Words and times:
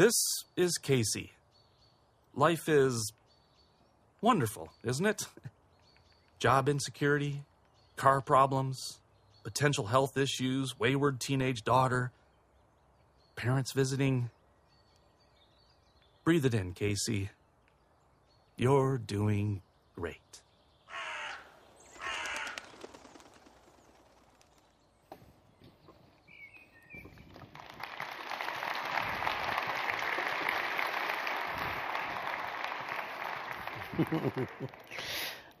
This 0.00 0.46
is 0.56 0.78
Casey. 0.78 1.32
Life 2.34 2.70
is 2.70 3.12
wonderful, 4.22 4.70
isn't 4.82 5.04
it? 5.04 5.26
Job 6.38 6.70
insecurity, 6.70 7.42
car 7.96 8.22
problems, 8.22 9.00
potential 9.44 9.84
health 9.84 10.16
issues, 10.16 10.80
wayward 10.80 11.20
teenage 11.20 11.64
daughter, 11.64 12.12
parents 13.36 13.72
visiting. 13.72 14.30
Breathe 16.24 16.46
it 16.46 16.54
in, 16.54 16.72
Casey. 16.72 17.28
You're 18.56 18.96
doing 18.96 19.60
great. 19.94 20.40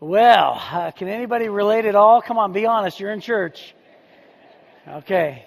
Well, 0.00 0.62
uh, 0.72 0.90
can 0.92 1.08
anybody 1.08 1.48
relate 1.48 1.84
at 1.84 1.94
all? 1.94 2.22
Come 2.22 2.38
on, 2.38 2.52
be 2.52 2.66
honest. 2.66 3.00
You're 3.00 3.12
in 3.12 3.20
church. 3.20 3.74
Okay. 4.88 5.46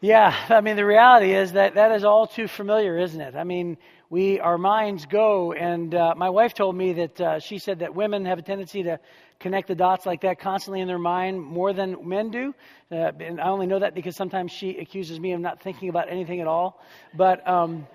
Yeah, 0.00 0.34
I 0.48 0.62
mean, 0.62 0.76
the 0.76 0.86
reality 0.86 1.34
is 1.34 1.52
that 1.52 1.74
that 1.74 1.92
is 1.92 2.04
all 2.04 2.26
too 2.26 2.48
familiar, 2.48 2.96
isn't 2.98 3.20
it? 3.20 3.36
I 3.36 3.44
mean, 3.44 3.76
we, 4.08 4.40
our 4.40 4.56
minds 4.56 5.06
go, 5.06 5.52
and 5.52 5.94
uh, 5.94 6.14
my 6.16 6.30
wife 6.30 6.54
told 6.54 6.74
me 6.74 6.94
that 6.94 7.20
uh, 7.20 7.38
she 7.38 7.58
said 7.58 7.80
that 7.80 7.94
women 7.94 8.24
have 8.24 8.38
a 8.38 8.42
tendency 8.42 8.82
to 8.84 8.98
connect 9.38 9.68
the 9.68 9.74
dots 9.74 10.06
like 10.06 10.22
that 10.22 10.40
constantly 10.40 10.80
in 10.80 10.88
their 10.88 10.98
mind 10.98 11.40
more 11.40 11.72
than 11.72 12.08
men 12.08 12.30
do. 12.30 12.54
Uh, 12.90 13.12
and 13.20 13.40
I 13.40 13.48
only 13.48 13.66
know 13.66 13.78
that 13.78 13.94
because 13.94 14.16
sometimes 14.16 14.50
she 14.50 14.78
accuses 14.78 15.20
me 15.20 15.32
of 15.32 15.40
not 15.40 15.60
thinking 15.60 15.90
about 15.90 16.10
anything 16.10 16.40
at 16.40 16.46
all. 16.46 16.82
But, 17.14 17.46
um, 17.46 17.86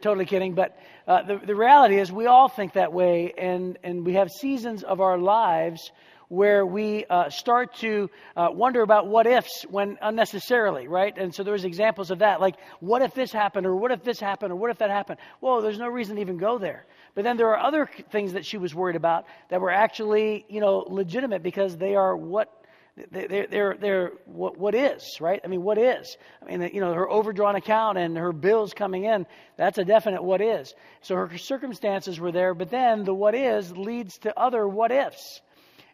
totally 0.00 0.26
kidding. 0.26 0.54
But 0.54 0.76
uh, 1.06 1.22
the, 1.22 1.40
the 1.44 1.54
reality 1.54 1.98
is, 1.98 2.10
we 2.12 2.26
all 2.26 2.48
think 2.48 2.74
that 2.74 2.92
way, 2.92 3.32
and, 3.36 3.78
and 3.82 4.04
we 4.04 4.14
have 4.14 4.30
seasons 4.30 4.82
of 4.82 5.00
our 5.00 5.18
lives 5.18 5.92
where 6.28 6.64
we 6.64 7.04
uh, 7.10 7.28
start 7.28 7.74
to 7.74 8.08
uh, 8.36 8.48
wonder 8.52 8.82
about 8.82 9.08
what 9.08 9.26
ifs 9.26 9.64
when 9.68 9.98
unnecessarily, 10.00 10.86
right? 10.86 11.18
And 11.18 11.34
so 11.34 11.42
there's 11.42 11.64
examples 11.64 12.12
of 12.12 12.20
that, 12.20 12.40
like 12.40 12.54
what 12.78 13.02
if 13.02 13.14
this 13.14 13.32
happened, 13.32 13.66
or 13.66 13.74
what 13.74 13.90
if 13.90 14.04
this 14.04 14.20
happened, 14.20 14.52
or 14.52 14.56
what 14.56 14.70
if 14.70 14.78
that 14.78 14.90
happened? 14.90 15.18
Well, 15.40 15.60
there's 15.60 15.78
no 15.78 15.88
reason 15.88 16.14
to 16.14 16.20
even 16.22 16.36
go 16.36 16.56
there. 16.56 16.86
But 17.16 17.24
then 17.24 17.36
there 17.36 17.48
are 17.48 17.58
other 17.58 17.90
things 18.12 18.34
that 18.34 18.46
she 18.46 18.58
was 18.58 18.72
worried 18.72 18.94
about 18.94 19.26
that 19.48 19.60
were 19.60 19.72
actually, 19.72 20.44
you 20.48 20.60
know, 20.60 20.84
legitimate 20.88 21.42
because 21.42 21.76
they 21.76 21.96
are 21.96 22.16
what 22.16 22.59
they're, 23.10 23.46
they're, 23.46 23.76
they're 23.80 24.12
what, 24.26 24.58
what 24.58 24.74
is, 24.74 25.18
right? 25.20 25.40
I 25.44 25.48
mean, 25.48 25.62
what 25.62 25.78
is? 25.78 26.16
I 26.42 26.44
mean, 26.44 26.70
you 26.72 26.80
know, 26.80 26.92
her 26.94 27.08
overdrawn 27.08 27.56
account 27.56 27.98
and 27.98 28.16
her 28.16 28.32
bills 28.32 28.74
coming 28.74 29.04
in, 29.04 29.26
that's 29.56 29.78
a 29.78 29.84
definite 29.84 30.22
what 30.22 30.40
is. 30.40 30.74
So 31.00 31.14
her 31.16 31.38
circumstances 31.38 32.18
were 32.18 32.32
there, 32.32 32.54
but 32.54 32.70
then 32.70 33.04
the 33.04 33.14
what 33.14 33.34
is 33.34 33.70
leads 33.76 34.18
to 34.18 34.38
other 34.38 34.66
what 34.66 34.92
ifs. 34.92 35.40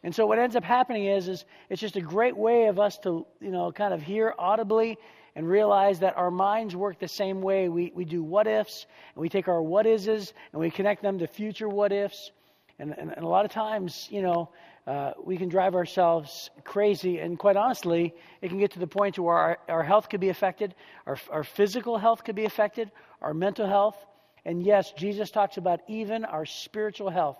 And 0.03 0.15
so 0.15 0.27
what 0.27 0.39
ends 0.39 0.55
up 0.55 0.65
happening 0.65 1.07
is, 1.07 1.27
is 1.29 1.45
it's 1.69 1.81
just 1.81 1.97
a 1.97 2.01
great 2.01 2.37
way 2.37 2.67
of 2.67 2.79
us 2.79 2.99
to, 2.99 3.27
you 3.41 3.51
know, 3.51 3.73
kind 3.73 3.93
of 3.93 4.03
hear 4.03 4.34
audibly 4.39 4.99
and 5.34 5.49
realize 5.49 6.01
that 6.01 6.17
our 6.17 6.31
minds 6.31 6.77
work 6.77 6.99
the 6.99 7.09
same 7.09 7.43
way. 7.43 7.69
We, 7.69 7.93
we 7.95 8.05
do 8.05 8.23
what 8.23 8.47
ifs, 8.47 8.87
and 9.15 9.21
we 9.21 9.29
take 9.29 9.49
our 9.49 9.62
what 9.62 9.84
ises, 9.84 10.33
and 10.53 10.61
we 10.61 10.71
connect 10.71 11.03
them 11.03 11.19
to 11.19 11.27
future 11.27 11.69
what 11.69 11.93
ifs. 11.93 12.31
And, 12.79 12.95
and, 12.97 13.11
and 13.11 13.25
a 13.25 13.29
lot 13.29 13.45
of 13.45 13.51
times, 13.51 14.07
you 14.11 14.23
know, 14.23 14.51
uh, 14.87 15.12
we 15.25 15.37
can 15.37 15.48
drive 15.48 15.75
ourselves 15.75 16.51
crazy. 16.65 17.19
And 17.19 17.39
quite 17.39 17.56
honestly, 17.56 18.15
it 18.41 18.48
can 18.48 18.59
get 18.59 18.73
to 18.73 18.79
the 18.79 18.87
point 18.87 19.19
where 19.19 19.37
our, 19.37 19.59
our 19.69 19.83
health 19.83 20.09
could 20.09 20.20
be 20.20 20.28
affected, 20.28 20.75
our, 21.06 21.19
our 21.31 21.43
physical 21.45 21.98
health 21.98 22.23
could 22.25 22.37
be 22.37 22.45
affected, 22.45 22.91
our 23.20 23.34
mental 23.34 23.67
health. 23.67 23.97
And 24.45 24.65
yes, 24.65 24.93
Jesus 24.93 25.31
talks 25.31 25.56
about 25.56 25.81
even 25.89 26.25
our 26.25 26.47
spiritual 26.47 27.11
health 27.11 27.39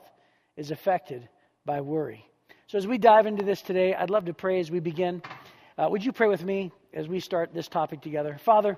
is 0.57 0.73
affected 0.73 1.29
by 1.65 1.81
worry. 1.81 2.25
So 2.67 2.79
as 2.79 2.87
we 2.87 2.99
dive 2.99 3.27
into 3.27 3.45
this 3.45 3.63
today, 3.63 3.95
I'd 3.95 4.11
love 4.11 4.25
to 4.25 4.35
pray 4.35 4.59
as 4.59 4.71
we 4.71 4.81
begin. 4.81 5.23
Uh, 5.79 5.87
would 5.89 6.05
you 6.05 6.13
pray 6.13 6.27
with 6.27 6.45
me 6.45 6.73
as 6.93 7.07
we 7.07 7.21
start 7.21 7.55
this 7.55 7.69
topic 7.69 8.01
together? 8.01 8.39
Father, 8.45 8.77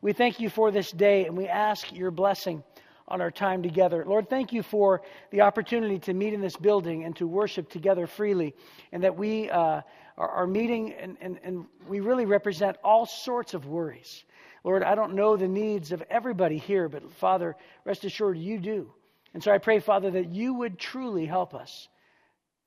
we 0.00 0.12
thank 0.12 0.40
you 0.40 0.50
for 0.50 0.72
this 0.72 0.90
day 0.90 1.26
and 1.26 1.36
we 1.36 1.46
ask 1.46 1.92
your 1.92 2.10
blessing 2.10 2.64
on 3.08 3.20
our 3.20 3.30
time 3.30 3.62
together. 3.62 4.04
Lord, 4.06 4.28
thank 4.28 4.52
you 4.52 4.62
for 4.62 5.02
the 5.30 5.40
opportunity 5.40 5.98
to 6.00 6.14
meet 6.14 6.34
in 6.34 6.40
this 6.40 6.56
building 6.56 7.04
and 7.04 7.16
to 7.16 7.26
worship 7.26 7.68
together 7.70 8.06
freely, 8.06 8.54
and 8.92 9.02
that 9.02 9.16
we 9.16 9.50
uh, 9.50 9.80
are, 10.16 10.28
are, 10.28 10.46
meeting 10.46 10.92
and, 10.92 11.16
and, 11.20 11.38
and 11.42 11.66
we 11.88 12.00
really 12.00 12.26
represent 12.26 12.76
all 12.84 13.06
sorts 13.06 13.54
of 13.54 13.66
worries. 13.66 14.24
Lord, 14.64 14.82
I 14.82 14.94
don't 14.94 15.14
know 15.14 15.36
the 15.36 15.48
needs 15.48 15.92
of 15.92 16.02
everybody 16.10 16.58
here, 16.58 16.88
but 16.88 17.10
Father, 17.12 17.56
rest 17.84 18.04
assured 18.04 18.36
you 18.36 18.58
do. 18.58 18.92
And 19.34 19.42
so 19.42 19.52
I 19.52 19.58
pray, 19.58 19.78
Father, 19.78 20.10
that 20.10 20.30
you 20.30 20.54
would 20.54 20.78
truly 20.78 21.26
help 21.26 21.54
us 21.54 21.88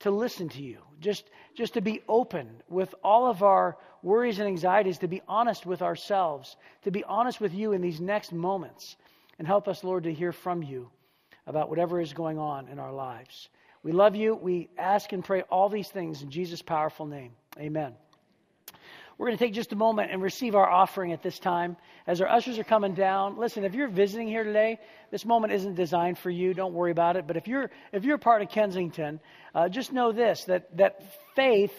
to 0.00 0.10
listen 0.10 0.48
to 0.48 0.62
you, 0.62 0.78
just, 1.00 1.24
just 1.54 1.74
to 1.74 1.80
be 1.80 2.02
open 2.08 2.48
with 2.68 2.92
all 3.04 3.28
of 3.28 3.42
our 3.42 3.76
worries 4.02 4.40
and 4.40 4.48
anxieties, 4.48 4.98
to 4.98 5.08
be 5.08 5.22
honest 5.28 5.64
with 5.64 5.80
ourselves, 5.80 6.56
to 6.82 6.90
be 6.90 7.04
honest 7.04 7.40
with 7.40 7.54
you 7.54 7.72
in 7.72 7.80
these 7.80 8.00
next 8.00 8.32
moments. 8.32 8.96
And 9.42 9.46
help 9.48 9.66
us, 9.66 9.82
Lord, 9.82 10.04
to 10.04 10.14
hear 10.14 10.30
from 10.30 10.62
you 10.62 10.88
about 11.48 11.68
whatever 11.68 12.00
is 12.00 12.12
going 12.12 12.38
on 12.38 12.68
in 12.68 12.78
our 12.78 12.92
lives. 12.92 13.48
We 13.82 13.90
love 13.90 14.14
you. 14.14 14.36
We 14.36 14.68
ask 14.78 15.12
and 15.12 15.24
pray 15.24 15.42
all 15.50 15.68
these 15.68 15.88
things 15.88 16.22
in 16.22 16.30
Jesus' 16.30 16.62
powerful 16.62 17.06
name. 17.06 17.32
Amen. 17.58 17.94
We're 19.18 19.26
going 19.26 19.36
to 19.36 19.44
take 19.44 19.52
just 19.52 19.72
a 19.72 19.74
moment 19.74 20.12
and 20.12 20.22
receive 20.22 20.54
our 20.54 20.70
offering 20.70 21.10
at 21.10 21.24
this 21.24 21.40
time. 21.40 21.76
As 22.06 22.20
our 22.20 22.28
ushers 22.28 22.56
are 22.60 22.62
coming 22.62 22.94
down, 22.94 23.36
listen, 23.36 23.64
if 23.64 23.74
you're 23.74 23.88
visiting 23.88 24.28
here 24.28 24.44
today, 24.44 24.78
this 25.10 25.24
moment 25.24 25.52
isn't 25.54 25.74
designed 25.74 26.18
for 26.18 26.30
you. 26.30 26.54
Don't 26.54 26.72
worry 26.72 26.92
about 26.92 27.16
it. 27.16 27.26
But 27.26 27.36
if 27.36 27.48
you're, 27.48 27.68
if 27.90 28.04
you're 28.04 28.18
part 28.18 28.42
of 28.42 28.48
Kensington, 28.48 29.18
uh, 29.56 29.68
just 29.68 29.92
know 29.92 30.12
this 30.12 30.44
that, 30.44 30.76
that 30.76 31.02
faith 31.34 31.74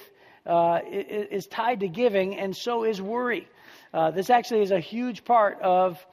uh, 0.46 0.80
is 0.86 1.48
tied 1.48 1.80
to 1.80 1.88
giving, 1.88 2.36
and 2.36 2.54
so 2.54 2.84
is 2.84 3.02
worry. 3.02 3.48
Uh, 3.94 4.12
this 4.12 4.30
actually 4.30 4.64
is 4.64 4.72
a 4.72 4.82
huge 4.82 5.24
part 5.24 5.62
of, 5.62 6.06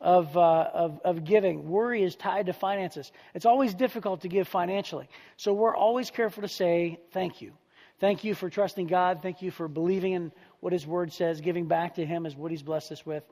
of, 0.00 0.36
uh, 0.36 0.70
of, 0.72 1.00
of, 1.04 1.24
giving. 1.24 1.68
Worry 1.68 2.02
is 2.02 2.14
tied 2.14 2.46
to 2.46 2.52
finances. 2.52 3.10
It's 3.34 3.46
always 3.46 3.74
difficult 3.74 4.20
to 4.22 4.28
give 4.28 4.46
financially. 4.46 5.08
So 5.36 5.52
we're 5.52 5.76
always 5.76 6.10
careful 6.10 6.42
to 6.42 6.48
say 6.48 7.00
thank 7.12 7.42
you. 7.42 7.52
Thank 7.98 8.22
you 8.22 8.34
for 8.34 8.48
trusting 8.48 8.86
God. 8.86 9.22
Thank 9.22 9.42
you 9.42 9.50
for 9.50 9.66
believing 9.66 10.12
in 10.12 10.32
what 10.60 10.72
His 10.72 10.86
Word 10.86 11.12
says. 11.12 11.40
Giving 11.40 11.66
back 11.66 11.96
to 11.96 12.06
Him 12.06 12.26
is 12.26 12.36
what 12.36 12.52
He's 12.52 12.62
blessed 12.62 12.92
us 12.92 13.04
with. 13.04 13.24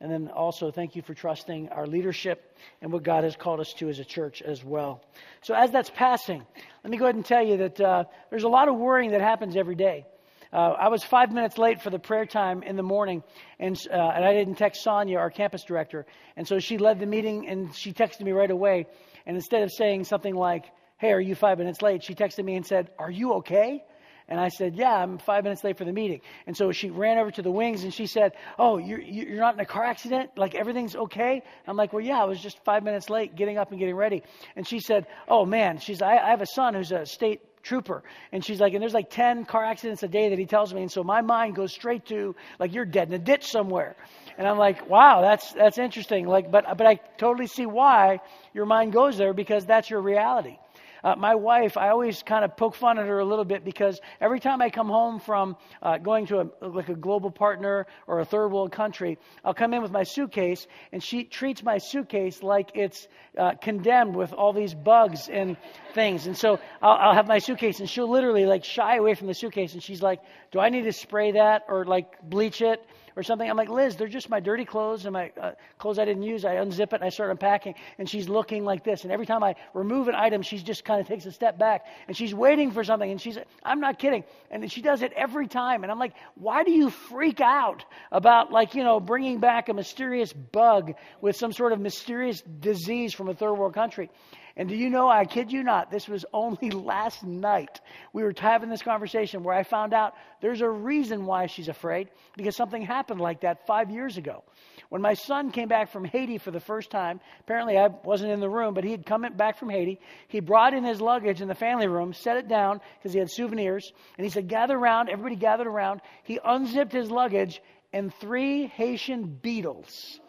And 0.00 0.10
then 0.10 0.28
also, 0.28 0.70
thank 0.72 0.96
you 0.96 1.02
for 1.02 1.14
trusting 1.14 1.68
our 1.68 1.86
leadership 1.86 2.56
and 2.80 2.92
what 2.92 3.04
God 3.04 3.22
has 3.22 3.36
called 3.36 3.60
us 3.60 3.72
to 3.74 3.88
as 3.88 4.00
a 4.00 4.04
church 4.04 4.42
as 4.42 4.64
well. 4.64 5.04
So, 5.42 5.54
as 5.54 5.70
that's 5.70 5.90
passing, 5.90 6.44
let 6.82 6.90
me 6.90 6.96
go 6.96 7.04
ahead 7.04 7.14
and 7.14 7.24
tell 7.24 7.44
you 7.44 7.56
that 7.58 7.80
uh, 7.80 8.04
there's 8.30 8.42
a 8.42 8.48
lot 8.48 8.66
of 8.66 8.76
worrying 8.76 9.12
that 9.12 9.20
happens 9.20 9.56
every 9.56 9.76
day. 9.76 10.04
Uh, 10.52 10.74
I 10.78 10.88
was 10.88 11.02
five 11.02 11.32
minutes 11.32 11.56
late 11.56 11.80
for 11.80 11.88
the 11.88 11.98
prayer 11.98 12.26
time 12.26 12.62
in 12.62 12.76
the 12.76 12.82
morning, 12.82 13.22
and, 13.58 13.74
uh, 13.90 13.94
and 13.96 14.22
I 14.22 14.34
didn't 14.34 14.56
text 14.56 14.82
Sonia, 14.82 15.18
our 15.18 15.30
campus 15.30 15.64
director. 15.64 16.04
And 16.36 16.46
so 16.46 16.58
she 16.58 16.76
led 16.76 17.00
the 17.00 17.06
meeting, 17.06 17.48
and 17.48 17.74
she 17.74 17.92
texted 17.92 18.20
me 18.20 18.32
right 18.32 18.50
away. 18.50 18.86
And 19.24 19.34
instead 19.34 19.62
of 19.62 19.72
saying 19.72 20.04
something 20.04 20.34
like, 20.34 20.66
Hey, 20.98 21.12
are 21.12 21.20
you 21.20 21.34
five 21.34 21.58
minutes 21.58 21.80
late? 21.82 22.04
She 22.04 22.14
texted 22.14 22.44
me 22.44 22.54
and 22.54 22.66
said, 22.66 22.90
Are 22.98 23.10
you 23.10 23.34
okay? 23.34 23.82
And 24.28 24.38
I 24.38 24.48
said, 24.48 24.76
Yeah, 24.76 24.94
I'm 24.94 25.18
five 25.18 25.42
minutes 25.42 25.64
late 25.64 25.78
for 25.78 25.84
the 25.84 25.92
meeting. 25.92 26.20
And 26.46 26.56
so 26.56 26.70
she 26.70 26.90
ran 26.90 27.18
over 27.18 27.30
to 27.30 27.42
the 27.42 27.50
wings 27.50 27.82
and 27.84 27.92
she 27.92 28.06
said, 28.06 28.32
Oh, 28.58 28.78
you're, 28.78 29.00
you're 29.00 29.40
not 29.40 29.54
in 29.54 29.60
a 29.60 29.66
car 29.66 29.84
accident? 29.84 30.30
Like 30.36 30.54
everything's 30.54 30.94
okay? 30.94 31.42
I'm 31.66 31.76
like, 31.76 31.92
Well, 31.92 32.04
yeah, 32.04 32.20
I 32.20 32.24
was 32.24 32.40
just 32.40 32.62
five 32.64 32.84
minutes 32.84 33.10
late 33.10 33.34
getting 33.34 33.58
up 33.58 33.70
and 33.70 33.80
getting 33.80 33.96
ready. 33.96 34.22
And 34.54 34.66
she 34.66 34.80
said, 34.80 35.06
Oh, 35.28 35.44
man, 35.44 35.78
she's, 35.78 36.02
I, 36.02 36.18
I 36.18 36.28
have 36.30 36.42
a 36.42 36.46
son 36.46 36.74
who's 36.74 36.92
a 36.92 37.06
state 37.06 37.40
trooper. 37.62 38.02
And 38.32 38.44
she's 38.44 38.60
like, 38.60 38.74
and 38.74 38.82
there's 38.82 38.94
like 38.94 39.10
10 39.10 39.44
car 39.44 39.64
accidents 39.64 40.02
a 40.02 40.08
day 40.08 40.30
that 40.30 40.38
he 40.38 40.46
tells 40.46 40.72
me. 40.72 40.82
And 40.82 40.90
so 40.90 41.02
my 41.02 41.20
mind 41.20 41.54
goes 41.54 41.72
straight 41.72 42.06
to, 42.06 42.34
like, 42.58 42.74
you're 42.74 42.84
dead 42.84 43.08
in 43.08 43.14
a 43.14 43.18
ditch 43.18 43.46
somewhere. 43.46 43.96
And 44.38 44.46
I'm 44.46 44.58
like, 44.58 44.88
wow, 44.88 45.20
that's, 45.22 45.52
that's 45.52 45.78
interesting. 45.78 46.26
Like, 46.26 46.50
but, 46.50 46.76
but 46.76 46.86
I 46.86 46.96
totally 47.18 47.46
see 47.46 47.66
why 47.66 48.20
your 48.54 48.66
mind 48.66 48.92
goes 48.92 49.16
there 49.16 49.32
because 49.32 49.64
that's 49.64 49.90
your 49.90 50.00
reality. 50.00 50.58
Uh, 51.04 51.16
my 51.16 51.34
wife, 51.34 51.76
I 51.76 51.88
always 51.88 52.22
kind 52.22 52.44
of 52.44 52.56
poke 52.56 52.74
fun 52.74 52.98
at 52.98 53.06
her 53.06 53.18
a 53.18 53.24
little 53.24 53.44
bit 53.44 53.64
because 53.64 54.00
every 54.20 54.38
time 54.38 54.62
I 54.62 54.70
come 54.70 54.88
home 54.88 55.18
from 55.18 55.56
uh, 55.82 55.98
going 55.98 56.26
to 56.26 56.40
a, 56.40 56.66
like 56.66 56.88
a 56.88 56.94
global 56.94 57.30
partner 57.30 57.86
or 58.06 58.20
a 58.20 58.24
third 58.24 58.48
world 58.48 58.72
country, 58.72 59.18
I'll 59.44 59.54
come 59.54 59.74
in 59.74 59.82
with 59.82 59.90
my 59.90 60.04
suitcase 60.04 60.66
and 60.92 61.02
she 61.02 61.24
treats 61.24 61.62
my 61.62 61.78
suitcase 61.78 62.42
like 62.42 62.70
it's 62.74 63.08
uh, 63.36 63.52
condemned 63.60 64.14
with 64.14 64.32
all 64.32 64.52
these 64.52 64.74
bugs 64.74 65.28
and 65.28 65.56
things. 65.92 66.26
And 66.26 66.36
so 66.36 66.60
I'll, 66.80 66.96
I'll 67.08 67.14
have 67.14 67.26
my 67.26 67.38
suitcase 67.38 67.80
and 67.80 67.90
she'll 67.90 68.10
literally 68.10 68.46
like 68.46 68.64
shy 68.64 68.96
away 68.96 69.14
from 69.14 69.26
the 69.26 69.34
suitcase 69.34 69.74
and 69.74 69.82
she's 69.82 70.02
like, 70.02 70.20
do 70.52 70.60
I 70.60 70.68
need 70.68 70.82
to 70.82 70.92
spray 70.92 71.32
that 71.32 71.62
or 71.68 71.84
like 71.84 72.22
bleach 72.22 72.62
it? 72.62 72.84
Or 73.16 73.22
something. 73.22 73.48
I'm 73.48 73.56
like, 73.56 73.68
Liz, 73.68 73.96
they're 73.96 74.08
just 74.08 74.30
my 74.30 74.40
dirty 74.40 74.64
clothes 74.64 75.04
and 75.04 75.12
my 75.12 75.32
uh, 75.40 75.52
clothes 75.78 75.98
I 75.98 76.04
didn't 76.04 76.22
use. 76.22 76.44
I 76.44 76.56
unzip 76.56 76.80
it 76.80 76.94
and 76.94 77.04
I 77.04 77.08
start 77.08 77.30
unpacking, 77.30 77.74
and 77.98 78.08
she's 78.08 78.28
looking 78.28 78.64
like 78.64 78.84
this. 78.84 79.04
And 79.04 79.12
every 79.12 79.26
time 79.26 79.42
I 79.42 79.54
remove 79.74 80.08
an 80.08 80.14
item, 80.14 80.42
she 80.42 80.58
just 80.58 80.84
kind 80.84 81.00
of 81.00 81.06
takes 81.06 81.26
a 81.26 81.32
step 81.32 81.58
back 81.58 81.86
and 82.08 82.16
she's 82.16 82.34
waiting 82.34 82.70
for 82.70 82.84
something. 82.84 83.10
And 83.10 83.20
she's, 83.20 83.38
I'm 83.62 83.80
not 83.80 83.98
kidding. 83.98 84.24
And 84.50 84.70
she 84.70 84.82
does 84.82 85.02
it 85.02 85.12
every 85.14 85.48
time. 85.48 85.82
And 85.82 85.92
I'm 85.92 85.98
like, 85.98 86.14
why 86.34 86.64
do 86.64 86.72
you 86.72 86.90
freak 86.90 87.40
out 87.40 87.84
about 88.10 88.52
like, 88.52 88.74
you 88.74 88.84
know, 88.84 89.00
bringing 89.00 89.40
back 89.40 89.68
a 89.68 89.74
mysterious 89.74 90.32
bug 90.32 90.94
with 91.20 91.36
some 91.36 91.52
sort 91.52 91.72
of 91.72 91.80
mysterious 91.80 92.42
disease 92.42 93.14
from 93.14 93.28
a 93.28 93.34
third 93.34 93.54
world 93.54 93.74
country? 93.74 94.10
And 94.56 94.68
do 94.68 94.74
you 94.74 94.90
know, 94.90 95.08
I 95.08 95.24
kid 95.24 95.50
you 95.50 95.62
not, 95.62 95.90
this 95.90 96.08
was 96.08 96.24
only 96.32 96.70
last 96.70 97.24
night. 97.24 97.80
We 98.12 98.22
were 98.22 98.34
having 98.36 98.68
this 98.68 98.82
conversation 98.82 99.42
where 99.42 99.54
I 99.54 99.62
found 99.62 99.94
out 99.94 100.14
there's 100.40 100.60
a 100.60 100.68
reason 100.68 101.24
why 101.24 101.46
she's 101.46 101.68
afraid 101.68 102.10
because 102.36 102.56
something 102.56 102.82
happened 102.82 103.20
like 103.20 103.40
that 103.40 103.66
five 103.66 103.90
years 103.90 104.16
ago. 104.16 104.44
When 104.90 105.00
my 105.00 105.14
son 105.14 105.52
came 105.52 105.68
back 105.68 105.90
from 105.90 106.04
Haiti 106.04 106.36
for 106.36 106.50
the 106.50 106.60
first 106.60 106.90
time, 106.90 107.20
apparently 107.40 107.78
I 107.78 107.88
wasn't 108.04 108.32
in 108.32 108.40
the 108.40 108.50
room, 108.50 108.74
but 108.74 108.84
he 108.84 108.90
had 108.90 109.06
come 109.06 109.26
back 109.36 109.58
from 109.58 109.70
Haiti. 109.70 109.98
He 110.28 110.40
brought 110.40 110.74
in 110.74 110.84
his 110.84 111.00
luggage 111.00 111.40
in 111.40 111.48
the 111.48 111.54
family 111.54 111.86
room, 111.86 112.12
set 112.12 112.36
it 112.36 112.46
down 112.46 112.80
because 112.98 113.14
he 113.14 113.18
had 113.18 113.30
souvenirs, 113.30 113.90
and 114.18 114.24
he 114.24 114.30
said, 114.30 114.48
Gather 114.48 114.76
around. 114.76 115.08
Everybody 115.08 115.36
gathered 115.36 115.66
around. 115.66 116.02
He 116.24 116.38
unzipped 116.44 116.92
his 116.92 117.10
luggage, 117.10 117.62
and 117.94 118.12
three 118.12 118.66
Haitian 118.66 119.24
beetles 119.24 120.20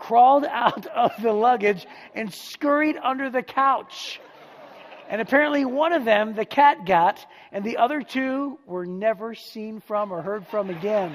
crawled 0.00 0.44
out 0.44 0.86
of 0.96 1.12
the 1.22 1.32
luggage 1.32 1.86
and 2.14 2.34
scurried 2.34 2.96
under 2.96 3.30
the 3.30 3.42
couch. 3.42 4.20
And 5.08 5.20
apparently, 5.20 5.64
one 5.64 5.92
of 5.92 6.04
them, 6.04 6.34
the 6.34 6.44
cat 6.44 6.86
got, 6.86 7.24
and 7.52 7.64
the 7.64 7.78
other 7.78 8.00
two 8.00 8.58
were 8.64 8.86
never 8.86 9.34
seen 9.34 9.80
from 9.80 10.12
or 10.12 10.22
heard 10.22 10.46
from 10.46 10.70
again. 10.70 11.12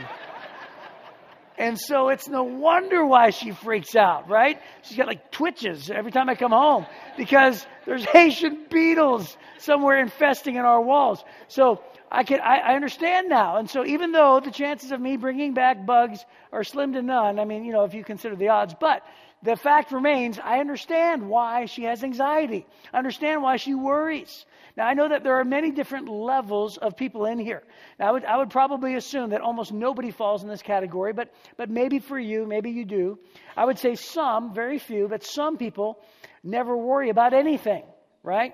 And 1.57 1.79
so 1.79 2.09
it's 2.09 2.27
no 2.27 2.43
wonder 2.43 3.05
why 3.05 3.29
she 3.29 3.51
freaks 3.51 3.95
out, 3.95 4.29
right? 4.29 4.59
She's 4.81 4.97
got 4.97 5.07
like 5.07 5.31
twitches 5.31 5.89
every 5.89 6.11
time 6.11 6.29
I 6.29 6.35
come 6.35 6.51
home 6.51 6.85
because 7.15 7.65
there's 7.85 8.03
Haitian 8.13 8.65
beetles 8.69 9.37
somewhere 9.59 9.99
infesting 10.01 10.55
in 10.57 10.65
our 10.65 10.81
walls. 10.81 11.23
So 11.47 11.81
I 12.11 12.23
can 12.23 12.39
I, 12.39 12.57
I, 12.57 12.75
understand 12.75 13.29
now. 13.29 13.57
And 13.57 13.69
so 13.69 13.85
even 13.85 14.11
though 14.11 14.39
the 14.39 14.51
chances 14.51 14.91
of 14.91 15.01
me 15.01 15.17
bringing 15.17 15.53
back 15.53 15.85
bugs 15.85 16.23
are 16.51 16.63
slim 16.63 16.93
to 16.93 17.01
none, 17.01 17.39
I 17.39 17.45
mean, 17.45 17.65
you 17.65 17.71
know, 17.71 17.83
if 17.83 17.93
you 17.93 18.03
consider 18.03 18.35
the 18.35 18.49
odds, 18.49 18.75
but 18.79 19.03
the 19.43 19.55
fact 19.55 19.91
remains, 19.91 20.39
I 20.39 20.59
understand 20.59 21.27
why 21.27 21.65
she 21.65 21.83
has 21.83 22.03
anxiety. 22.03 22.65
I 22.93 22.97
understand 22.97 23.41
why 23.41 23.57
she 23.57 23.75
worries. 23.75 24.45
Now, 24.75 24.87
I 24.87 24.93
know 24.93 25.07
that 25.07 25.23
there 25.23 25.39
are 25.39 25.45
many 25.45 25.71
different 25.71 26.09
levels 26.09 26.77
of 26.77 26.97
people 26.97 27.25
in 27.25 27.39
here. 27.39 27.63
Now, 27.99 28.09
I 28.09 28.11
would, 28.11 28.25
I 28.25 28.37
would 28.37 28.49
probably 28.49 28.95
assume 28.95 29.29
that 29.29 29.41
almost 29.41 29.71
nobody 29.71 30.11
falls 30.11 30.43
in 30.43 30.49
this 30.49 30.61
category, 30.61 31.13
but, 31.13 31.33
but 31.57 31.69
maybe 31.69 31.99
for 31.99 32.19
you, 32.19 32.45
maybe 32.45 32.71
you 32.71 32.85
do. 32.85 33.19
I 33.55 33.65
would 33.65 33.79
say 33.79 33.95
some, 33.95 34.53
very 34.53 34.79
few, 34.79 35.07
but 35.07 35.23
some 35.23 35.57
people 35.57 35.99
never 36.43 36.75
worry 36.75 37.09
about 37.09 37.33
anything, 37.33 37.83
right? 38.23 38.53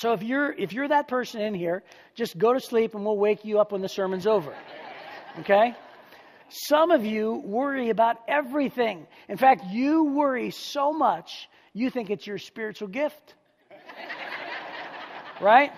So 0.00 0.14
if 0.14 0.22
you're 0.22 0.50
if 0.50 0.72
you're 0.72 0.88
that 0.88 1.08
person 1.08 1.42
in 1.42 1.52
here, 1.52 1.82
just 2.14 2.38
go 2.38 2.54
to 2.54 2.60
sleep 2.60 2.94
and 2.94 3.04
we'll 3.04 3.18
wake 3.18 3.44
you 3.44 3.60
up 3.60 3.72
when 3.72 3.82
the 3.82 3.88
sermon's 3.88 4.26
over. 4.26 4.54
Okay? 5.40 5.74
Some 6.48 6.90
of 6.90 7.04
you 7.04 7.42
worry 7.44 7.90
about 7.90 8.16
everything. 8.26 9.06
In 9.28 9.36
fact, 9.36 9.66
you 9.66 10.04
worry 10.04 10.52
so 10.52 10.90
much 10.94 11.50
you 11.74 11.90
think 11.90 12.08
it's 12.08 12.26
your 12.26 12.38
spiritual 12.38 12.88
gift. 12.88 13.34
right? 15.42 15.70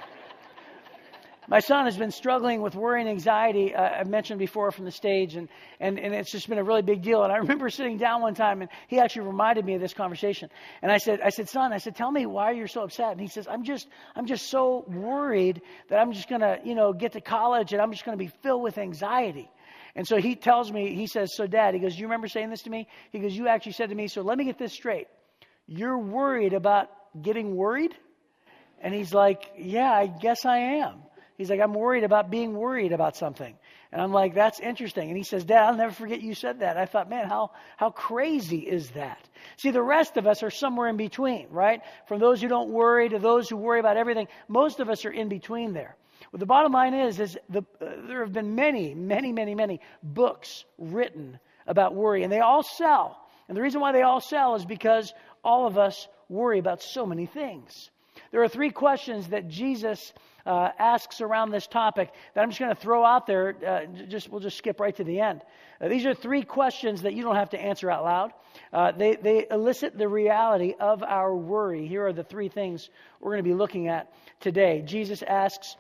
My 1.48 1.58
son 1.58 1.86
has 1.86 1.96
been 1.96 2.12
struggling 2.12 2.62
with 2.62 2.76
worry 2.76 3.00
and 3.00 3.10
anxiety, 3.10 3.74
uh, 3.74 3.82
I've 3.82 4.08
mentioned 4.08 4.38
before 4.38 4.70
from 4.70 4.84
the 4.84 4.92
stage, 4.92 5.34
and, 5.34 5.48
and, 5.80 5.98
and 5.98 6.14
it's 6.14 6.30
just 6.30 6.48
been 6.48 6.58
a 6.58 6.62
really 6.62 6.82
big 6.82 7.02
deal. 7.02 7.24
And 7.24 7.32
I 7.32 7.38
remember 7.38 7.68
sitting 7.68 7.98
down 7.98 8.22
one 8.22 8.34
time, 8.34 8.62
and 8.62 8.70
he 8.86 9.00
actually 9.00 9.26
reminded 9.26 9.64
me 9.64 9.74
of 9.74 9.80
this 9.80 9.92
conversation. 9.92 10.50
And 10.82 10.92
I 10.92 10.98
said, 10.98 11.20
I 11.20 11.30
said, 11.30 11.48
son, 11.48 11.72
I 11.72 11.78
said, 11.78 11.96
tell 11.96 12.12
me 12.12 12.26
why 12.26 12.52
you're 12.52 12.68
so 12.68 12.82
upset. 12.82 13.10
And 13.10 13.20
he 13.20 13.26
says, 13.26 13.48
I'm 13.48 13.64
just, 13.64 13.88
I'm 14.14 14.26
just 14.26 14.50
so 14.50 14.84
worried 14.86 15.62
that 15.88 15.98
I'm 15.98 16.12
just 16.12 16.28
going 16.28 16.42
to, 16.42 16.60
you 16.64 16.76
know, 16.76 16.92
get 16.92 17.12
to 17.12 17.20
college 17.20 17.72
and 17.72 17.82
I'm 17.82 17.90
just 17.90 18.04
going 18.04 18.16
to 18.16 18.24
be 18.24 18.30
filled 18.42 18.62
with 18.62 18.78
anxiety. 18.78 19.50
And 19.96 20.06
so 20.06 20.18
he 20.18 20.36
tells 20.36 20.70
me, 20.72 20.94
he 20.94 21.08
says, 21.08 21.34
so 21.34 21.48
dad, 21.48 21.74
he 21.74 21.80
goes, 21.80 21.98
you 21.98 22.06
remember 22.06 22.28
saying 22.28 22.50
this 22.50 22.62
to 22.62 22.70
me? 22.70 22.86
He 23.10 23.18
goes, 23.18 23.36
you 23.36 23.48
actually 23.48 23.72
said 23.72 23.90
to 23.90 23.94
me, 23.94 24.06
so 24.06 24.22
let 24.22 24.38
me 24.38 24.44
get 24.44 24.58
this 24.58 24.72
straight. 24.72 25.08
You're 25.66 25.98
worried 25.98 26.54
about 26.54 26.88
getting 27.20 27.56
worried? 27.56 27.94
And 28.80 28.94
he's 28.94 29.12
like, 29.12 29.50
yeah, 29.58 29.90
I 29.90 30.06
guess 30.06 30.44
I 30.44 30.58
am. 30.58 31.02
He's 31.42 31.50
like, 31.50 31.58
I'm 31.58 31.74
worried 31.74 32.04
about 32.04 32.30
being 32.30 32.54
worried 32.54 32.92
about 32.92 33.16
something. 33.16 33.52
And 33.90 34.00
I'm 34.00 34.12
like, 34.12 34.32
that's 34.32 34.60
interesting. 34.60 35.08
And 35.08 35.16
he 35.16 35.24
says, 35.24 35.44
Dad, 35.44 35.64
I'll 35.64 35.76
never 35.76 35.92
forget 35.92 36.22
you 36.22 36.36
said 36.36 36.60
that. 36.60 36.76
I 36.76 36.86
thought, 36.86 37.10
man, 37.10 37.28
how, 37.28 37.50
how 37.76 37.90
crazy 37.90 38.60
is 38.60 38.90
that? 38.90 39.28
See, 39.56 39.72
the 39.72 39.82
rest 39.82 40.16
of 40.16 40.28
us 40.28 40.44
are 40.44 40.52
somewhere 40.52 40.86
in 40.86 40.96
between, 40.96 41.48
right? 41.50 41.80
From 42.06 42.20
those 42.20 42.40
who 42.40 42.46
don't 42.46 42.70
worry 42.70 43.08
to 43.08 43.18
those 43.18 43.48
who 43.48 43.56
worry 43.56 43.80
about 43.80 43.96
everything, 43.96 44.28
most 44.46 44.78
of 44.78 44.88
us 44.88 45.04
are 45.04 45.10
in 45.10 45.28
between 45.28 45.72
there. 45.72 45.96
Well, 46.30 46.38
the 46.38 46.46
bottom 46.46 46.70
line 46.70 46.94
is, 46.94 47.18
is 47.18 47.36
the, 47.48 47.64
uh, 47.80 47.86
there 48.06 48.20
have 48.20 48.32
been 48.32 48.54
many, 48.54 48.94
many, 48.94 49.32
many, 49.32 49.56
many 49.56 49.80
books 50.00 50.64
written 50.78 51.40
about 51.66 51.96
worry, 51.96 52.22
and 52.22 52.32
they 52.32 52.38
all 52.38 52.62
sell. 52.62 53.18
And 53.48 53.56
the 53.56 53.62
reason 53.62 53.80
why 53.80 53.90
they 53.90 54.02
all 54.02 54.20
sell 54.20 54.54
is 54.54 54.64
because 54.64 55.12
all 55.42 55.66
of 55.66 55.76
us 55.76 56.06
worry 56.28 56.60
about 56.60 56.82
so 56.82 57.04
many 57.04 57.26
things. 57.26 57.90
There 58.30 58.44
are 58.44 58.48
three 58.48 58.70
questions 58.70 59.26
that 59.30 59.48
Jesus 59.48 60.12
uh, 60.46 60.70
asks 60.78 61.20
around 61.20 61.50
this 61.50 61.66
topic 61.66 62.10
that 62.34 62.42
I'm 62.42 62.50
just 62.50 62.60
going 62.60 62.74
to 62.74 62.80
throw 62.80 63.04
out 63.04 63.26
there. 63.26 63.54
Uh, 63.66 63.86
just 64.06 64.28
we'll 64.28 64.40
just 64.40 64.58
skip 64.58 64.80
right 64.80 64.94
to 64.96 65.04
the 65.04 65.20
end. 65.20 65.42
Uh, 65.80 65.88
these 65.88 66.06
are 66.06 66.14
three 66.14 66.42
questions 66.42 67.02
that 67.02 67.14
you 67.14 67.22
don't 67.22 67.36
have 67.36 67.50
to 67.50 67.60
answer 67.60 67.90
out 67.90 68.04
loud. 68.04 68.32
Uh, 68.72 68.92
they 68.92 69.16
they 69.16 69.46
elicit 69.50 69.96
the 69.96 70.08
reality 70.08 70.74
of 70.78 71.02
our 71.02 71.34
worry. 71.34 71.86
Here 71.86 72.06
are 72.06 72.12
the 72.12 72.24
three 72.24 72.48
things 72.48 72.90
we're 73.20 73.32
going 73.32 73.44
to 73.44 73.48
be 73.48 73.54
looking 73.54 73.88
at 73.88 74.12
today. 74.40 74.82
Jesus 74.84 75.22
asks, 75.22 75.76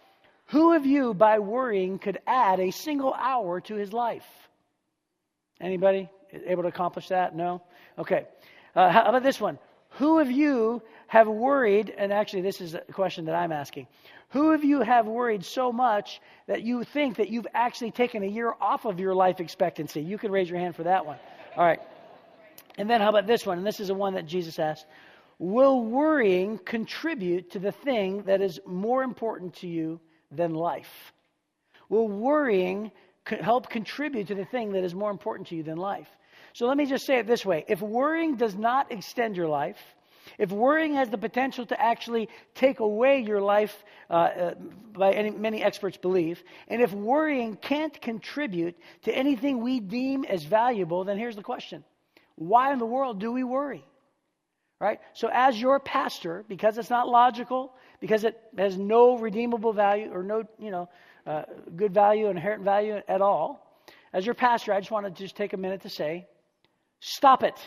"Who 0.46 0.74
of 0.74 0.86
you, 0.86 1.14
by 1.14 1.38
worrying, 1.38 1.98
could 1.98 2.18
add 2.26 2.60
a 2.60 2.70
single 2.70 3.14
hour 3.14 3.60
to 3.62 3.74
his 3.74 3.92
life?" 3.92 4.26
Anybody 5.60 6.08
able 6.46 6.62
to 6.62 6.68
accomplish 6.68 7.08
that? 7.08 7.36
No. 7.36 7.62
Okay. 7.98 8.26
Uh, 8.74 8.90
how 8.90 9.02
about 9.02 9.22
this 9.22 9.40
one? 9.40 9.58
Who 9.98 10.20
of 10.20 10.30
you 10.30 10.82
have 11.08 11.28
worried, 11.28 11.92
and 11.96 12.12
actually, 12.12 12.42
this 12.42 12.60
is 12.60 12.74
a 12.74 12.80
question 12.80 13.26
that 13.26 13.34
I'm 13.34 13.52
asking. 13.52 13.86
Who 14.30 14.52
of 14.52 14.64
you 14.64 14.80
have 14.80 15.06
worried 15.06 15.44
so 15.44 15.70
much 15.70 16.20
that 16.46 16.62
you 16.62 16.84
think 16.84 17.16
that 17.16 17.28
you've 17.28 17.46
actually 17.52 17.90
taken 17.90 18.22
a 18.22 18.26
year 18.26 18.54
off 18.60 18.86
of 18.86 18.98
your 18.98 19.14
life 19.14 19.40
expectancy? 19.40 20.00
You 20.00 20.16
can 20.16 20.32
raise 20.32 20.48
your 20.48 20.58
hand 20.58 20.74
for 20.74 20.84
that 20.84 21.04
one. 21.04 21.18
All 21.56 21.64
right. 21.64 21.80
And 22.78 22.88
then 22.88 23.02
how 23.02 23.10
about 23.10 23.26
this 23.26 23.44
one? 23.44 23.58
And 23.58 23.66
this 23.66 23.80
is 23.80 23.88
the 23.88 23.94
one 23.94 24.14
that 24.14 24.24
Jesus 24.24 24.58
asked. 24.58 24.86
Will 25.38 25.84
worrying 25.84 26.56
contribute 26.56 27.50
to 27.50 27.58
the 27.58 27.72
thing 27.72 28.22
that 28.22 28.40
is 28.40 28.58
more 28.64 29.02
important 29.02 29.56
to 29.56 29.68
you 29.68 30.00
than 30.30 30.54
life? 30.54 31.12
Will 31.90 32.08
worrying 32.08 32.90
help 33.26 33.68
contribute 33.68 34.28
to 34.28 34.34
the 34.34 34.46
thing 34.46 34.72
that 34.72 34.84
is 34.84 34.94
more 34.94 35.10
important 35.10 35.48
to 35.48 35.56
you 35.56 35.62
than 35.62 35.76
life? 35.76 36.08
So 36.54 36.66
let 36.66 36.76
me 36.76 36.86
just 36.86 37.06
say 37.06 37.18
it 37.18 37.26
this 37.26 37.44
way 37.44 37.64
if 37.68 37.80
worrying 37.80 38.36
does 38.36 38.54
not 38.54 38.92
extend 38.92 39.36
your 39.36 39.48
life, 39.48 39.78
if 40.38 40.50
worrying 40.50 40.94
has 40.94 41.08
the 41.10 41.18
potential 41.18 41.66
to 41.66 41.80
actually 41.80 42.28
take 42.54 42.80
away 42.80 43.20
your 43.20 43.40
life, 43.40 43.84
uh, 44.10 44.12
uh, 44.12 44.54
by 44.92 45.12
any, 45.12 45.30
many 45.30 45.62
experts 45.62 45.96
believe, 45.96 46.42
and 46.68 46.80
if 46.80 46.92
worrying 46.92 47.56
can't 47.56 47.98
contribute 48.00 48.76
to 49.02 49.16
anything 49.16 49.60
we 49.60 49.80
deem 49.80 50.24
as 50.24 50.44
valuable, 50.44 51.04
then 51.04 51.18
here's 51.18 51.36
the 51.36 51.42
question 51.42 51.84
Why 52.36 52.72
in 52.72 52.78
the 52.78 52.86
world 52.86 53.20
do 53.20 53.32
we 53.32 53.44
worry? 53.44 53.84
Right? 54.80 54.98
So, 55.14 55.30
as 55.32 55.60
your 55.60 55.78
pastor, 55.78 56.44
because 56.48 56.76
it's 56.76 56.90
not 56.90 57.08
logical, 57.08 57.72
because 58.00 58.24
it 58.24 58.36
has 58.58 58.76
no 58.76 59.16
redeemable 59.16 59.72
value 59.72 60.10
or 60.12 60.24
no, 60.24 60.42
you 60.58 60.72
know, 60.72 60.88
uh, 61.24 61.44
good 61.76 61.94
value, 61.94 62.26
inherent 62.26 62.64
value 62.64 63.00
at 63.06 63.20
all, 63.20 63.80
as 64.12 64.26
your 64.26 64.34
pastor, 64.34 64.72
I 64.72 64.80
just 64.80 64.90
want 64.90 65.06
to 65.06 65.10
just 65.12 65.36
take 65.36 65.52
a 65.52 65.56
minute 65.56 65.82
to 65.82 65.88
say, 65.88 66.26
stop 67.02 67.42
it. 67.42 67.58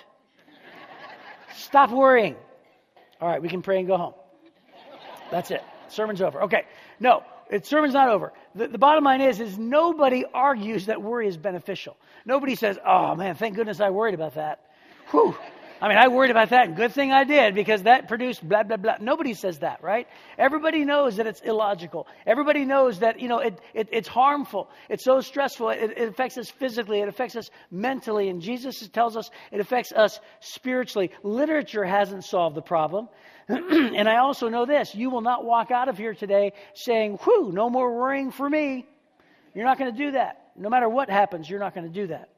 Stop 1.56 1.92
worrying. 1.92 2.36
All 3.22 3.28
right, 3.30 3.42
we 3.42 3.50
can 3.50 3.62
pray 3.62 3.80
and 3.80 3.88
go 3.88 3.98
home. 3.98 4.14
That's 5.32 5.52
it. 5.52 5.64
Sermon's 5.90 6.22
over. 6.22 6.44
Okay. 6.44 6.64
No, 7.00 7.24
it, 7.50 7.66
sermon's 7.66 7.94
not 7.94 8.10
over. 8.10 8.34
The, 8.56 8.68
the 8.68 8.78
bottom 8.78 9.04
line 9.04 9.22
is, 9.22 9.40
is 9.40 9.58
nobody 9.58 10.26
argues 10.34 10.88
that 10.88 11.02
worry 11.02 11.28
is 11.28 11.38
beneficial. 11.38 11.98
Nobody 12.26 12.56
says, 12.56 12.78
"Oh 12.86 13.16
man, 13.16 13.36
thank 13.36 13.56
goodness 13.56 13.80
I 13.80 13.90
worried 13.90 14.16
about 14.16 14.36
that." 14.36 14.62
Whew. 15.12 15.36
I 15.82 15.90
mean, 15.90 15.98
I 15.98 16.08
worried 16.08 16.32
about 16.32 16.52
that. 16.52 16.76
Good 16.76 16.94
thing 16.94 17.12
I 17.12 17.26
did 17.26 17.54
because 17.54 17.84
that 17.84 18.08
produced 18.08 18.48
blah, 18.48 18.64
blah, 18.64 18.78
blah. 18.78 18.96
Nobody 19.02 19.34
says 19.34 19.60
that, 19.60 19.84
right? 19.84 20.08
Everybody 20.38 20.86
knows 20.86 21.18
that 21.18 21.28
it's 21.28 21.42
illogical. 21.42 22.08
Everybody 22.26 22.64
knows 22.64 23.00
that, 23.00 23.20
you 23.20 23.28
know, 23.28 23.40
it, 23.40 23.60
it 23.74 23.90
it's 23.92 24.08
harmful. 24.08 24.70
It's 24.90 25.04
so 25.04 25.20
stressful. 25.20 25.70
It, 25.72 25.98
it 25.98 26.10
affects 26.10 26.38
us 26.38 26.50
physically. 26.50 27.02
It 27.02 27.10
affects 27.10 27.36
us 27.36 27.50
mentally. 27.72 28.30
And 28.30 28.42
Jesus 28.42 28.88
tells 28.88 29.18
us 29.18 29.30
it 29.52 29.60
affects 29.60 29.92
us 29.92 30.20
spiritually. 30.40 31.12
Literature 31.24 31.84
hasn't 31.84 32.24
solved 32.24 32.56
the 32.56 32.62
problem. 32.62 33.10
and 33.50 34.08
I 34.08 34.18
also 34.18 34.48
know 34.48 34.66
this 34.66 34.96
you 34.96 35.10
will 35.10 35.22
not 35.22 35.44
walk 35.44 35.72
out 35.72 35.90
of 35.90 35.98
here 35.98 36.14
today 36.14 36.54
saying, 36.74 37.18
whew, 37.24 37.52
no 37.52 37.70
more 37.70 37.94
worrying 37.94 38.32
for 38.32 38.50
me. 38.50 38.88
You're 39.54 39.66
not 39.66 39.78
going 39.78 39.92
to 39.92 39.98
do 39.98 40.12
that. 40.12 40.52
No 40.56 40.70
matter 40.70 40.88
what 40.88 41.10
happens, 41.10 41.50
you're 41.50 41.60
not 41.60 41.76
going 41.76 41.88
to 41.88 41.94
do 41.94 42.08
that. 42.08 42.30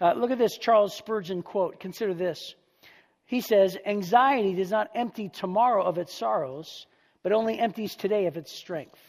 Uh, 0.00 0.12
look 0.14 0.30
at 0.30 0.38
this 0.38 0.56
Charles 0.56 0.94
Spurgeon 0.94 1.42
quote. 1.42 1.80
Consider 1.80 2.14
this. 2.14 2.54
He 3.26 3.40
says, 3.40 3.76
Anxiety 3.84 4.54
does 4.54 4.70
not 4.70 4.90
empty 4.94 5.28
tomorrow 5.28 5.84
of 5.84 5.98
its 5.98 6.14
sorrows, 6.14 6.86
but 7.22 7.32
only 7.32 7.58
empties 7.58 7.96
today 7.96 8.26
of 8.26 8.36
its 8.36 8.52
strength. 8.52 9.00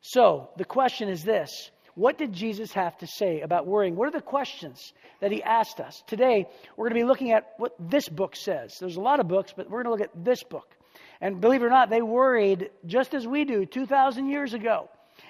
So, 0.00 0.50
the 0.56 0.64
question 0.64 1.08
is 1.08 1.24
this 1.24 1.70
What 1.96 2.18
did 2.18 2.32
Jesus 2.32 2.72
have 2.72 2.96
to 2.98 3.06
say 3.06 3.40
about 3.40 3.66
worrying? 3.66 3.96
What 3.96 4.06
are 4.08 4.12
the 4.12 4.20
questions 4.20 4.92
that 5.20 5.32
he 5.32 5.42
asked 5.42 5.80
us? 5.80 6.04
Today, 6.06 6.46
we're 6.76 6.88
going 6.88 7.00
to 7.00 7.04
be 7.04 7.08
looking 7.08 7.32
at 7.32 7.54
what 7.56 7.74
this 7.80 8.08
book 8.08 8.36
says. 8.36 8.78
There's 8.78 8.96
a 8.96 9.00
lot 9.00 9.18
of 9.18 9.26
books, 9.26 9.52
but 9.56 9.68
we're 9.68 9.82
going 9.82 9.96
to 9.96 10.02
look 10.02 10.12
at 10.14 10.24
this 10.24 10.44
book. 10.44 10.76
And 11.20 11.40
believe 11.40 11.62
it 11.62 11.66
or 11.66 11.70
not, 11.70 11.90
they 11.90 12.00
worried 12.00 12.70
just 12.86 13.12
as 13.12 13.26
we 13.26 13.44
do 13.44 13.66
2,000 13.66 14.28
years 14.28 14.54
ago. 14.54 14.88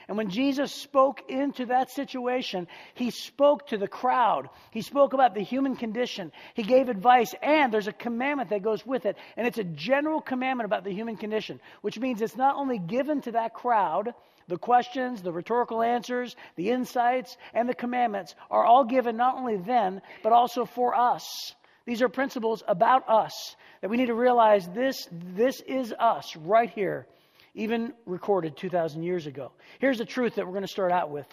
And 0.09 0.17
when 0.17 0.31
Jesus 0.31 0.73
spoke 0.73 1.23
into 1.29 1.67
that 1.67 1.91
situation, 1.91 2.67
he 2.95 3.11
spoke 3.11 3.69
to 3.69 3.77
the 3.77 3.87
crowd. 3.87 4.49
He 4.71 4.81
spoke 4.81 5.13
about 5.13 5.35
the 5.35 5.43
human 5.43 5.77
condition. 5.77 6.33
He 6.55 6.63
gave 6.63 6.89
advice, 6.89 7.35
and 7.43 7.71
there's 7.71 7.89
a 7.89 7.93
commandment 7.93 8.49
that 8.49 8.63
goes 8.63 8.87
with 8.87 9.05
it. 9.05 9.19
And 9.37 9.47
it's 9.47 9.59
a 9.59 9.65
general 9.65 10.23
commandment 10.23 10.65
about 10.65 10.85
the 10.85 10.95
human 10.95 11.19
condition, 11.19 11.61
which 11.83 11.99
means 11.99 12.23
it's 12.23 12.39
not 12.39 12.57
only 12.57 12.79
given 12.79 13.21
to 13.23 13.33
that 13.33 13.53
crowd, 13.53 14.15
the 14.49 14.57
questions, 14.57 15.21
the 15.21 15.33
rhetorical 15.33 15.83
answers, 15.83 16.37
the 16.57 16.71
insights, 16.71 17.37
and 17.53 17.69
the 17.69 17.75
commandments 17.75 18.35
are 18.51 18.65
all 18.65 18.85
given 18.85 19.19
not 19.19 19.37
only 19.37 19.59
then, 19.59 20.01
but 20.23 20.33
also 20.33 20.65
for 20.65 20.95
us. 20.95 21.55
These 21.85 22.01
are 22.01 22.09
principles 22.09 22.63
about 22.67 23.07
us 23.11 23.57
that 23.83 23.91
we 23.91 23.99
need 23.99 24.07
to 24.07 24.15
realize 24.15 24.67
this, 24.69 25.07
this 25.13 25.61
is 25.61 25.93
us 25.99 26.35
right 26.35 26.71
here 26.71 27.07
even 27.59 27.93
recorded 28.07 28.57
2,000 28.57 29.03
years 29.03 29.27
ago. 29.27 29.53
Here's 29.81 29.99
the 29.99 30.05
truth 30.05 30.37
that 30.37 30.47
we're 30.47 30.53
going 30.53 30.63
to 30.63 30.69
start 30.69 30.93
out 30.93 31.11
with 31.11 31.27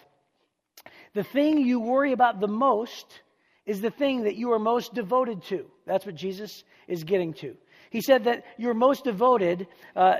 the 1.14 1.22
thing 1.22 1.58
you 1.58 1.80
worry 1.80 2.12
about 2.12 2.40
the 2.40 2.48
most 2.48 3.22
is 3.64 3.80
the 3.80 3.90
thing 3.90 4.24
that 4.24 4.36
you 4.36 4.52
are 4.52 4.58
most 4.58 4.92
devoted 4.92 5.42
to. 5.44 5.64
That's 5.86 6.04
what 6.04 6.14
Jesus 6.14 6.62
is 6.86 7.04
getting 7.04 7.32
to. 7.34 7.56
He 7.90 8.02
said 8.02 8.24
that 8.24 8.44
you're 8.58 8.74
most 8.74 9.04
devoted, 9.04 9.66
uh, 9.94 10.16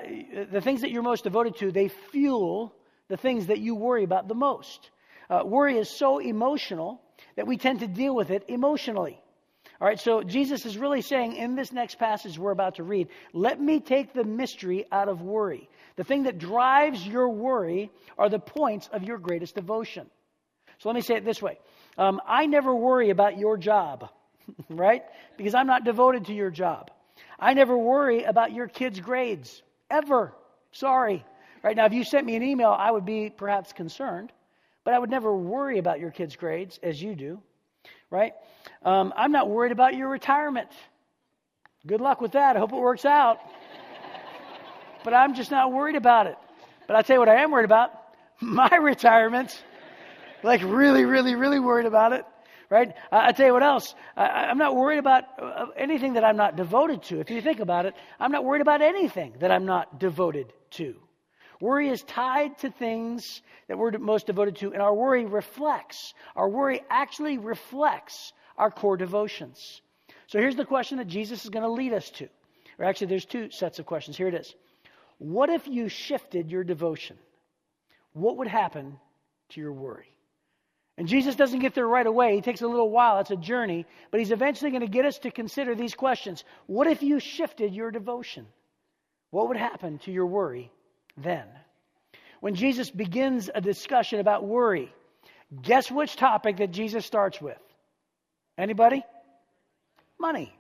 the 0.50 0.60
things 0.60 0.80
that 0.80 0.90
you're 0.90 1.02
most 1.02 1.24
devoted 1.24 1.56
to, 1.56 1.70
they 1.70 1.88
fuel 1.88 2.74
the 3.08 3.16
things 3.16 3.48
that 3.48 3.58
you 3.58 3.74
worry 3.74 4.04
about 4.04 4.26
the 4.26 4.34
most. 4.34 4.90
Uh, 5.28 5.42
worry 5.44 5.76
is 5.76 5.90
so 5.90 6.18
emotional 6.18 7.02
that 7.36 7.46
we 7.46 7.56
tend 7.56 7.80
to 7.80 7.86
deal 7.86 8.14
with 8.14 8.30
it 8.30 8.44
emotionally. 8.48 9.20
All 9.78 9.86
right, 9.86 10.00
so 10.00 10.22
Jesus 10.22 10.64
is 10.64 10.78
really 10.78 11.02
saying 11.02 11.36
in 11.36 11.54
this 11.54 11.70
next 11.70 11.96
passage 11.98 12.38
we're 12.38 12.52
about 12.52 12.76
to 12.76 12.82
read, 12.82 13.08
let 13.34 13.60
me 13.60 13.80
take 13.80 14.14
the 14.14 14.24
mystery 14.24 14.86
out 14.90 15.08
of 15.08 15.20
worry. 15.20 15.68
The 15.96 16.04
thing 16.04 16.24
that 16.24 16.38
drives 16.38 17.06
your 17.06 17.28
worry 17.30 17.90
are 18.18 18.28
the 18.28 18.38
points 18.38 18.88
of 18.92 19.02
your 19.02 19.18
greatest 19.18 19.54
devotion. 19.54 20.06
So 20.78 20.88
let 20.90 20.94
me 20.94 21.00
say 21.00 21.16
it 21.16 21.24
this 21.24 21.40
way 21.42 21.58
um, 21.98 22.20
I 22.26 22.46
never 22.46 22.74
worry 22.74 23.10
about 23.10 23.38
your 23.38 23.56
job, 23.56 24.08
right? 24.70 25.02
Because 25.36 25.54
I'm 25.54 25.66
not 25.66 25.84
devoted 25.84 26.26
to 26.26 26.34
your 26.34 26.50
job. 26.50 26.90
I 27.38 27.54
never 27.54 27.76
worry 27.76 28.24
about 28.24 28.52
your 28.52 28.68
kids' 28.68 29.00
grades, 29.00 29.62
ever. 29.90 30.32
Sorry. 30.72 31.24
Right 31.62 31.76
now, 31.76 31.86
if 31.86 31.92
you 31.92 32.04
sent 32.04 32.26
me 32.26 32.36
an 32.36 32.42
email, 32.42 32.70
I 32.70 32.90
would 32.90 33.06
be 33.06 33.30
perhaps 33.30 33.72
concerned, 33.72 34.30
but 34.84 34.94
I 34.94 34.98
would 34.98 35.10
never 35.10 35.34
worry 35.34 35.78
about 35.78 35.98
your 35.98 36.10
kids' 36.10 36.36
grades 36.36 36.78
as 36.82 37.02
you 37.02 37.14
do, 37.14 37.40
right? 38.10 38.34
Um, 38.84 39.12
I'm 39.16 39.32
not 39.32 39.48
worried 39.48 39.72
about 39.72 39.94
your 39.94 40.08
retirement. 40.08 40.68
Good 41.86 42.00
luck 42.00 42.20
with 42.20 42.32
that. 42.32 42.56
I 42.56 42.58
hope 42.58 42.72
it 42.72 42.76
works 42.76 43.04
out 43.04 43.38
but 45.06 45.14
I'm 45.14 45.34
just 45.34 45.52
not 45.52 45.72
worried 45.72 45.94
about 45.94 46.26
it. 46.26 46.36
But 46.88 46.96
I'll 46.96 47.04
tell 47.04 47.14
you 47.14 47.20
what 47.20 47.28
I 47.28 47.40
am 47.44 47.52
worried 47.52 47.64
about 47.64 47.92
my 48.40 48.74
retirement. 48.74 49.62
Like, 50.42 50.62
really, 50.64 51.04
really, 51.04 51.36
really 51.36 51.60
worried 51.60 51.86
about 51.86 52.12
it. 52.12 52.24
Right? 52.68 52.92
I, 53.12 53.26
will 53.26 53.32
tell 53.34 53.46
you 53.46 53.52
what 53.52 53.62
else. 53.62 53.94
I, 54.16 54.50
am 54.50 54.58
not 54.58 54.74
worried 54.74 54.98
about 54.98 55.22
uh, 55.40 55.66
anything 55.76 56.14
that 56.14 56.24
I'm 56.24 56.36
not 56.36 56.56
devoted 56.56 57.04
to. 57.04 57.20
If 57.20 57.30
you 57.30 57.40
think 57.40 57.60
about 57.60 57.86
it, 57.86 57.94
I'm 58.18 58.32
not 58.32 58.44
worried 58.44 58.62
about 58.62 58.82
anything 58.82 59.36
that 59.38 59.52
I'm 59.52 59.64
not 59.64 60.00
devoted 60.00 60.52
to. 60.72 60.96
Worry 61.60 61.88
is 61.88 62.02
tied 62.02 62.58
to 62.58 62.70
things 62.72 63.42
that 63.68 63.78
we're 63.78 63.96
most 63.98 64.26
devoted 64.26 64.56
to, 64.56 64.72
and 64.72 64.82
our 64.82 64.92
worry 64.92 65.24
reflects, 65.24 66.14
our 66.34 66.48
worry 66.48 66.82
actually 66.90 67.38
reflects 67.38 68.32
our 68.58 68.72
core 68.72 68.96
devotions. 68.96 69.80
So 70.26 70.40
here's 70.40 70.56
the 70.56 70.64
question 70.64 70.98
that 70.98 71.06
Jesus 71.06 71.44
is 71.44 71.50
going 71.50 71.62
to 71.62 71.70
lead 71.70 71.92
us 71.92 72.10
to. 72.10 72.28
Or 72.80 72.84
actually, 72.84 73.06
there's 73.06 73.24
two 73.24 73.52
sets 73.52 73.78
of 73.78 73.86
questions. 73.86 74.16
Here 74.16 74.26
it 74.26 74.34
is. 74.34 74.52
What 75.18 75.50
if 75.50 75.66
you 75.66 75.88
shifted 75.88 76.50
your 76.50 76.64
devotion? 76.64 77.16
What 78.12 78.38
would 78.38 78.48
happen 78.48 78.98
to 79.50 79.60
your 79.60 79.72
worry? 79.72 80.10
And 80.98 81.08
Jesus 81.08 81.36
doesn't 81.36 81.60
get 81.60 81.74
there 81.74 81.86
right 81.86 82.06
away. 82.06 82.36
He 82.36 82.40
takes 82.40 82.62
a 82.62 82.68
little 82.68 82.90
while. 82.90 83.18
It's 83.18 83.30
a 83.30 83.36
journey. 83.36 83.84
But 84.10 84.20
he's 84.20 84.30
eventually 84.30 84.70
going 84.70 84.80
to 84.80 84.86
get 84.86 85.04
us 85.04 85.18
to 85.20 85.30
consider 85.30 85.74
these 85.74 85.94
questions. 85.94 86.42
What 86.66 86.86
if 86.86 87.02
you 87.02 87.20
shifted 87.20 87.74
your 87.74 87.90
devotion? 87.90 88.46
What 89.30 89.48
would 89.48 89.58
happen 89.58 89.98
to 90.00 90.12
your 90.12 90.26
worry 90.26 90.72
then? 91.18 91.44
When 92.40 92.54
Jesus 92.54 92.90
begins 92.90 93.50
a 93.54 93.60
discussion 93.60 94.20
about 94.20 94.46
worry, 94.46 94.92
guess 95.62 95.90
which 95.90 96.16
topic 96.16 96.58
that 96.58 96.70
Jesus 96.70 97.04
starts 97.04 97.40
with? 97.40 97.58
Anybody? 98.56 99.04
Money. 100.18 100.55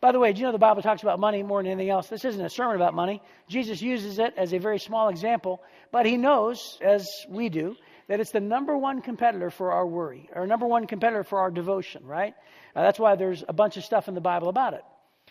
By 0.00 0.12
the 0.12 0.18
way, 0.18 0.32
do 0.32 0.40
you 0.40 0.46
know 0.46 0.52
the 0.52 0.58
Bible 0.58 0.82
talks 0.82 1.02
about 1.02 1.18
money 1.18 1.42
more 1.42 1.62
than 1.62 1.72
anything 1.72 1.90
else? 1.90 2.08
This 2.08 2.24
isn't 2.24 2.44
a 2.44 2.50
sermon 2.50 2.76
about 2.76 2.94
money. 2.94 3.22
Jesus 3.48 3.80
uses 3.82 4.18
it 4.18 4.34
as 4.36 4.52
a 4.52 4.58
very 4.58 4.78
small 4.78 5.08
example, 5.08 5.62
but 5.92 6.06
he 6.06 6.16
knows, 6.16 6.78
as 6.82 7.08
we 7.28 7.48
do, 7.48 7.76
that 8.08 8.20
it's 8.20 8.30
the 8.30 8.40
number 8.40 8.76
one 8.76 9.00
competitor 9.00 9.50
for 9.50 9.72
our 9.72 9.86
worry, 9.86 10.28
or 10.34 10.46
number 10.46 10.66
one 10.66 10.86
competitor 10.86 11.24
for 11.24 11.40
our 11.40 11.50
devotion, 11.50 12.04
right? 12.04 12.34
Uh, 12.76 12.82
that's 12.82 12.98
why 12.98 13.16
there's 13.16 13.44
a 13.48 13.52
bunch 13.52 13.76
of 13.76 13.84
stuff 13.84 14.08
in 14.08 14.14
the 14.14 14.20
Bible 14.20 14.48
about 14.48 14.74
it. 14.74 14.82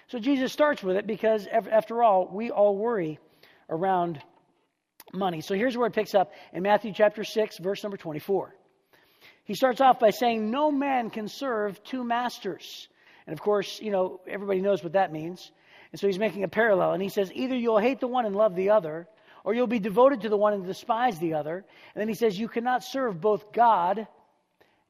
So 0.08 0.20
Jesus 0.20 0.52
starts 0.52 0.84
with 0.84 0.98
it 0.98 1.08
because, 1.08 1.48
after 1.48 2.04
all, 2.04 2.28
we 2.32 2.52
all 2.52 2.76
worry 2.78 3.20
around 3.70 4.22
money. 5.14 5.42
So 5.42 5.56
here's 5.56 5.78
where 5.78 5.88
it 5.88 5.94
picks 5.94 6.16
up 6.16 6.32
in 6.52 6.64
Matthew 6.64 6.94
chapter 6.94 7.24
6, 7.24 7.60
verse 7.60 7.84
number 7.84 7.98
24. 7.98 8.56
He 9.46 9.56
starts 9.56 9.82
off 9.82 10.00
by 10.00 10.10
saying, 10.10 10.50
No 10.50 10.72
man 10.72 11.10
can 11.10 11.28
serve 11.28 11.84
two 11.84 12.04
masters. 12.04 12.88
And 13.28 13.34
of 13.34 13.42
course, 13.42 13.80
you 13.82 13.92
know, 13.92 14.22
everybody 14.28 14.62
knows 14.62 14.84
what 14.84 14.94
that 14.94 15.12
means. 15.12 15.52
And 15.92 16.00
so 16.00 16.08
he's 16.08 16.20
making 16.20 16.44
a 16.44 16.48
parallel. 16.48 16.94
And 16.94 17.02
he 17.02 17.10
says, 17.10 17.32
either 17.34 17.56
you'll 17.56 17.78
hate 17.78 18.00
the 18.00 18.08
one 18.08 18.26
and 18.26 18.36
love 18.36 18.56
the 18.56 18.72
other, 18.72 19.08
or 19.44 19.54
you'll 19.54 19.68
be 19.68 19.80
devoted 19.80 20.22
to 20.22 20.30
the 20.30 20.38
one 20.38 20.54
and 20.54 20.66
despise 20.66 21.20
the 21.20 21.36
other. 21.36 21.58
And 21.58 22.02
then 22.02 22.08
he 22.08 22.16
says, 22.16 22.38
you 22.38 22.48
cannot 22.48 22.84
serve 22.84 23.20
both 23.20 23.52
God 23.52 24.08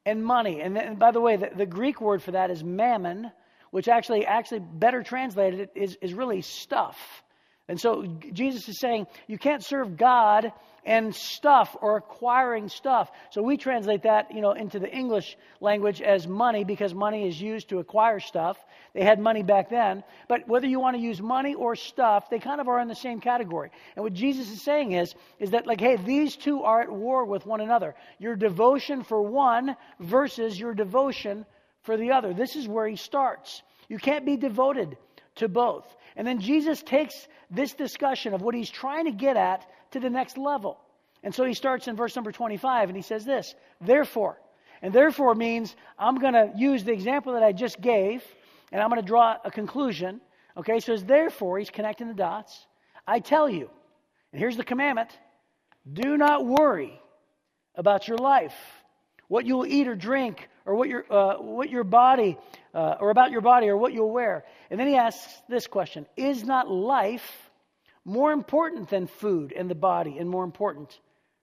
and 0.05 0.23
money. 0.23 0.61
And, 0.61 0.75
then, 0.75 0.85
and 0.85 0.99
by 0.99 1.11
the 1.11 1.21
way, 1.21 1.37
the, 1.37 1.51
the, 1.55 1.65
Greek 1.65 2.01
word 2.01 2.21
for 2.21 2.31
that 2.31 2.51
is 2.51 2.63
mammon, 2.63 3.31
which 3.71 3.87
actually, 3.87 4.25
actually 4.25 4.59
better 4.59 5.03
translated 5.03 5.69
is, 5.75 5.97
is 6.01 6.13
really 6.13 6.41
stuff. 6.41 7.22
And 7.69 7.79
so 7.79 8.05
Jesus 8.33 8.67
is 8.67 8.79
saying, 8.79 9.07
you 9.27 9.37
can't 9.37 9.63
serve 9.63 9.95
God 9.95 10.51
and 10.85 11.15
stuff 11.15 11.77
or 11.81 11.95
acquiring 11.95 12.67
stuff. 12.67 13.09
So 13.29 13.41
we 13.41 13.55
translate 13.55 14.03
that, 14.03 14.35
you 14.35 14.41
know, 14.41 14.51
into 14.51 14.79
the 14.79 14.91
English 14.91 15.37
language 15.61 16.01
as 16.01 16.27
money 16.27 16.65
because 16.65 16.93
money 16.93 17.25
is 17.25 17.39
used 17.39 17.69
to 17.69 17.79
acquire 17.79 18.19
stuff. 18.19 18.57
They 18.93 19.01
had 19.01 19.17
money 19.17 19.43
back 19.43 19.69
then. 19.69 20.03
But 20.27 20.47
whether 20.47 20.67
you 20.67 20.81
want 20.81 20.97
to 20.97 21.01
use 21.01 21.21
money 21.21 21.55
or 21.55 21.77
stuff, 21.77 22.29
they 22.29 22.39
kind 22.39 22.59
of 22.59 22.67
are 22.67 22.81
in 22.81 22.89
the 22.89 22.95
same 22.95 23.21
category. 23.21 23.71
And 23.95 24.03
what 24.03 24.13
Jesus 24.13 24.51
is 24.51 24.61
saying 24.61 24.91
is, 24.91 25.15
is 25.39 25.51
that 25.51 25.65
like, 25.65 25.79
hey, 25.79 25.95
these 25.95 26.35
two 26.35 26.63
are 26.63 26.81
at 26.81 26.91
war 26.91 27.23
with 27.23 27.45
one 27.45 27.61
another. 27.61 27.95
Your 28.19 28.35
devotion 28.35 29.03
for 29.03 29.21
one 29.21 29.77
versus 30.01 30.59
your 30.59 30.73
devotion 30.73 31.45
for 31.83 31.95
the 31.95 32.11
other. 32.11 32.33
This 32.33 32.57
is 32.57 32.67
where 32.67 32.87
he 32.87 32.97
starts. 32.97 33.61
You 33.87 33.99
can't 33.99 34.25
be 34.25 34.35
devoted 34.35 34.97
to 35.35 35.47
both. 35.47 35.87
And 36.15 36.27
then 36.27 36.39
Jesus 36.39 36.81
takes 36.83 37.27
this 37.49 37.73
discussion 37.73 38.33
of 38.33 38.41
what 38.41 38.55
he's 38.55 38.69
trying 38.69 39.05
to 39.05 39.11
get 39.11 39.37
at 39.37 39.65
to 39.91 39.99
the 39.99 40.09
next 40.09 40.37
level. 40.37 40.79
And 41.23 41.33
so 41.33 41.45
he 41.45 41.53
starts 41.53 41.87
in 41.87 41.95
verse 41.95 42.15
number 42.15 42.31
25 42.31 42.89
and 42.89 42.95
he 42.95 43.01
says 43.01 43.25
this 43.25 43.55
Therefore, 43.81 44.37
and 44.81 44.93
therefore 44.93 45.35
means 45.35 45.75
I'm 45.97 46.15
going 46.15 46.33
to 46.33 46.51
use 46.55 46.83
the 46.83 46.91
example 46.91 47.33
that 47.33 47.43
I 47.43 47.51
just 47.51 47.79
gave 47.79 48.23
and 48.71 48.81
I'm 48.81 48.89
going 48.89 49.01
to 49.01 49.07
draw 49.07 49.37
a 49.43 49.51
conclusion. 49.51 50.19
Okay, 50.57 50.79
so 50.79 50.93
it's 50.93 51.03
therefore, 51.03 51.57
he's 51.59 51.69
connecting 51.69 52.07
the 52.07 52.13
dots. 52.13 52.67
I 53.07 53.19
tell 53.19 53.49
you, 53.49 53.69
and 54.31 54.39
here's 54.39 54.57
the 54.57 54.63
commandment 54.63 55.09
do 55.91 56.17
not 56.17 56.45
worry 56.45 56.99
about 57.75 58.07
your 58.07 58.17
life, 58.17 58.55
what 59.27 59.45
you'll 59.45 59.65
eat 59.65 59.87
or 59.87 59.95
drink, 59.95 60.47
or 60.65 60.75
what 60.75 60.89
your, 60.89 61.05
uh, 61.11 61.35
what 61.41 61.69
your 61.69 61.83
body, 61.83 62.37
uh, 62.73 62.95
or 62.99 63.09
about 63.09 63.31
your 63.31 63.41
body, 63.41 63.67
or 63.67 63.77
what 63.77 63.93
you'll 63.93 64.11
wear. 64.11 64.45
And 64.69 64.79
then 64.79 64.87
he 64.87 64.95
asks 64.95 65.41
this 65.49 65.67
question 65.67 66.05
Is 66.15 66.43
not 66.43 66.69
life 66.69 67.49
more 68.05 68.31
important 68.31 68.89
than 68.89 69.07
food 69.07 69.53
and 69.53 69.69
the 69.69 69.75
body, 69.75 70.17
and 70.17 70.29
more 70.29 70.43
important 70.43 70.99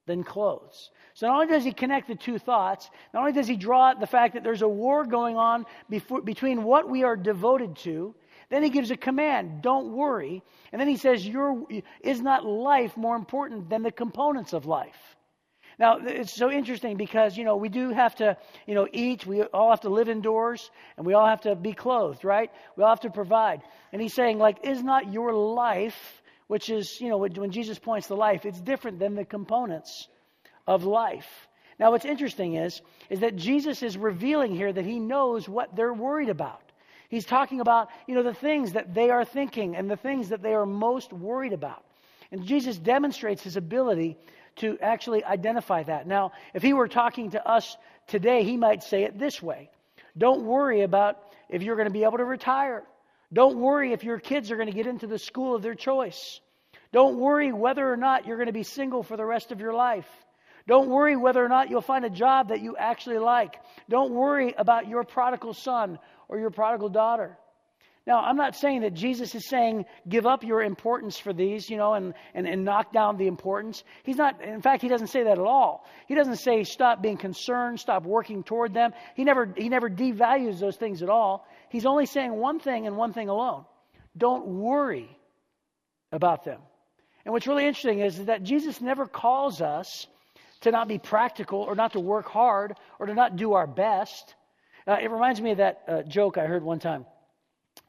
than 0.07 0.25
clothes? 0.25 0.91
So 1.15 1.27
not 1.27 1.35
only 1.35 1.47
does 1.49 1.65
he 1.65 1.73
connect 1.73 2.09
the 2.09 2.15
two 2.15 2.39
thoughts, 2.39 2.89
not 3.13 3.21
only 3.21 3.33
does 3.33 3.49
he 3.49 3.57
draw 3.57 3.95
the 3.95 4.07
fact 4.07 4.35
that 4.35 4.45
there's 4.45 4.63
a 4.63 4.69
war 4.69 5.05
going 5.05 5.37
on 5.37 5.67
before, 5.89 6.23
between 6.23 6.63
what 6.63 6.89
we 6.89 7.05
are 7.05 7.17
devoted 7.17 7.77
to, 7.77 8.15
then 8.49 8.63
he 8.63 8.71
gives 8.71 8.91
a 8.91 8.97
command, 8.97 9.63
don't 9.63 9.93
worry. 9.93 10.43
And 10.73 10.81
then 10.81 10.89
he 10.89 10.97
says, 10.97 11.27
Your, 11.27 11.67
is 12.01 12.21
not 12.21 12.45
life 12.45 12.97
more 12.97 13.17
important 13.17 13.71
than 13.71 13.83
the 13.83 13.93
components 13.93 14.53
of 14.53 14.67
life? 14.67 15.10
Now, 15.81 15.97
it's 15.97 16.35
so 16.35 16.51
interesting 16.51 16.99
because, 16.99 17.39
you 17.39 17.45
know, 17.45 17.57
we 17.57 17.71
do 17.71 17.89
have 17.89 18.15
to, 18.17 18.37
you 18.67 18.75
know, 18.75 18.87
eat. 18.93 19.25
We 19.25 19.43
all 19.45 19.71
have 19.71 19.81
to 19.81 19.89
live 19.89 20.11
indoors 20.11 20.71
and 20.99 21.07
we 21.07 21.15
all 21.15 21.27
have 21.27 21.41
to 21.43 21.57
be 21.57 21.73
clothed, 21.73 22.23
right? 22.23 22.51
We 22.77 22.85
all 22.85 22.91
have 22.91 23.01
to 23.01 23.11
provide. 23.11 23.63
And 23.91 24.03
he's 24.03 24.13
saying, 24.13 24.37
like, 24.37 24.59
is 24.63 24.83
not 24.83 25.11
your 25.11 25.33
life, 25.33 26.23
which 26.49 26.69
is, 26.69 27.01
you 27.01 27.09
know, 27.09 27.17
when 27.17 27.51
Jesus 27.51 27.79
points 27.79 28.09
to 28.09 28.15
life, 28.15 28.45
it's 28.45 28.61
different 28.61 28.99
than 28.99 29.15
the 29.15 29.25
components 29.25 30.07
of 30.67 30.85
life. 30.85 31.49
Now, 31.79 31.93
what's 31.93 32.05
interesting 32.05 32.57
is, 32.57 32.83
is 33.09 33.21
that 33.21 33.37
Jesus 33.37 33.83
is 33.83 33.97
revealing 33.97 34.55
here 34.55 34.71
that 34.71 34.85
he 34.85 34.99
knows 34.99 35.49
what 35.49 35.75
they're 35.75 35.95
worried 35.95 36.29
about. 36.29 36.61
He's 37.09 37.25
talking 37.25 37.63
about, 37.63 37.89
you 38.07 38.15
know, 38.15 38.23
the 38.23 38.35
things 38.35 38.75
that 38.75 38.93
they 38.93 39.09
are 39.09 39.25
thinking 39.25 39.77
and 39.77 39.91
the 39.91 39.97
things 39.97 40.29
that 40.29 40.43
they 40.43 40.53
are 40.53 40.67
most 40.67 41.11
worried 41.11 41.55
about. 41.55 41.83
And 42.33 42.45
Jesus 42.45 42.79
demonstrates 42.79 43.43
his 43.43 43.57
ability 43.57 44.19
to 44.57 44.79
actually 44.81 45.25
identify 45.25 45.83
that. 45.85 46.07
Now, 46.07 46.33
if 46.55 46.63
he 46.63 46.73
were 46.73 46.89
talking 46.89 47.31
to 47.31 47.49
us 47.49 47.77
today, 48.07 48.45
he 48.45 48.57
might 48.57 48.83
say 48.83 49.05
it 49.05 49.19
this 49.19 49.43
way 49.43 49.71
Don't 50.17 50.45
worry 50.45 50.83
about 50.83 51.19
if 51.49 51.63
you're 51.63 51.77
going 51.77 51.89
to 51.89 51.93
be 51.93 52.05
able 52.05 52.19
to 52.19 52.25
retire. 52.25 52.83
Don't 53.33 53.59
worry 53.59 53.93
if 53.93 54.03
your 54.03 54.19
kids 54.19 54.51
are 54.51 54.57
going 54.57 54.69
to 54.69 54.75
get 54.75 54.87
into 54.87 55.07
the 55.07 55.19
school 55.19 55.55
of 55.55 55.63
their 55.63 55.75
choice. 55.75 56.41
Don't 56.93 57.19
worry 57.19 57.53
whether 57.53 57.91
or 57.91 57.97
not 57.97 58.27
you're 58.27 58.37
going 58.37 58.49
to 58.49 58.53
be 58.53 58.65
single 58.65 59.05
for 59.05 59.17
the 59.17 59.25
rest 59.25 59.53
of 59.53 59.61
your 59.61 59.73
life. 59.73 60.09
Don't 60.67 60.89
worry 60.89 61.17
whether 61.17 61.45
or 61.45 61.49
not 61.49 61.71
you'll 61.71 61.81
find 61.81 62.05
a 62.05 62.11
job 62.11 62.49
that 62.49 62.61
you 62.61 62.77
actually 62.77 63.19
like. 63.19 63.57
Don't 63.89 64.13
worry 64.13 64.55
about 64.57 64.89
your 64.89 65.05
prodigal 65.05 65.55
son 65.55 65.99
or 66.29 66.39
your 66.39 66.51
prodigal 66.51 66.89
daughter. 66.89 67.39
Now, 68.07 68.21
I'm 68.21 68.37
not 68.37 68.57
saying 68.57 68.81
that 68.81 68.95
Jesus 68.95 69.35
is 69.35 69.47
saying 69.49 69.85
give 70.09 70.27
up 70.27 70.43
your 70.43 70.63
importance 70.63 71.19
for 71.19 71.33
these, 71.33 71.69
you 71.69 71.77
know, 71.77 71.95
and, 71.95 72.15
and, 72.35 72.47
and 72.47 72.65
knock 72.65 72.93
down 72.93 73.19
the 73.19 73.27
importance. 73.27 73.85
He's 74.05 74.17
not, 74.17 74.43
in 74.43 74.63
fact, 74.63 74.83
he 74.83 74.89
doesn't 74.89 75.09
say 75.09 75.25
that 75.25 75.33
at 75.33 75.39
all. 75.39 75.85
He 76.09 76.15
doesn't 76.15 76.37
say 76.37 76.65
stop 76.65 77.03
being 77.03 77.19
concerned, 77.19 77.79
stop 77.79 78.05
working 78.05 78.43
toward 78.43 78.73
them. 78.73 78.93
He 79.15 79.25
never, 79.25 79.53
he 79.57 79.69
never 79.69 79.91
devalues 79.91 80.59
those 80.61 80.77
things 80.77 81.03
at 81.03 81.11
all. 81.11 81.47
He's 81.69 81.85
only 81.85 82.07
saying 82.07 82.33
one 82.33 82.59
thing 82.59 82.87
and 82.87 82.97
one 82.97 83.13
thing 83.13 83.29
alone 83.29 83.65
don't 84.17 84.47
worry 84.47 85.09
about 86.11 86.45
them. 86.45 86.61
And 87.25 87.33
what's 87.33 87.47
really 87.47 87.67
interesting 87.67 88.01
is 88.01 88.25
that 88.25 88.43
Jesus 88.43 88.81
never 88.81 89.07
calls 89.07 89.61
us 89.61 90.07
to 90.63 90.71
not 90.71 90.89
be 90.89 90.99
practical 90.99 91.61
or 91.61 91.75
not 91.75 91.93
to 91.93 92.01
work 92.01 92.29
hard 92.29 92.75
or 92.99 93.07
to 93.07 93.15
not 93.15 93.37
do 93.37 93.53
our 93.53 93.67
best. 93.67 94.35
Uh, 94.87 94.97
it 95.01 95.11
reminds 95.11 95.41
me 95.41 95.53
of 95.53 95.59
that 95.59 95.83
uh, 95.87 96.03
joke 96.03 96.39
I 96.39 96.47
heard 96.47 96.63
one 96.63 96.79
time. 96.79 97.07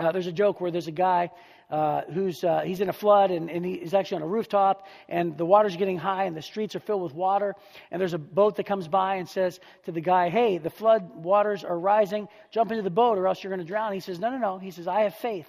Uh, 0.02 0.12
there's 0.12 0.28
a 0.28 0.32
joke 0.32 0.60
where 0.60 0.72
there's 0.72 0.88
a 0.88 0.92
guy 0.92 1.30
uh, 1.70 2.02
who's 2.14 2.44
uh, 2.44 2.62
he's 2.62 2.82
in 2.82 2.90
a 2.90 2.94
flood 2.94 3.32
and, 3.32 3.50
and 3.50 3.66
he's 3.66 3.94
actually 3.94 4.18
on 4.18 4.24
a 4.24 4.28
rooftop 4.28 4.88
and 5.08 5.38
the 5.38 5.46
water's 5.46 5.78
getting 5.78 5.98
high 5.98 6.26
and 6.26 6.36
the 6.36 6.42
streets 6.42 6.76
are 6.76 6.80
filled 6.80 7.02
with 7.02 7.14
water 7.14 7.56
and 7.92 8.02
there's 8.02 8.14
a 8.14 8.18
boat 8.18 8.56
that 8.56 8.66
comes 8.66 8.88
by 8.88 9.16
and 9.16 9.30
says 9.30 9.60
to 9.86 9.92
the 9.92 10.02
guy, 10.02 10.30
"Hey, 10.30 10.58
the 10.58 10.70
flood 10.70 11.10
waters 11.16 11.64
are 11.64 11.78
rising. 11.78 12.28
Jump 12.52 12.72
into 12.72 12.84
the 12.84 12.90
boat 12.90 13.18
or 13.18 13.28
else 13.28 13.44
you're 13.44 13.52
going 13.52 13.66
to 13.66 13.68
drown." 13.68 13.94
He 13.94 14.00
says, 14.00 14.20
"No, 14.20 14.30
no, 14.32 14.38
no." 14.38 14.58
He 14.58 14.72
says, 14.72 14.88
"I 14.88 15.02
have 15.02 15.16
faith, 15.16 15.48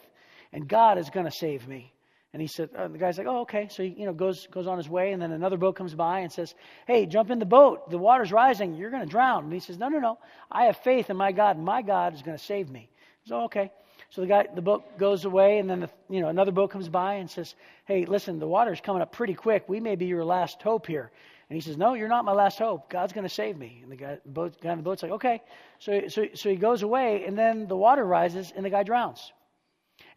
and 0.52 0.68
God 0.68 0.98
is 0.98 1.10
going 1.10 1.26
to 1.26 1.32
save 1.32 1.66
me." 1.66 1.92
And 2.32 2.40
he 2.40 2.48
said, 2.48 2.70
uh, 2.74 2.88
the 2.88 2.96
guy's 2.96 3.18
like, 3.18 3.26
oh, 3.26 3.40
okay. 3.40 3.68
So 3.70 3.82
he, 3.82 3.90
you 3.90 4.06
know, 4.06 4.14
goes 4.14 4.46
goes 4.46 4.66
on 4.66 4.78
his 4.78 4.88
way, 4.88 5.12
and 5.12 5.20
then 5.20 5.32
another 5.32 5.58
boat 5.58 5.76
comes 5.76 5.94
by 5.94 6.20
and 6.20 6.32
says, 6.32 6.54
hey, 6.86 7.04
jump 7.04 7.30
in 7.30 7.38
the 7.38 7.44
boat. 7.44 7.90
The 7.90 7.98
water's 7.98 8.32
rising. 8.32 8.74
You're 8.74 8.90
going 8.90 9.02
to 9.02 9.08
drown. 9.08 9.44
And 9.44 9.52
he 9.52 9.60
says, 9.60 9.76
no, 9.76 9.88
no, 9.88 9.98
no. 9.98 10.18
I 10.50 10.64
have 10.64 10.78
faith 10.78 11.10
in 11.10 11.16
my 11.18 11.32
God, 11.32 11.58
my 11.58 11.82
God 11.82 12.14
is 12.14 12.22
going 12.22 12.36
to 12.36 12.42
save 12.42 12.70
me. 12.70 12.88
So 13.26 13.36
oh, 13.36 13.44
okay. 13.44 13.70
So 14.12 14.20
the 14.20 14.26
guy, 14.26 14.44
the 14.54 14.60
boat 14.60 14.98
goes 14.98 15.24
away, 15.24 15.56
and 15.56 15.70
then 15.70 15.80
the, 15.80 15.90
you 16.10 16.20
know 16.20 16.28
another 16.28 16.52
boat 16.52 16.70
comes 16.70 16.86
by 16.86 17.14
and 17.14 17.30
says, 17.30 17.54
"Hey, 17.86 18.04
listen, 18.04 18.38
the 18.38 18.46
water's 18.46 18.78
coming 18.78 19.00
up 19.00 19.10
pretty 19.10 19.32
quick. 19.32 19.64
We 19.68 19.80
may 19.80 19.96
be 19.96 20.04
your 20.04 20.22
last 20.22 20.60
hope 20.60 20.86
here." 20.86 21.10
And 21.48 21.56
he 21.56 21.62
says, 21.62 21.78
"No, 21.78 21.94
you're 21.94 22.08
not 22.08 22.26
my 22.26 22.32
last 22.32 22.58
hope. 22.58 22.90
God's 22.90 23.14
going 23.14 23.26
to 23.26 23.34
save 23.34 23.56
me." 23.56 23.80
And 23.82 23.90
the 23.90 23.96
guy, 23.96 24.18
the 24.22 24.30
boat, 24.30 24.60
guy 24.60 24.72
in 24.72 24.76
the 24.76 24.82
boat's 24.82 25.02
like, 25.02 25.12
"Okay." 25.12 25.40
So, 25.78 26.08
so, 26.08 26.26
so 26.34 26.50
he 26.50 26.56
goes 26.56 26.82
away, 26.82 27.24
and 27.24 27.38
then 27.38 27.66
the 27.66 27.76
water 27.76 28.04
rises, 28.04 28.52
and 28.54 28.66
the 28.66 28.68
guy 28.68 28.82
drowns. 28.82 29.32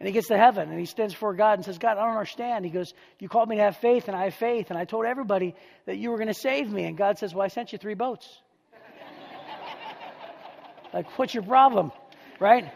And 0.02 0.08
he 0.08 0.12
gets 0.12 0.28
to 0.28 0.38
heaven, 0.38 0.70
and 0.70 0.78
he 0.78 0.86
stands 0.86 1.14
before 1.14 1.34
God 1.34 1.54
and 1.54 1.64
says, 1.64 1.78
"God, 1.78 1.98
I 1.98 2.02
don't 2.02 2.18
understand." 2.18 2.66
He 2.66 2.72
goes, 2.72 2.94
"You 3.20 3.30
called 3.30 3.48
me 3.48 3.56
to 3.56 3.62
have 3.62 3.78
faith, 3.78 4.10
and 4.10 4.18
I 4.18 4.25
have 4.25 4.36
faith, 4.36 4.72
and 4.72 4.78
I 4.78 4.84
told 4.84 5.06
everybody 5.06 5.56
that 5.86 5.96
you 5.96 6.12
were 6.12 6.18
going 6.18 6.28
to 6.28 6.34
save 6.34 6.70
me." 6.70 6.84
And 6.84 6.98
God 6.98 7.18
says, 7.18 7.34
"Well, 7.34 7.46
I 7.46 7.48
sent 7.48 7.72
you 7.72 7.78
three 7.78 7.94
boats." 7.94 8.42
like, 10.94 11.18
what's 11.18 11.34
your 11.34 11.44
problem, 11.44 11.94
right? 12.42 12.70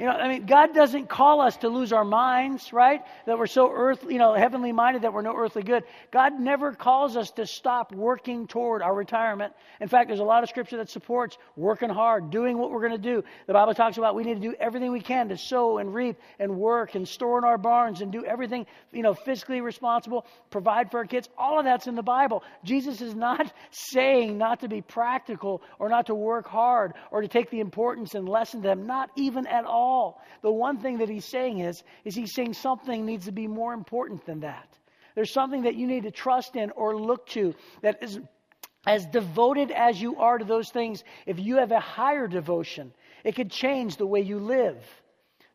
You 0.00 0.06
know, 0.06 0.12
I 0.12 0.28
mean, 0.28 0.46
God 0.46 0.72
doesn't 0.72 1.10
call 1.10 1.42
us 1.42 1.58
to 1.58 1.68
lose 1.68 1.92
our 1.92 2.06
minds, 2.06 2.72
right? 2.72 3.02
That 3.26 3.38
we're 3.38 3.46
so 3.46 3.70
earth, 3.70 4.06
you 4.08 4.16
know, 4.16 4.32
heavenly 4.32 4.72
minded 4.72 5.02
that 5.02 5.12
we're 5.12 5.20
no 5.20 5.36
earthly 5.36 5.62
good. 5.62 5.84
God 6.10 6.40
never 6.40 6.72
calls 6.72 7.18
us 7.18 7.32
to 7.32 7.46
stop 7.46 7.92
working 7.92 8.46
toward 8.46 8.80
our 8.80 8.94
retirement. 8.94 9.52
In 9.78 9.88
fact, 9.88 10.08
there's 10.08 10.20
a 10.20 10.24
lot 10.24 10.42
of 10.42 10.48
scripture 10.48 10.78
that 10.78 10.88
supports 10.88 11.36
working 11.54 11.90
hard, 11.90 12.30
doing 12.30 12.56
what 12.56 12.70
we're 12.70 12.80
going 12.80 12.92
to 12.92 12.98
do. 12.98 13.22
The 13.46 13.52
Bible 13.52 13.74
talks 13.74 13.98
about 13.98 14.14
we 14.14 14.24
need 14.24 14.40
to 14.40 14.48
do 14.48 14.54
everything 14.58 14.90
we 14.90 15.02
can 15.02 15.28
to 15.28 15.36
sow 15.36 15.76
and 15.76 15.92
reap 15.92 16.16
and 16.38 16.56
work 16.56 16.94
and 16.94 17.06
store 17.06 17.36
in 17.36 17.44
our 17.44 17.58
barns 17.58 18.00
and 18.00 18.10
do 18.10 18.24
everything, 18.24 18.64
you 18.92 19.02
know, 19.02 19.12
fiscally 19.12 19.62
responsible, 19.62 20.24
provide 20.48 20.90
for 20.90 20.96
our 20.96 21.04
kids. 21.04 21.28
All 21.36 21.58
of 21.58 21.66
that's 21.66 21.88
in 21.88 21.94
the 21.94 22.02
Bible. 22.02 22.42
Jesus 22.64 23.02
is 23.02 23.14
not 23.14 23.52
saying 23.70 24.38
not 24.38 24.60
to 24.60 24.68
be 24.68 24.80
practical 24.80 25.60
or 25.78 25.90
not 25.90 26.06
to 26.06 26.14
work 26.14 26.46
hard 26.46 26.94
or 27.10 27.20
to 27.20 27.28
take 27.28 27.50
the 27.50 27.60
importance 27.60 28.14
and 28.14 28.26
lessen 28.26 28.62
them, 28.62 28.86
not 28.86 29.10
even 29.14 29.46
at 29.46 29.66
all 29.66 29.89
all. 29.90 30.22
The 30.42 30.50
one 30.50 30.78
thing 30.78 30.98
that 30.98 31.08
he's 31.08 31.24
saying 31.24 31.60
is, 31.60 31.82
is 32.04 32.14
he's 32.14 32.34
saying 32.34 32.54
something 32.54 33.04
needs 33.04 33.26
to 33.26 33.32
be 33.32 33.46
more 33.46 33.74
important 33.74 34.24
than 34.24 34.40
that. 34.40 34.68
There's 35.14 35.32
something 35.32 35.62
that 35.62 35.74
you 35.74 35.86
need 35.86 36.04
to 36.04 36.10
trust 36.10 36.56
in 36.56 36.70
or 36.70 36.96
look 36.96 37.26
to 37.28 37.54
that 37.82 38.02
is 38.02 38.18
as 38.86 39.04
devoted 39.06 39.70
as 39.70 40.00
you 40.00 40.16
are 40.16 40.38
to 40.38 40.44
those 40.44 40.70
things. 40.70 41.04
If 41.26 41.38
you 41.38 41.56
have 41.56 41.72
a 41.72 41.80
higher 41.80 42.26
devotion, 42.26 42.92
it 43.24 43.34
could 43.34 43.50
change 43.50 43.96
the 43.96 44.06
way 44.06 44.20
you 44.20 44.38
live. 44.38 44.76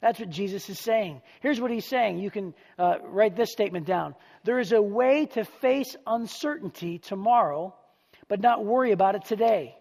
That's 0.02 0.20
what 0.20 0.30
Jesus 0.30 0.70
is 0.70 0.80
saying. 0.80 1.22
Here's 1.42 1.60
what 1.60 1.72
he's 1.72 1.88
saying. 1.88 2.20
You 2.20 2.30
can 2.30 2.54
uh, 2.78 2.98
write 3.04 3.36
this 3.36 3.52
statement 3.52 3.88
down. 3.88 4.14
There 4.44 4.60
is 4.60 4.72
a 4.72 4.82
way 4.82 5.26
to 5.28 5.46
face 5.46 5.96
uncertainty 6.06 7.00
tomorrow, 7.00 7.74
but 8.28 8.40
not 8.40 8.64
worry 8.64 8.92
about 8.92 9.16
it 9.16 9.26
today. 9.26 9.76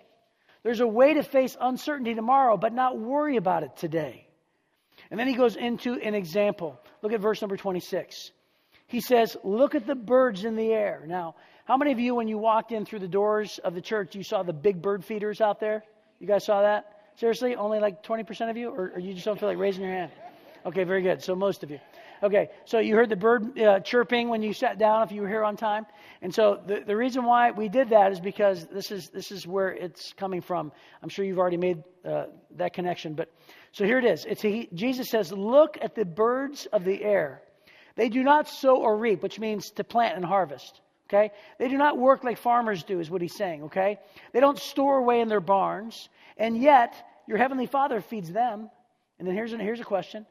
There's 0.63 0.81
a 0.81 0.87
way 0.87 1.15
to 1.15 1.23
face 1.23 1.57
uncertainty 1.61 2.15
tomorrow, 2.15 2.57
but 2.57 2.73
not 2.73 2.99
worry 2.99 3.37
about 3.37 3.65
it 3.65 3.77
today. 3.77 4.24
And 5.11 5.19
then 5.19 5.29
he 5.29 5.35
goes 5.35 5.57
into 5.57 5.95
an 5.95 6.15
example. 6.15 6.81
Look 7.03 7.13
at 7.13 7.21
verse 7.21 7.41
number 7.41 7.57
26. 7.57 8.33
He 8.87 9.01
says, 9.01 9.37
Look 9.45 9.75
at 9.75 9.87
the 9.87 9.95
birds 9.95 10.45
in 10.45 10.57
the 10.57 10.73
air. 10.73 11.05
Now, 11.07 11.37
how 11.65 11.77
many 11.77 11.93
of 11.93 11.99
you, 11.99 12.15
when 12.15 12.29
you 12.29 12.39
walked 12.39 12.73
in 12.73 12.85
through 12.85 12.99
the 13.01 13.09
doors 13.09 13.59
of 13.59 13.75
the 13.75 13.81
church, 13.81 14.15
you 14.15 14.23
saw 14.23 14.43
the 14.43 14.53
big 14.53 14.83
bird 14.83 15.05
feeders 15.05 15.41
out 15.41 15.61
there? 15.61 15.83
You 16.19 16.27
guys 16.27 16.45
saw 16.45 16.63
that? 16.63 17.11
Seriously? 17.17 17.57
Only 17.57 17.79
like 17.79 18.03
20% 18.03 18.51
of 18.51 18.57
you? 18.57 18.71
Or, 18.71 18.93
or 18.95 18.99
you 18.99 19.15
just 19.15 19.25
don't 19.25 19.39
feel 19.39 19.49
like 19.49 19.59
raising 19.59 19.85
your 19.85 19.93
hand? 19.93 20.13
Okay, 20.67 20.85
very 20.85 21.03
good. 21.03 21.23
So 21.23 21.35
most 21.35 21.63
of 21.63 21.71
you. 21.71 21.79
Okay, 22.23 22.49
so 22.65 22.79
you 22.79 22.95
heard 22.95 23.11
the 23.11 23.17
bird 23.17 23.59
uh, 23.59 23.81
chirping 23.81 24.31
when 24.31 24.43
you 24.43 24.55
sat 24.55 24.79
down 24.79 25.03
if 25.03 25.13
you 25.13 25.21
were 25.21 25.29
here 25.29 25.45
on 25.45 25.57
time. 25.57 25.85
And 26.23 26.35
so 26.35 26.59
the, 26.67 26.83
the 26.87 26.97
reason 26.97 27.25
why 27.25 27.51
we 27.51 27.69
did 27.69 27.91
that 27.91 28.13
is 28.13 28.21
because 28.21 28.67
this 28.69 28.91
is, 28.91 29.11
this 29.11 29.31
is 29.31 29.47
where 29.47 29.69
it's 29.69 30.15
coming 30.15 30.41
from. 30.41 30.73
I'm 31.03 31.11
sure 31.11 31.25
you've 31.25 31.39
already 31.39 31.59
made 31.59 31.83
uh, 32.05 32.27
that 32.57 32.73
connection. 32.73 33.15
But 33.15 33.31
so 33.75 33.85
here 33.85 33.99
it 33.99 34.05
is. 34.05 34.25
It's 34.25 34.45
a, 34.45 34.69
Jesus 34.73 35.09
says, 35.09 35.33
Look 35.33 35.79
at 35.83 35.97
the 35.97 36.05
birds 36.05 36.67
of 36.73 36.85
the 36.85 37.03
air. 37.03 37.43
They 37.97 38.09
do 38.09 38.23
not 38.23 38.49
sow 38.49 38.77
or 38.77 38.97
reap, 38.97 39.21
which 39.21 39.41
means 39.41 39.71
to 39.73 39.83
plant 39.83 40.15
and 40.15 40.25
harvest. 40.25 40.81
Okay? 41.09 41.33
They 41.59 41.69
do 41.69 41.77
not 41.77 41.99
work 41.99 42.23
like 42.23 42.39
farmers 42.39 42.85
do, 42.85 43.01
is 43.01 43.11
what 43.11 43.21
he's 43.21 43.37
saying. 43.37 43.65
Okay? 43.65 43.99
They 44.33 44.39
don't 44.39 44.61
store 44.61 44.99
away 44.99 45.21
in 45.21 45.29
their 45.29 45.41
barns. 45.41 46.09
And 46.37 46.57
yet, 46.57 46.95
your 47.27 47.37
heavenly 47.37 47.67
Father 47.67 48.01
feeds 48.01 48.31
them. 48.31 48.71
And 49.19 49.27
then 49.27 49.35
here's, 49.35 49.53
a, 49.53 49.59
here's 49.59 49.81
a 49.81 49.85
question 49.85 50.25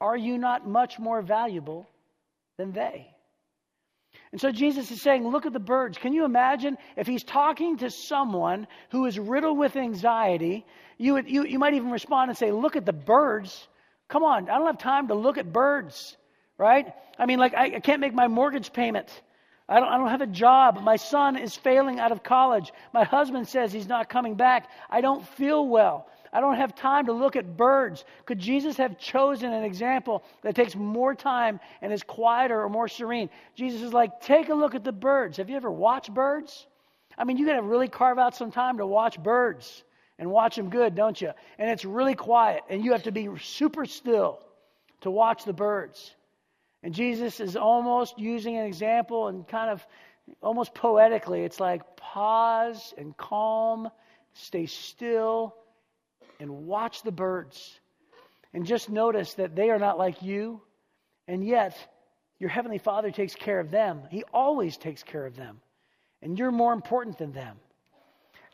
Are 0.00 0.16
you 0.16 0.38
not 0.38 0.68
much 0.68 1.00
more 1.00 1.22
valuable 1.22 1.88
than 2.56 2.70
they? 2.70 3.15
And 4.36 4.40
so 4.42 4.52
Jesus 4.52 4.90
is 4.90 5.00
saying, 5.00 5.26
Look 5.26 5.46
at 5.46 5.54
the 5.54 5.58
birds. 5.58 5.96
Can 5.96 6.12
you 6.12 6.26
imagine 6.26 6.76
if 6.94 7.06
he's 7.06 7.24
talking 7.24 7.78
to 7.78 7.90
someone 7.90 8.66
who 8.90 9.06
is 9.06 9.18
riddled 9.18 9.56
with 9.56 9.76
anxiety? 9.76 10.66
You, 10.98 11.14
would, 11.14 11.30
you, 11.30 11.46
you 11.46 11.58
might 11.58 11.72
even 11.72 11.90
respond 11.90 12.28
and 12.28 12.36
say, 12.36 12.52
Look 12.52 12.76
at 12.76 12.84
the 12.84 12.92
birds. 12.92 13.66
Come 14.08 14.24
on, 14.24 14.50
I 14.50 14.58
don't 14.58 14.66
have 14.66 14.76
time 14.76 15.08
to 15.08 15.14
look 15.14 15.38
at 15.38 15.54
birds, 15.54 16.18
right? 16.58 16.92
I 17.18 17.24
mean, 17.24 17.38
like, 17.38 17.54
I, 17.54 17.76
I 17.76 17.80
can't 17.80 18.02
make 18.02 18.12
my 18.12 18.28
mortgage 18.28 18.74
payment. 18.74 19.08
I 19.70 19.80
don't, 19.80 19.88
I 19.88 19.96
don't 19.96 20.10
have 20.10 20.20
a 20.20 20.26
job. 20.26 20.82
My 20.82 20.96
son 20.96 21.38
is 21.38 21.56
failing 21.56 21.98
out 21.98 22.12
of 22.12 22.22
college. 22.22 22.74
My 22.92 23.04
husband 23.04 23.48
says 23.48 23.72
he's 23.72 23.88
not 23.88 24.10
coming 24.10 24.34
back. 24.34 24.68
I 24.90 25.00
don't 25.00 25.26
feel 25.26 25.66
well. 25.66 26.08
I 26.32 26.40
don't 26.40 26.56
have 26.56 26.74
time 26.74 27.06
to 27.06 27.12
look 27.12 27.36
at 27.36 27.56
birds. 27.56 28.04
Could 28.24 28.38
Jesus 28.38 28.76
have 28.76 28.98
chosen 28.98 29.52
an 29.52 29.64
example 29.64 30.24
that 30.42 30.54
takes 30.54 30.74
more 30.74 31.14
time 31.14 31.60
and 31.82 31.92
is 31.92 32.02
quieter 32.02 32.60
or 32.62 32.68
more 32.68 32.88
serene? 32.88 33.30
Jesus 33.54 33.82
is 33.82 33.92
like, 33.92 34.20
take 34.20 34.48
a 34.48 34.54
look 34.54 34.74
at 34.74 34.84
the 34.84 34.92
birds. 34.92 35.36
Have 35.38 35.50
you 35.50 35.56
ever 35.56 35.70
watched 35.70 36.12
birds? 36.12 36.66
I 37.18 37.24
mean, 37.24 37.36
you 37.36 37.46
got 37.46 37.56
to 37.56 37.62
really 37.62 37.88
carve 37.88 38.18
out 38.18 38.36
some 38.36 38.50
time 38.50 38.78
to 38.78 38.86
watch 38.86 39.22
birds 39.22 39.84
and 40.18 40.30
watch 40.30 40.56
them 40.56 40.70
good, 40.70 40.94
don't 40.94 41.20
you? 41.20 41.32
And 41.58 41.70
it's 41.70 41.84
really 41.84 42.14
quiet, 42.14 42.62
and 42.68 42.84
you 42.84 42.92
have 42.92 43.04
to 43.04 43.12
be 43.12 43.28
super 43.40 43.86
still 43.86 44.40
to 45.02 45.10
watch 45.10 45.44
the 45.44 45.52
birds. 45.52 46.14
And 46.82 46.94
Jesus 46.94 47.40
is 47.40 47.56
almost 47.56 48.18
using 48.18 48.56
an 48.56 48.64
example 48.64 49.28
and 49.28 49.46
kind 49.46 49.70
of 49.70 49.86
almost 50.42 50.74
poetically, 50.74 51.42
it's 51.42 51.60
like, 51.60 51.96
pause 51.96 52.94
and 52.98 53.16
calm, 53.16 53.88
stay 54.34 54.66
still, 54.66 55.54
and 56.40 56.66
watch 56.66 57.02
the 57.02 57.12
birds. 57.12 57.78
And 58.52 58.64
just 58.64 58.88
notice 58.88 59.34
that 59.34 59.54
they 59.54 59.70
are 59.70 59.78
not 59.78 59.98
like 59.98 60.22
you, 60.22 60.60
and 61.28 61.44
yet 61.44 61.76
your 62.38 62.50
Heavenly 62.50 62.78
Father 62.78 63.10
takes 63.10 63.34
care 63.34 63.60
of 63.60 63.70
them. 63.70 64.02
He 64.10 64.24
always 64.32 64.76
takes 64.76 65.02
care 65.02 65.26
of 65.26 65.36
them. 65.36 65.60
And 66.22 66.38
you're 66.38 66.50
more 66.50 66.72
important 66.72 67.18
than 67.18 67.32
them. 67.32 67.56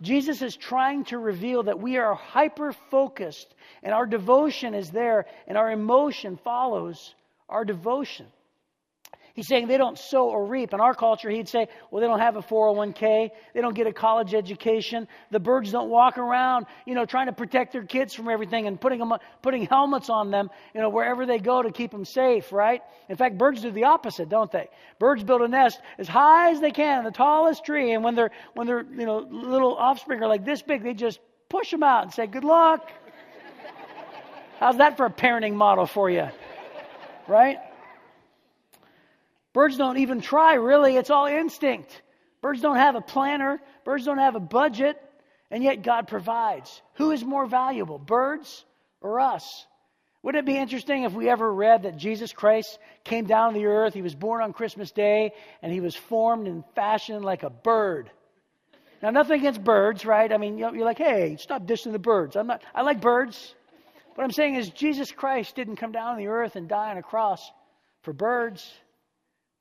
Jesus 0.01 0.43
is 0.43 0.57
trying 0.57 1.05
to 1.07 1.19
reveal 1.19 1.63
that 1.63 1.79
we 1.79 1.97
are 1.97 2.15
hyper 2.15 2.73
focused 2.73 3.55
and 3.85 3.95
our 3.95 4.05
devotion 4.05 4.75
is 4.75 4.91
there 4.91 5.27
and 5.47 5.57
our 5.57 5.71
emotion 5.71 6.37
follows 6.37 7.15
our 7.49 7.65
devotion. 7.65 8.27
He's 9.35 9.49
saying 9.49 9.69
they 9.69 9.79
don't 9.79 9.99
sow 9.99 10.29
or 10.29 10.45
reap. 10.45 10.75
In 10.75 10.81
our 10.81 10.95
culture, 10.95 11.31
he'd 11.31 11.49
say, 11.49 11.69
well, 11.91 12.01
they 12.01 12.07
don't 12.07 12.19
have 12.19 12.37
a 12.37 12.43
401k. 12.43 13.31
They 13.55 13.61
don't 13.61 13.75
get 13.75 13.87
a 13.87 13.93
college 13.93 14.35
education. 14.35 15.09
The 15.31 15.41
birds 15.41 15.73
don't 15.73 15.89
walk 15.89 16.19
around, 16.19 16.67
you 16.87 16.95
know, 16.95 17.07
trying 17.07 17.27
to 17.27 17.33
protect 17.33 17.73
their 17.73 17.85
kids 17.85 18.13
from 18.13 18.29
everything 18.29 18.67
and 18.67 18.79
putting, 18.79 18.99
them, 18.99 19.15
putting 19.41 19.67
helmets 19.67 20.11
on 20.11 20.31
them, 20.31 20.51
you 20.75 20.81
know, 20.81 20.91
wherever 20.91 21.25
they 21.25 21.39
go 21.39 21.63
to 21.63 21.73
keep 21.73 21.91
them 21.91 22.05
safe, 22.05 22.53
right? 22.53 22.83
In 23.09 23.17
fact, 23.17 23.39
birds 23.39 23.63
do 23.63 23.71
the 23.71 23.85
opposite, 23.85 24.29
don't 24.29 24.53
they? 24.53 24.69
Birds 24.99 25.25
build 25.25 25.41
a 25.41 25.49
nest 25.49 25.81
as 25.99 26.09
high 26.09 26.51
as 26.51 26.61
they 26.61 26.71
can 26.71 26.99
in 26.99 27.05
the 27.05 27.11
tallest 27.11 27.65
tree. 27.65 27.93
And 27.93 28.05
when 28.05 28.15
they're, 28.15 28.33
when 28.55 28.67
they're, 28.67 28.83
you 28.83 29.07
know, 29.07 29.27
little 29.31 29.75
offspring 29.77 30.23
are 30.23 30.29
like 30.29 30.45
this 30.45 30.61
big, 30.61 30.83
they 30.83 30.95
just 30.95 31.21
push 31.49 31.71
them 31.71 31.83
out 31.83 32.03
and 32.03 32.13
say, 32.13 32.27
good 32.27 32.45
luck. 32.45 32.91
How's 34.61 34.77
that 34.77 34.97
for 34.97 35.07
a 35.07 35.11
parenting 35.11 35.55
model 35.55 35.87
for 35.87 36.11
you? 36.11 36.29
Right? 37.27 37.59
Birds 39.53 39.77
don't 39.77 39.99
even 39.99 40.21
try, 40.21 40.55
really. 40.55 40.97
It's 40.97 41.11
all 41.11 41.27
instinct. 41.27 42.03
Birds 42.41 42.61
don't 42.61 42.77
have 42.77 42.97
a 42.97 43.01
planner, 43.01 43.61
birds 43.85 44.05
don't 44.05 44.19
have 44.19 44.35
a 44.35 44.41
budget, 44.41 45.01
and 45.51 45.63
yet 45.63 45.83
God 45.83 46.09
provides. 46.09 46.83
Who 46.95 47.13
is 47.13 47.25
more 47.25 47.47
valuable, 47.47 47.99
birds 47.99 48.65
or 49.01 49.21
us? 49.21 49.67
Wouldn't 50.23 50.49
it 50.49 50.53
be 50.53 50.59
interesting 50.59 51.03
if 51.03 51.13
we 51.13 51.29
ever 51.29 51.53
read 51.53 51.83
that 51.83 51.97
Jesus 51.97 52.33
Christ 52.33 52.79
came 53.05 53.27
down 53.27 53.53
to 53.53 53.59
the 53.59 53.67
earth, 53.67 53.93
he 53.93 54.03
was 54.03 54.15
born 54.15 54.43
on 54.43 54.53
Christmas 54.53 54.91
Day, 54.91 55.33
and 55.63 55.73
he 55.73 55.81
was 55.81 55.95
formed 55.95 56.47
and 56.47 56.65
fashioned 56.75 57.25
like 57.25 57.43
a 57.43 57.51
bird? 57.51 58.11
Now, 59.03 59.11
nothing 59.11 59.41
against 59.41 59.63
birds, 59.63 60.07
right? 60.07 60.33
I 60.33 60.37
mean, 60.39 60.59
you're 60.59 60.85
like, 60.85 60.99
hey, 60.99 61.37
stop 61.41 61.67
dissing 61.67 61.91
the 61.91 61.99
birds. 61.99 62.37
I'm 62.37 62.47
not, 62.47 62.63
I 62.73 62.83
like 62.83 63.01
birds. 63.01 63.55
What 64.15 64.25
I'm 64.25 64.31
saying 64.31 64.55
is, 64.57 64.69
Jesus 64.71 65.11
Christ 65.11 65.57
didn't 65.57 65.77
come 65.77 65.91
down 65.91 66.15
to 66.15 66.23
the 66.23 66.29
earth 66.29 66.55
and 66.55 66.69
die 66.69 66.91
on 66.91 66.99
a 66.99 67.03
cross 67.03 67.51
for 68.03 68.13
birds. 68.13 68.73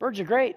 Birds 0.01 0.19
are 0.19 0.25
great. 0.25 0.55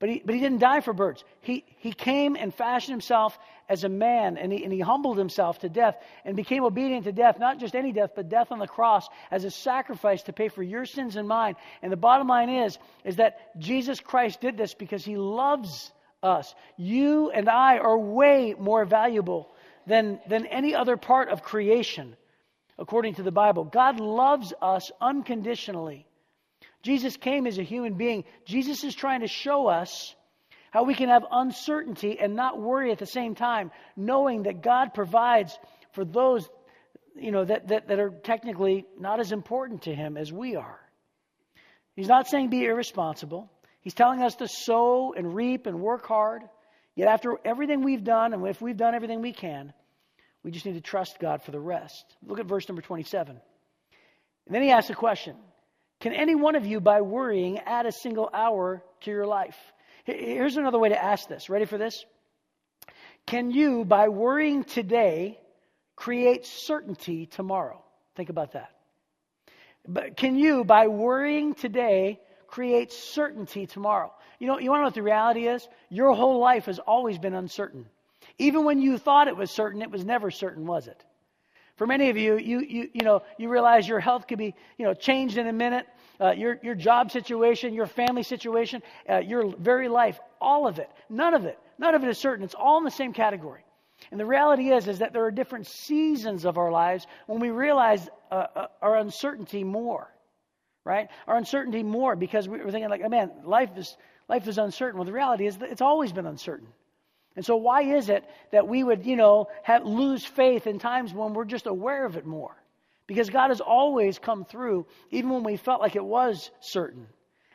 But 0.00 0.08
he, 0.08 0.22
but 0.24 0.34
he 0.34 0.40
didn't 0.40 0.58
die 0.58 0.80
for 0.80 0.92
birds. 0.92 1.22
He, 1.42 1.64
he 1.78 1.92
came 1.92 2.34
and 2.34 2.52
fashioned 2.52 2.92
himself 2.92 3.38
as 3.68 3.84
a 3.84 3.88
man, 3.88 4.36
and 4.36 4.52
he, 4.52 4.64
and 4.64 4.72
he 4.72 4.80
humbled 4.80 5.16
himself 5.16 5.60
to 5.60 5.68
death 5.68 5.94
and 6.24 6.34
became 6.34 6.64
obedient 6.64 7.04
to 7.04 7.12
death, 7.12 7.38
not 7.38 7.60
just 7.60 7.76
any 7.76 7.92
death, 7.92 8.10
but 8.16 8.28
death 8.28 8.50
on 8.50 8.58
the 8.58 8.66
cross 8.66 9.08
as 9.30 9.44
a 9.44 9.50
sacrifice 9.52 10.24
to 10.24 10.32
pay 10.32 10.48
for 10.48 10.60
your 10.60 10.86
sins 10.86 11.14
and 11.14 11.28
mine. 11.28 11.54
And 11.82 11.92
the 11.92 11.96
bottom 11.96 12.26
line 12.26 12.48
is, 12.48 12.78
is 13.04 13.14
that 13.16 13.56
Jesus 13.60 14.00
Christ 14.00 14.40
did 14.40 14.56
this 14.56 14.74
because 14.74 15.04
he 15.04 15.16
loves 15.16 15.92
us. 16.20 16.52
You 16.76 17.30
and 17.30 17.48
I 17.48 17.78
are 17.78 17.96
way 17.96 18.56
more 18.58 18.84
valuable 18.84 19.54
than, 19.86 20.18
than 20.26 20.46
any 20.46 20.74
other 20.74 20.96
part 20.96 21.28
of 21.28 21.44
creation, 21.44 22.16
according 22.76 23.14
to 23.14 23.22
the 23.22 23.30
Bible. 23.30 23.62
God 23.62 24.00
loves 24.00 24.52
us 24.60 24.90
unconditionally. 25.00 26.06
Jesus 26.82 27.16
came 27.16 27.46
as 27.46 27.58
a 27.58 27.62
human 27.62 27.94
being. 27.94 28.24
Jesus 28.44 28.84
is 28.84 28.94
trying 28.94 29.20
to 29.20 29.28
show 29.28 29.68
us 29.68 30.14
how 30.70 30.84
we 30.84 30.94
can 30.94 31.08
have 31.08 31.24
uncertainty 31.30 32.18
and 32.18 32.34
not 32.34 32.60
worry 32.60 32.90
at 32.90 32.98
the 32.98 33.06
same 33.06 33.34
time, 33.34 33.70
knowing 33.96 34.44
that 34.44 34.62
God 34.62 34.94
provides 34.94 35.56
for 35.92 36.04
those 36.04 36.48
you 37.14 37.30
know 37.30 37.44
that, 37.44 37.68
that, 37.68 37.88
that 37.88 37.98
are 37.98 38.10
technically 38.10 38.86
not 38.98 39.20
as 39.20 39.32
important 39.32 39.82
to 39.82 39.94
him 39.94 40.16
as 40.16 40.32
we 40.32 40.56
are. 40.56 40.80
He's 41.94 42.08
not 42.08 42.26
saying 42.26 42.48
be 42.48 42.64
irresponsible. 42.64 43.50
He's 43.80 43.94
telling 43.94 44.22
us 44.22 44.36
to 44.36 44.48
sow 44.48 45.12
and 45.12 45.34
reap 45.34 45.66
and 45.66 45.80
work 45.80 46.06
hard. 46.06 46.42
Yet 46.94 47.08
after 47.08 47.36
everything 47.44 47.82
we've 47.82 48.04
done, 48.04 48.32
and 48.32 48.46
if 48.46 48.60
we've 48.60 48.76
done 48.76 48.94
everything 48.94 49.20
we 49.20 49.32
can, 49.32 49.72
we 50.42 50.50
just 50.50 50.64
need 50.66 50.74
to 50.74 50.80
trust 50.80 51.18
God 51.20 51.42
for 51.42 51.50
the 51.50 51.60
rest. 51.60 52.04
Look 52.26 52.38
at 52.38 52.46
verse 52.46 52.68
number 52.68 52.82
27. 52.82 53.40
And 54.46 54.54
then 54.54 54.62
he 54.62 54.70
asks 54.70 54.90
a 54.90 54.94
question 54.94 55.36
can 56.02 56.12
any 56.12 56.34
one 56.34 56.56
of 56.56 56.66
you, 56.66 56.80
by 56.80 57.00
worrying, 57.00 57.60
add 57.60 57.86
a 57.86 57.92
single 57.92 58.28
hour 58.34 58.82
to 59.02 59.10
your 59.12 59.24
life? 59.24 59.56
Here's 60.02 60.56
another 60.56 60.80
way 60.80 60.88
to 60.88 61.00
ask 61.00 61.28
this. 61.28 61.48
Ready 61.48 61.64
for 61.64 61.78
this? 61.78 62.04
Can 63.24 63.52
you, 63.52 63.84
by 63.84 64.08
worrying 64.08 64.64
today, 64.64 65.38
create 65.94 66.44
certainty 66.44 67.26
tomorrow? 67.26 67.84
Think 68.16 68.30
about 68.30 68.54
that. 68.54 68.70
But 69.86 70.16
can 70.16 70.34
you, 70.34 70.64
by 70.64 70.88
worrying 70.88 71.54
today, 71.54 72.18
create 72.48 72.92
certainty 72.92 73.68
tomorrow? 73.68 74.12
You 74.40 74.48
know, 74.48 74.58
you 74.58 74.70
want 74.70 74.80
to 74.80 74.82
know 74.82 74.88
what 74.88 74.94
the 74.94 75.02
reality 75.02 75.46
is? 75.46 75.68
Your 75.88 76.16
whole 76.16 76.40
life 76.40 76.64
has 76.64 76.80
always 76.80 77.16
been 77.16 77.34
uncertain. 77.34 77.86
Even 78.38 78.64
when 78.64 78.82
you 78.82 78.98
thought 78.98 79.28
it 79.28 79.36
was 79.36 79.52
certain, 79.52 79.82
it 79.82 79.90
was 79.92 80.04
never 80.04 80.32
certain, 80.32 80.66
was 80.66 80.88
it? 80.88 81.04
For 81.76 81.86
many 81.86 82.10
of 82.10 82.16
you, 82.16 82.36
you, 82.36 82.60
you, 82.60 82.88
you 82.92 83.02
know, 83.02 83.22
you 83.38 83.48
realize 83.48 83.88
your 83.88 84.00
health 84.00 84.28
could 84.28 84.38
be, 84.38 84.54
you 84.76 84.84
know, 84.84 84.94
changed 84.94 85.38
in 85.38 85.46
a 85.46 85.52
minute. 85.52 85.86
Uh, 86.20 86.30
your, 86.32 86.58
your 86.62 86.74
job 86.74 87.10
situation, 87.10 87.74
your 87.74 87.86
family 87.86 88.22
situation, 88.22 88.82
uh, 89.08 89.18
your 89.18 89.56
very 89.56 89.88
life, 89.88 90.20
all 90.40 90.68
of 90.68 90.78
it, 90.78 90.88
none 91.08 91.34
of 91.34 91.46
it, 91.46 91.58
none 91.78 91.94
of 91.94 92.04
it 92.04 92.08
is 92.08 92.18
certain. 92.18 92.44
It's 92.44 92.54
all 92.54 92.78
in 92.78 92.84
the 92.84 92.90
same 92.90 93.12
category. 93.12 93.64
And 94.10 94.20
the 94.20 94.26
reality 94.26 94.70
is, 94.70 94.86
is 94.88 94.98
that 94.98 95.12
there 95.12 95.24
are 95.24 95.30
different 95.30 95.66
seasons 95.66 96.44
of 96.44 96.58
our 96.58 96.70
lives 96.70 97.06
when 97.26 97.40
we 97.40 97.50
realize 97.50 98.08
uh, 98.30 98.46
uh 98.54 98.66
our 98.80 98.96
uncertainty 98.98 99.64
more, 99.64 100.08
right? 100.84 101.08
Our 101.26 101.36
uncertainty 101.36 101.82
more 101.82 102.16
because 102.16 102.48
we're 102.48 102.70
thinking 102.70 102.90
like, 102.90 103.02
oh 103.04 103.08
man, 103.08 103.30
life 103.44 103.70
is 103.76 103.96
life 104.28 104.46
is 104.46 104.58
uncertain. 104.58 104.98
Well, 104.98 105.06
the 105.06 105.12
reality 105.12 105.46
is 105.46 105.58
that 105.58 105.70
it's 105.70 105.82
always 105.82 106.12
been 106.12 106.26
uncertain. 106.26 106.68
And 107.34 107.44
so, 107.44 107.56
why 107.56 107.82
is 107.82 108.08
it 108.08 108.24
that 108.50 108.68
we 108.68 108.84
would, 108.84 109.06
you 109.06 109.16
know, 109.16 109.48
have, 109.62 109.84
lose 109.84 110.24
faith 110.24 110.66
in 110.66 110.78
times 110.78 111.14
when 111.14 111.32
we're 111.32 111.44
just 111.44 111.66
aware 111.66 112.04
of 112.04 112.16
it 112.16 112.26
more? 112.26 112.54
Because 113.06 113.30
God 113.30 113.48
has 113.48 113.60
always 113.60 114.18
come 114.18 114.44
through, 114.44 114.86
even 115.10 115.30
when 115.30 115.42
we 115.42 115.56
felt 115.56 115.80
like 115.80 115.96
it 115.96 116.04
was 116.04 116.50
certain. 116.60 117.06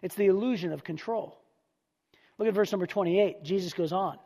It's 0.01 0.15
the 0.15 0.27
illusion 0.27 0.73
of 0.73 0.83
control. 0.83 1.39
Look 2.37 2.47
at 2.47 2.53
verse 2.53 2.71
number 2.71 2.87
28. 2.87 3.43
Jesus 3.43 3.73
goes 3.73 3.91
on. 3.91 4.17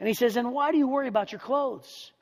And 0.00 0.08
he 0.08 0.14
says, 0.14 0.36
And 0.36 0.52
why 0.52 0.72
do 0.72 0.78
you 0.78 0.88
worry 0.88 1.08
about 1.08 1.32
your 1.32 1.40
clothes? 1.40 2.12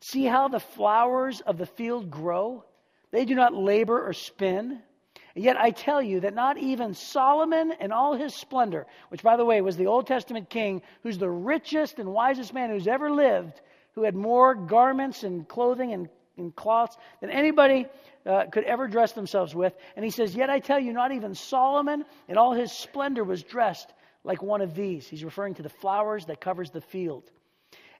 See 0.00 0.24
how 0.24 0.48
the 0.48 0.60
flowers 0.60 1.40
of 1.40 1.58
the 1.58 1.66
field 1.66 2.10
grow? 2.10 2.64
They 3.10 3.24
do 3.24 3.34
not 3.34 3.54
labor 3.54 4.06
or 4.06 4.12
spin. 4.12 4.80
And 5.34 5.44
yet 5.44 5.56
I 5.56 5.70
tell 5.70 6.00
you 6.00 6.20
that 6.20 6.34
not 6.34 6.58
even 6.58 6.94
Solomon 6.94 7.72
in 7.80 7.90
all 7.90 8.14
his 8.14 8.34
splendor, 8.34 8.86
which 9.08 9.22
by 9.22 9.36
the 9.36 9.44
way 9.44 9.60
was 9.60 9.76
the 9.76 9.86
Old 9.86 10.06
Testament 10.06 10.48
king, 10.48 10.82
who's 11.02 11.18
the 11.18 11.30
richest 11.30 11.98
and 11.98 12.12
wisest 12.12 12.54
man 12.54 12.70
who's 12.70 12.86
ever 12.86 13.10
lived, 13.10 13.60
who 13.94 14.04
had 14.04 14.14
more 14.14 14.54
garments 14.54 15.24
and 15.24 15.48
clothing 15.48 15.92
and, 15.92 16.08
and 16.36 16.54
cloths 16.54 16.96
than 17.20 17.30
anybody 17.30 17.86
uh, 18.26 18.44
could 18.52 18.64
ever 18.64 18.86
dress 18.86 19.12
themselves 19.12 19.54
with. 19.54 19.74
And 19.96 20.04
he 20.04 20.10
says, 20.10 20.34
Yet 20.36 20.50
I 20.50 20.60
tell 20.60 20.78
you, 20.78 20.92
not 20.92 21.12
even 21.12 21.34
Solomon 21.34 22.04
in 22.28 22.38
all 22.38 22.52
his 22.52 22.70
splendor 22.70 23.24
was 23.24 23.42
dressed 23.42 23.92
like 24.22 24.42
one 24.42 24.60
of 24.60 24.74
these. 24.74 25.06
He's 25.06 25.24
referring 25.24 25.54
to 25.54 25.62
the 25.62 25.68
flowers 25.68 26.26
that 26.26 26.40
covers 26.40 26.70
the 26.70 26.80
field. 26.80 27.30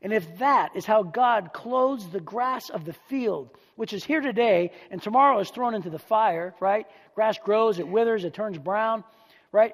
And 0.05 0.13
if 0.13 0.39
that 0.39 0.77
is 0.77 0.85
how 0.85 1.03
God 1.03 1.55
clothes 1.55 2.07
the 2.11 2.21
grass 2.21 2.69
of 2.69 2.85
the 2.85 2.93
field, 2.93 3.49
which 3.77 3.95
is 3.95 4.05
here 4.05 4.21
today 4.21 4.71
and 4.91 5.03
tomorrow 5.03 5.41
is 5.41 5.49
thrown 5.49 5.75
into 5.75 5.89
the 5.89 5.99
fire, 5.99 6.55
right? 6.61 6.87
Grass 7.15 7.39
grows, 7.39 7.79
it 7.79 7.89
withers, 7.89 8.25
it 8.25 8.35
turns 8.35 8.59
brown, 8.59 9.03
right? 9.51 9.73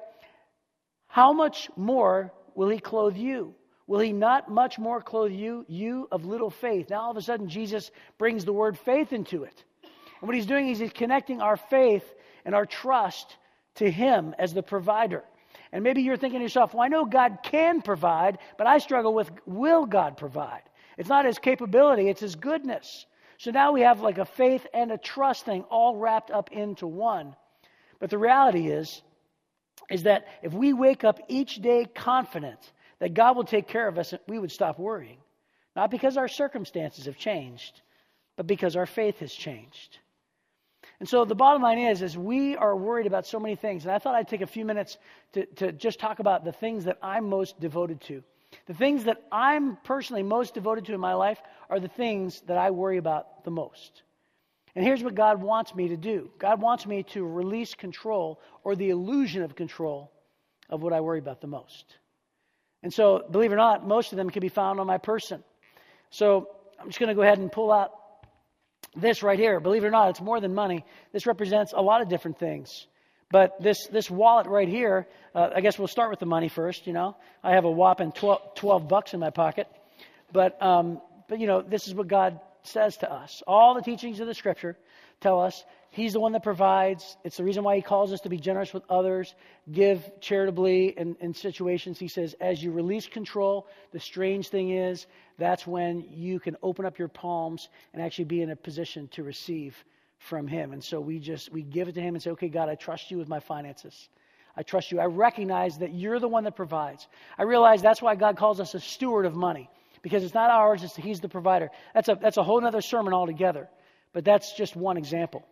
How 1.08 1.32
much 1.32 1.68
more 1.76 2.32
will 2.54 2.68
He 2.68 2.78
clothe 2.78 3.16
you? 3.16 3.56
Will 3.88 3.98
He 3.98 4.12
not 4.12 4.48
much 4.48 4.78
more 4.78 5.02
clothe 5.02 5.32
you, 5.32 5.66
you 5.66 6.06
of 6.12 6.24
little 6.24 6.50
faith? 6.50 6.90
Now 6.90 7.00
all 7.00 7.10
of 7.10 7.16
a 7.16 7.22
sudden, 7.22 7.48
Jesus 7.48 7.90
brings 8.16 8.44
the 8.44 8.52
word 8.52 8.78
faith 8.78 9.12
into 9.12 9.42
it. 9.42 9.64
And 9.82 10.28
what 10.28 10.36
He's 10.36 10.46
doing 10.46 10.68
is 10.68 10.78
He's 10.78 10.92
connecting 10.92 11.40
our 11.40 11.56
faith 11.56 12.04
and 12.44 12.54
our 12.54 12.66
trust 12.66 13.36
to 13.74 13.90
Him 13.90 14.36
as 14.38 14.54
the 14.54 14.62
provider. 14.62 15.24
And 15.72 15.84
maybe 15.84 16.02
you're 16.02 16.16
thinking 16.16 16.40
to 16.40 16.44
yourself, 16.44 16.74
well, 16.74 16.82
I 16.82 16.88
know 16.88 17.04
God 17.04 17.38
can 17.42 17.80
provide, 17.80 18.38
but 18.58 18.66
I 18.66 18.78
struggle 18.78 19.14
with 19.14 19.30
will 19.46 19.86
God 19.86 20.16
provide? 20.16 20.62
It's 20.98 21.08
not 21.08 21.24
his 21.24 21.38
capability, 21.38 22.08
it's 22.08 22.20
his 22.20 22.34
goodness. 22.34 23.06
So 23.38 23.50
now 23.50 23.72
we 23.72 23.82
have 23.82 24.00
like 24.00 24.18
a 24.18 24.24
faith 24.24 24.66
and 24.74 24.90
a 24.92 24.98
trust 24.98 25.44
thing 25.44 25.62
all 25.70 25.96
wrapped 25.96 26.30
up 26.30 26.52
into 26.52 26.86
one. 26.86 27.34
But 27.98 28.10
the 28.10 28.18
reality 28.18 28.68
is, 28.68 29.00
is 29.90 30.02
that 30.02 30.26
if 30.42 30.52
we 30.52 30.72
wake 30.72 31.04
up 31.04 31.20
each 31.28 31.56
day 31.56 31.86
confident 31.94 32.72
that 32.98 33.14
God 33.14 33.36
will 33.36 33.44
take 33.44 33.66
care 33.66 33.88
of 33.88 33.98
us, 33.98 34.12
we 34.28 34.38
would 34.38 34.52
stop 34.52 34.78
worrying. 34.78 35.18
Not 35.74 35.90
because 35.90 36.16
our 36.16 36.28
circumstances 36.28 37.06
have 37.06 37.16
changed, 37.16 37.80
but 38.36 38.46
because 38.46 38.76
our 38.76 38.86
faith 38.86 39.20
has 39.20 39.32
changed. 39.32 39.98
And 41.00 41.08
so 41.08 41.24
the 41.24 41.34
bottom 41.34 41.62
line 41.62 41.78
is, 41.78 42.02
is 42.02 42.16
we 42.16 42.56
are 42.56 42.76
worried 42.76 43.06
about 43.06 43.26
so 43.26 43.40
many 43.40 43.56
things. 43.56 43.84
And 43.84 43.92
I 43.92 43.98
thought 43.98 44.14
I'd 44.14 44.28
take 44.28 44.42
a 44.42 44.46
few 44.46 44.66
minutes 44.66 44.98
to, 45.32 45.46
to 45.56 45.72
just 45.72 45.98
talk 45.98 46.18
about 46.18 46.44
the 46.44 46.52
things 46.52 46.84
that 46.84 46.98
I'm 47.02 47.28
most 47.28 47.58
devoted 47.58 48.02
to. 48.02 48.22
The 48.66 48.74
things 48.74 49.04
that 49.04 49.22
I'm 49.32 49.78
personally 49.82 50.22
most 50.22 50.54
devoted 50.54 50.84
to 50.86 50.94
in 50.94 51.00
my 51.00 51.14
life 51.14 51.40
are 51.70 51.80
the 51.80 51.88
things 51.88 52.42
that 52.42 52.58
I 52.58 52.70
worry 52.70 52.98
about 52.98 53.44
the 53.44 53.50
most. 53.50 54.02
And 54.74 54.84
here's 54.84 55.02
what 55.02 55.14
God 55.14 55.40
wants 55.40 55.74
me 55.74 55.88
to 55.88 55.96
do 55.96 56.30
God 56.38 56.60
wants 56.60 56.86
me 56.86 57.02
to 57.04 57.24
release 57.24 57.74
control 57.74 58.40
or 58.62 58.76
the 58.76 58.90
illusion 58.90 59.42
of 59.42 59.56
control 59.56 60.12
of 60.68 60.82
what 60.82 60.92
I 60.92 61.00
worry 61.00 61.18
about 61.18 61.40
the 61.40 61.46
most. 61.46 61.96
And 62.82 62.92
so, 62.92 63.24
believe 63.30 63.50
it 63.50 63.54
or 63.54 63.58
not, 63.58 63.86
most 63.86 64.12
of 64.12 64.16
them 64.16 64.30
can 64.30 64.40
be 64.40 64.48
found 64.48 64.80
on 64.80 64.86
my 64.86 64.98
person. 64.98 65.42
So, 66.10 66.48
I'm 66.78 66.86
just 66.86 66.98
going 66.98 67.08
to 67.08 67.14
go 67.14 67.22
ahead 67.22 67.38
and 67.38 67.50
pull 67.50 67.72
out 67.72 67.92
this 68.96 69.22
right 69.22 69.38
here. 69.38 69.60
Believe 69.60 69.84
it 69.84 69.86
or 69.86 69.90
not, 69.90 70.10
it's 70.10 70.20
more 70.20 70.40
than 70.40 70.54
money. 70.54 70.84
This 71.12 71.26
represents 71.26 71.72
a 71.76 71.80
lot 71.80 72.02
of 72.02 72.08
different 72.08 72.38
things. 72.38 72.86
But 73.30 73.62
this, 73.62 73.86
this 73.86 74.10
wallet 74.10 74.48
right 74.48 74.68
here, 74.68 75.06
uh, 75.34 75.50
I 75.54 75.60
guess 75.60 75.78
we'll 75.78 75.88
start 75.88 76.10
with 76.10 76.18
the 76.18 76.26
money 76.26 76.48
first, 76.48 76.86
you 76.86 76.92
know. 76.92 77.16
I 77.44 77.52
have 77.52 77.64
a 77.64 77.70
whopping 77.70 78.12
12, 78.12 78.56
12 78.56 78.88
bucks 78.88 79.14
in 79.14 79.20
my 79.20 79.30
pocket. 79.30 79.68
But, 80.32 80.60
um, 80.60 81.00
but, 81.28 81.38
you 81.38 81.46
know, 81.46 81.62
this 81.62 81.86
is 81.86 81.94
what 81.94 82.08
God 82.08 82.40
says 82.64 82.96
to 82.98 83.12
us. 83.12 83.42
All 83.46 83.74
the 83.74 83.82
teachings 83.82 84.18
of 84.18 84.26
the 84.26 84.34
scripture 84.34 84.76
tell 85.20 85.40
us 85.40 85.64
He's 85.92 86.12
the 86.12 86.20
one 86.20 86.32
that 86.32 86.44
provides. 86.44 87.16
It's 87.24 87.36
the 87.36 87.44
reason 87.44 87.64
why 87.64 87.74
He 87.76 87.82
calls 87.82 88.12
us 88.12 88.20
to 88.20 88.28
be 88.28 88.38
generous 88.38 88.72
with 88.72 88.84
others, 88.88 89.34
give 89.70 90.08
charitably 90.20 90.94
in, 90.96 91.16
in 91.20 91.34
situations. 91.34 91.98
He 91.98 92.06
says, 92.06 92.34
as 92.40 92.62
you 92.62 92.70
release 92.70 93.08
control, 93.08 93.66
the 93.92 93.98
strange 93.98 94.48
thing 94.48 94.70
is 94.70 95.06
that's 95.36 95.66
when 95.66 96.04
you 96.08 96.38
can 96.38 96.56
open 96.62 96.86
up 96.86 96.98
your 96.98 97.08
palms 97.08 97.68
and 97.92 98.00
actually 98.00 98.26
be 98.26 98.40
in 98.40 98.50
a 98.50 98.56
position 98.56 99.08
to 99.08 99.24
receive 99.24 99.76
from 100.18 100.46
Him. 100.46 100.72
And 100.72 100.82
so 100.82 101.00
we 101.00 101.18
just, 101.18 101.52
we 101.52 101.62
give 101.62 101.88
it 101.88 101.96
to 101.96 102.00
Him 102.00 102.14
and 102.14 102.22
say, 102.22 102.30
okay, 102.30 102.48
God, 102.48 102.68
I 102.68 102.76
trust 102.76 103.10
you 103.10 103.18
with 103.18 103.28
my 103.28 103.40
finances. 103.40 104.08
I 104.56 104.62
trust 104.62 104.92
you. 104.92 105.00
I 105.00 105.06
recognize 105.06 105.78
that 105.78 105.92
you're 105.92 106.20
the 106.20 106.28
one 106.28 106.44
that 106.44 106.54
provides. 106.54 107.08
I 107.36 107.42
realize 107.42 107.82
that's 107.82 108.02
why 108.02 108.14
God 108.14 108.36
calls 108.36 108.60
us 108.60 108.74
a 108.74 108.80
steward 108.80 109.26
of 109.26 109.34
money 109.34 109.68
because 110.02 110.22
it's 110.22 110.34
not 110.34 110.50
ours, 110.50 110.84
it's 110.84 110.94
He's 110.94 111.20
the 111.20 111.28
provider. 111.28 111.68
That's 111.94 112.08
a, 112.08 112.18
that's 112.20 112.36
a 112.36 112.44
whole 112.44 112.64
other 112.64 112.80
sermon 112.80 113.12
altogether, 113.12 113.68
but 114.12 114.24
that's 114.24 114.56
just 114.56 114.76
one 114.76 114.96
example. 114.96 115.44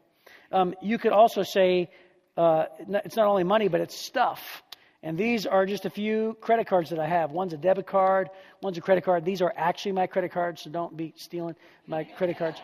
Um, 0.53 0.75
you 0.81 0.99
could 0.99 1.13
also 1.13 1.43
say 1.43 1.91
uh, 2.37 2.67
it's 2.79 3.17
not 3.17 3.27
only 3.27 3.45
money, 3.45 3.69
but 3.69 3.81
it's 3.81 3.97
stuff. 3.97 4.63
And 5.03 5.17
these 5.17 5.47
are 5.47 5.67
just 5.67 5.87
a 5.87 5.91
few 5.91 6.37
credit 6.41 6.67
cards 6.67 6.91
that 6.91 6.99
I 6.99 7.07
have. 7.07 7.31
One's 7.31 7.53
a 7.53 7.57
debit 7.57 7.87
card, 7.87 8.31
one's 8.63 8.79
a 8.79 8.81
credit 8.81 9.05
card. 9.05 9.25
These 9.25 9.43
are 9.43 9.53
actually 9.57 9.93
my 9.93 10.07
credit 10.07 10.33
cards, 10.33 10.63
so 10.63 10.71
don't 10.71 10.97
be 10.97 11.15
stealing 11.17 11.55
my 11.87 12.05
credit 12.05 12.39
cards. 12.39 12.61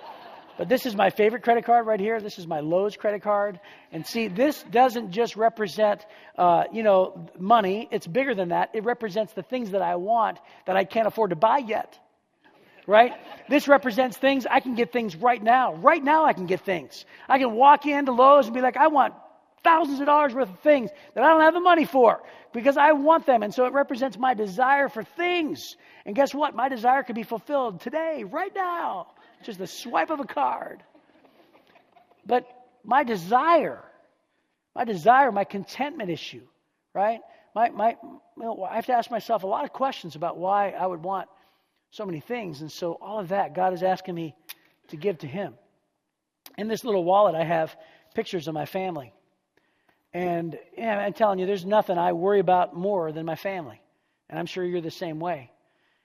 But 0.56 0.68
this 0.68 0.86
is 0.86 0.94
my 0.94 1.10
favorite 1.10 1.42
credit 1.42 1.64
card 1.64 1.86
right 1.86 1.98
here. 1.98 2.20
This 2.20 2.38
is 2.38 2.46
my 2.46 2.60
Lowe's 2.60 2.96
credit 2.96 3.22
card. 3.22 3.58
And 3.90 4.06
see, 4.06 4.28
this 4.28 4.62
doesn't 4.70 5.10
just 5.10 5.34
represent, 5.34 6.06
uh, 6.38 6.64
you 6.72 6.84
know, 6.84 7.28
money. 7.38 7.88
It's 7.90 8.06
bigger 8.06 8.34
than 8.34 8.50
that. 8.50 8.70
It 8.72 8.84
represents 8.84 9.32
the 9.32 9.42
things 9.42 9.72
that 9.72 9.82
I 9.82 9.96
want 9.96 10.38
that 10.66 10.76
I 10.76 10.84
can't 10.84 11.08
afford 11.08 11.30
to 11.30 11.36
buy 11.36 11.58
yet 11.58 11.98
right? 12.86 13.12
This 13.48 13.68
represents 13.68 14.16
things, 14.16 14.46
I 14.50 14.60
can 14.60 14.74
get 14.74 14.92
things 14.92 15.16
right 15.16 15.42
now. 15.42 15.74
Right 15.74 16.02
now, 16.02 16.24
I 16.24 16.32
can 16.32 16.46
get 16.46 16.60
things. 16.60 17.04
I 17.28 17.38
can 17.38 17.52
walk 17.52 17.86
into 17.86 18.12
Lowe's 18.12 18.46
and 18.46 18.54
be 18.54 18.60
like, 18.60 18.76
I 18.76 18.88
want 18.88 19.14
thousands 19.62 20.00
of 20.00 20.06
dollars 20.06 20.34
worth 20.34 20.50
of 20.50 20.60
things 20.60 20.90
that 21.14 21.24
I 21.24 21.28
don't 21.28 21.40
have 21.40 21.54
the 21.54 21.60
money 21.60 21.86
for 21.86 22.22
because 22.52 22.76
I 22.76 22.92
want 22.92 23.26
them. 23.26 23.42
And 23.42 23.52
so 23.52 23.64
it 23.64 23.72
represents 23.72 24.18
my 24.18 24.34
desire 24.34 24.88
for 24.88 25.02
things. 25.02 25.76
And 26.04 26.14
guess 26.14 26.34
what? 26.34 26.54
My 26.54 26.68
desire 26.68 27.02
can 27.02 27.14
be 27.14 27.22
fulfilled 27.22 27.80
today, 27.80 28.24
right 28.24 28.52
now. 28.54 29.08
Just 29.42 29.58
the 29.58 29.66
swipe 29.66 30.10
of 30.10 30.20
a 30.20 30.24
card. 30.24 30.82
But 32.26 32.46
my 32.84 33.04
desire, 33.04 33.82
my 34.74 34.84
desire, 34.84 35.32
my 35.32 35.44
contentment 35.44 36.10
issue, 36.10 36.42
right? 36.92 37.20
My, 37.54 37.70
my, 37.70 37.96
I 38.68 38.74
have 38.74 38.86
to 38.86 38.92
ask 38.92 39.10
myself 39.10 39.44
a 39.44 39.46
lot 39.46 39.64
of 39.64 39.72
questions 39.72 40.16
about 40.16 40.36
why 40.36 40.70
I 40.70 40.86
would 40.86 41.02
want 41.02 41.28
so 41.94 42.04
many 42.04 42.18
things. 42.18 42.60
And 42.60 42.70
so 42.70 42.94
all 42.94 43.20
of 43.20 43.28
that, 43.28 43.54
God 43.54 43.72
is 43.72 43.84
asking 43.84 44.16
me 44.16 44.34
to 44.88 44.96
give 44.96 45.18
to 45.18 45.28
Him. 45.28 45.54
In 46.58 46.66
this 46.66 46.84
little 46.84 47.04
wallet, 47.04 47.36
I 47.36 47.44
have 47.44 47.74
pictures 48.14 48.48
of 48.48 48.54
my 48.54 48.66
family. 48.66 49.12
And 50.12 50.58
yeah, 50.76 50.98
I'm 50.98 51.12
telling 51.12 51.38
you, 51.38 51.46
there's 51.46 51.64
nothing 51.64 51.96
I 51.96 52.12
worry 52.12 52.40
about 52.40 52.76
more 52.76 53.12
than 53.12 53.24
my 53.24 53.36
family. 53.36 53.80
And 54.28 54.38
I'm 54.38 54.46
sure 54.46 54.64
you're 54.64 54.80
the 54.80 54.90
same 54.90 55.20
way. 55.20 55.52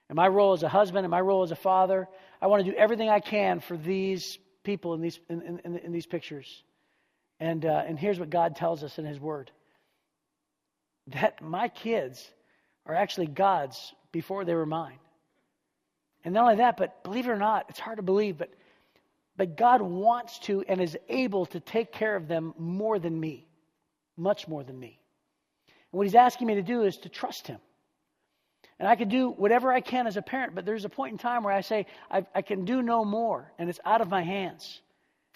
And 0.10 0.16
my 0.16 0.28
role 0.28 0.54
as 0.54 0.62
a 0.62 0.70
husband 0.70 1.06
and 1.06 1.12
my 1.12 1.22
role 1.22 1.42
as 1.42 1.52
a 1.52 1.56
father, 1.56 2.08
I 2.40 2.48
want 2.48 2.64
to 2.64 2.72
do 2.72 2.78
everything 2.78 3.10
I 3.10 3.20
can 3.20 3.60
for 3.60 3.76
these 3.76 4.38
people 4.64 4.94
in 4.94 5.02
these, 5.02 5.20
in, 5.28 5.60
in, 5.64 5.78
in 5.78 5.92
these 5.92 6.06
pictures. 6.06 6.64
And, 7.40 7.66
uh, 7.66 7.84
and 7.88 7.98
here's 7.98 8.20
what 8.20 8.30
God 8.30 8.56
tells 8.56 8.84
us 8.84 9.00
in 9.00 9.06
His 9.06 9.20
Word 9.20 9.52
that 11.08 11.42
my 11.42 11.68
kids 11.68 12.30
are 12.86 12.94
actually 12.94 13.26
God's 13.26 13.94
before 14.12 14.46
they 14.46 14.54
were 14.54 14.68
mine. 14.68 15.00
And 16.24 16.34
not 16.34 16.44
only 16.44 16.56
that, 16.58 16.78
but 16.78 17.04
believe 17.04 17.28
it 17.28 17.32
or 17.32 17.38
not, 17.38 17.66
it's 17.70 17.80
hard 17.80 17.98
to 17.98 18.04
believe, 18.04 18.38
but, 18.38 18.50
but 19.38 19.56
God 19.56 19.82
wants 19.82 20.40
to 20.40 20.64
and 20.68 20.82
is 20.82 20.98
able 21.08 21.46
to 21.48 21.60
take 21.60 21.92
care 21.92 22.16
of 22.16 22.28
them 22.28 22.54
more 22.58 23.00
than 23.00 23.18
me, 23.18 23.48
much 24.18 24.48
more 24.48 24.64
than 24.64 24.78
me. 24.78 25.00
And 25.68 25.98
what 25.98 26.06
He's 26.06 26.16
asking 26.16 26.48
me 26.48 26.56
to 26.56 26.62
do 26.62 26.84
is 26.84 26.98
to 26.98 27.10
trust 27.10 27.48
Him. 27.48 27.60
And 28.80 28.88
I 28.88 28.96
can 28.96 29.10
do 29.10 29.30
whatever 29.30 29.72
I 29.72 29.82
can 29.82 30.08
as 30.08 30.18
a 30.18 30.22
parent, 30.22 30.56
but 30.56 30.66
there's 30.66 30.86
a 30.86 30.90
point 30.90 31.12
in 31.14 31.18
time 31.18 31.44
where 31.44 31.54
I 31.54 31.62
say, 31.62 31.86
I, 32.10 32.26
I 32.34 32.42
can 32.42 32.66
do 32.66 32.82
no 32.82 33.04
more, 33.04 33.52
and 33.58 33.70
it's 33.70 33.80
out 33.86 34.02
of 34.02 34.10
my 34.10 34.24
hands. 34.24 34.82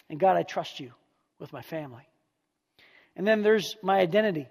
And 0.10 0.20
God, 0.20 0.38
I 0.38 0.44
trust 0.44 0.80
you 0.80 0.92
with 1.40 1.52
my 1.52 1.62
family. 1.62 2.08
And 3.16 3.28
then 3.28 3.42
there's 3.42 3.76
my 3.82 4.00
identity. 4.00 4.48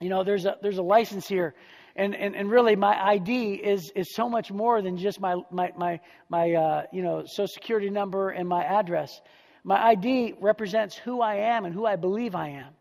You 0.00 0.08
know, 0.08 0.24
there's 0.24 0.44
a, 0.44 0.56
there's 0.62 0.78
a 0.78 0.82
license 0.82 1.28
here 1.28 1.54
and, 1.96 2.14
and, 2.14 2.34
and 2.34 2.50
really 2.50 2.74
my 2.74 3.00
ID 3.00 3.54
is, 3.54 3.92
is 3.94 4.14
so 4.14 4.28
much 4.28 4.50
more 4.50 4.82
than 4.82 4.96
just 4.96 5.20
my, 5.20 5.36
my, 5.50 5.72
my, 5.76 6.00
my 6.28 6.52
uh, 6.52 6.82
you 6.92 7.02
know, 7.02 7.24
social 7.26 7.46
security 7.46 7.90
number 7.90 8.30
and 8.30 8.48
my 8.48 8.64
address. 8.64 9.20
My 9.62 9.80
ID 9.90 10.34
represents 10.40 10.96
who 10.96 11.20
I 11.20 11.36
am 11.36 11.64
and 11.64 11.74
who 11.74 11.86
I 11.86 11.96
believe 11.96 12.34
I 12.34 12.48
am. 12.50 12.72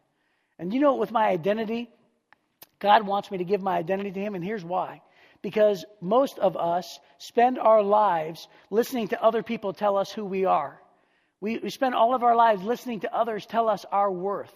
And 0.57 0.73
you 0.73 0.79
know, 0.79 0.95
with 0.95 1.11
my 1.11 1.27
identity, 1.27 1.89
God 2.79 3.05
wants 3.05 3.29
me 3.29 3.37
to 3.37 3.43
give 3.43 3.61
my 3.61 3.77
identity 3.77 4.11
to 4.11 4.19
Him, 4.19 4.35
and 4.35 4.43
here's 4.43 4.63
why. 4.63 5.01
Because 5.41 5.85
most 6.01 6.39
of 6.39 6.57
us 6.57 6.99
spend 7.17 7.59
our 7.59 7.81
lives 7.81 8.47
listening 8.69 9.09
to 9.09 9.21
other 9.21 9.43
people 9.43 9.73
tell 9.73 9.97
us 9.97 10.11
who 10.11 10.25
we 10.25 10.45
are. 10.45 10.79
We, 11.39 11.57
we 11.57 11.69
spend 11.69 11.95
all 11.95 12.15
of 12.15 12.23
our 12.23 12.35
lives 12.35 12.63
listening 12.63 13.01
to 13.01 13.13
others 13.13 13.45
tell 13.45 13.67
us 13.67 13.85
our 13.91 14.11
worth. 14.11 14.53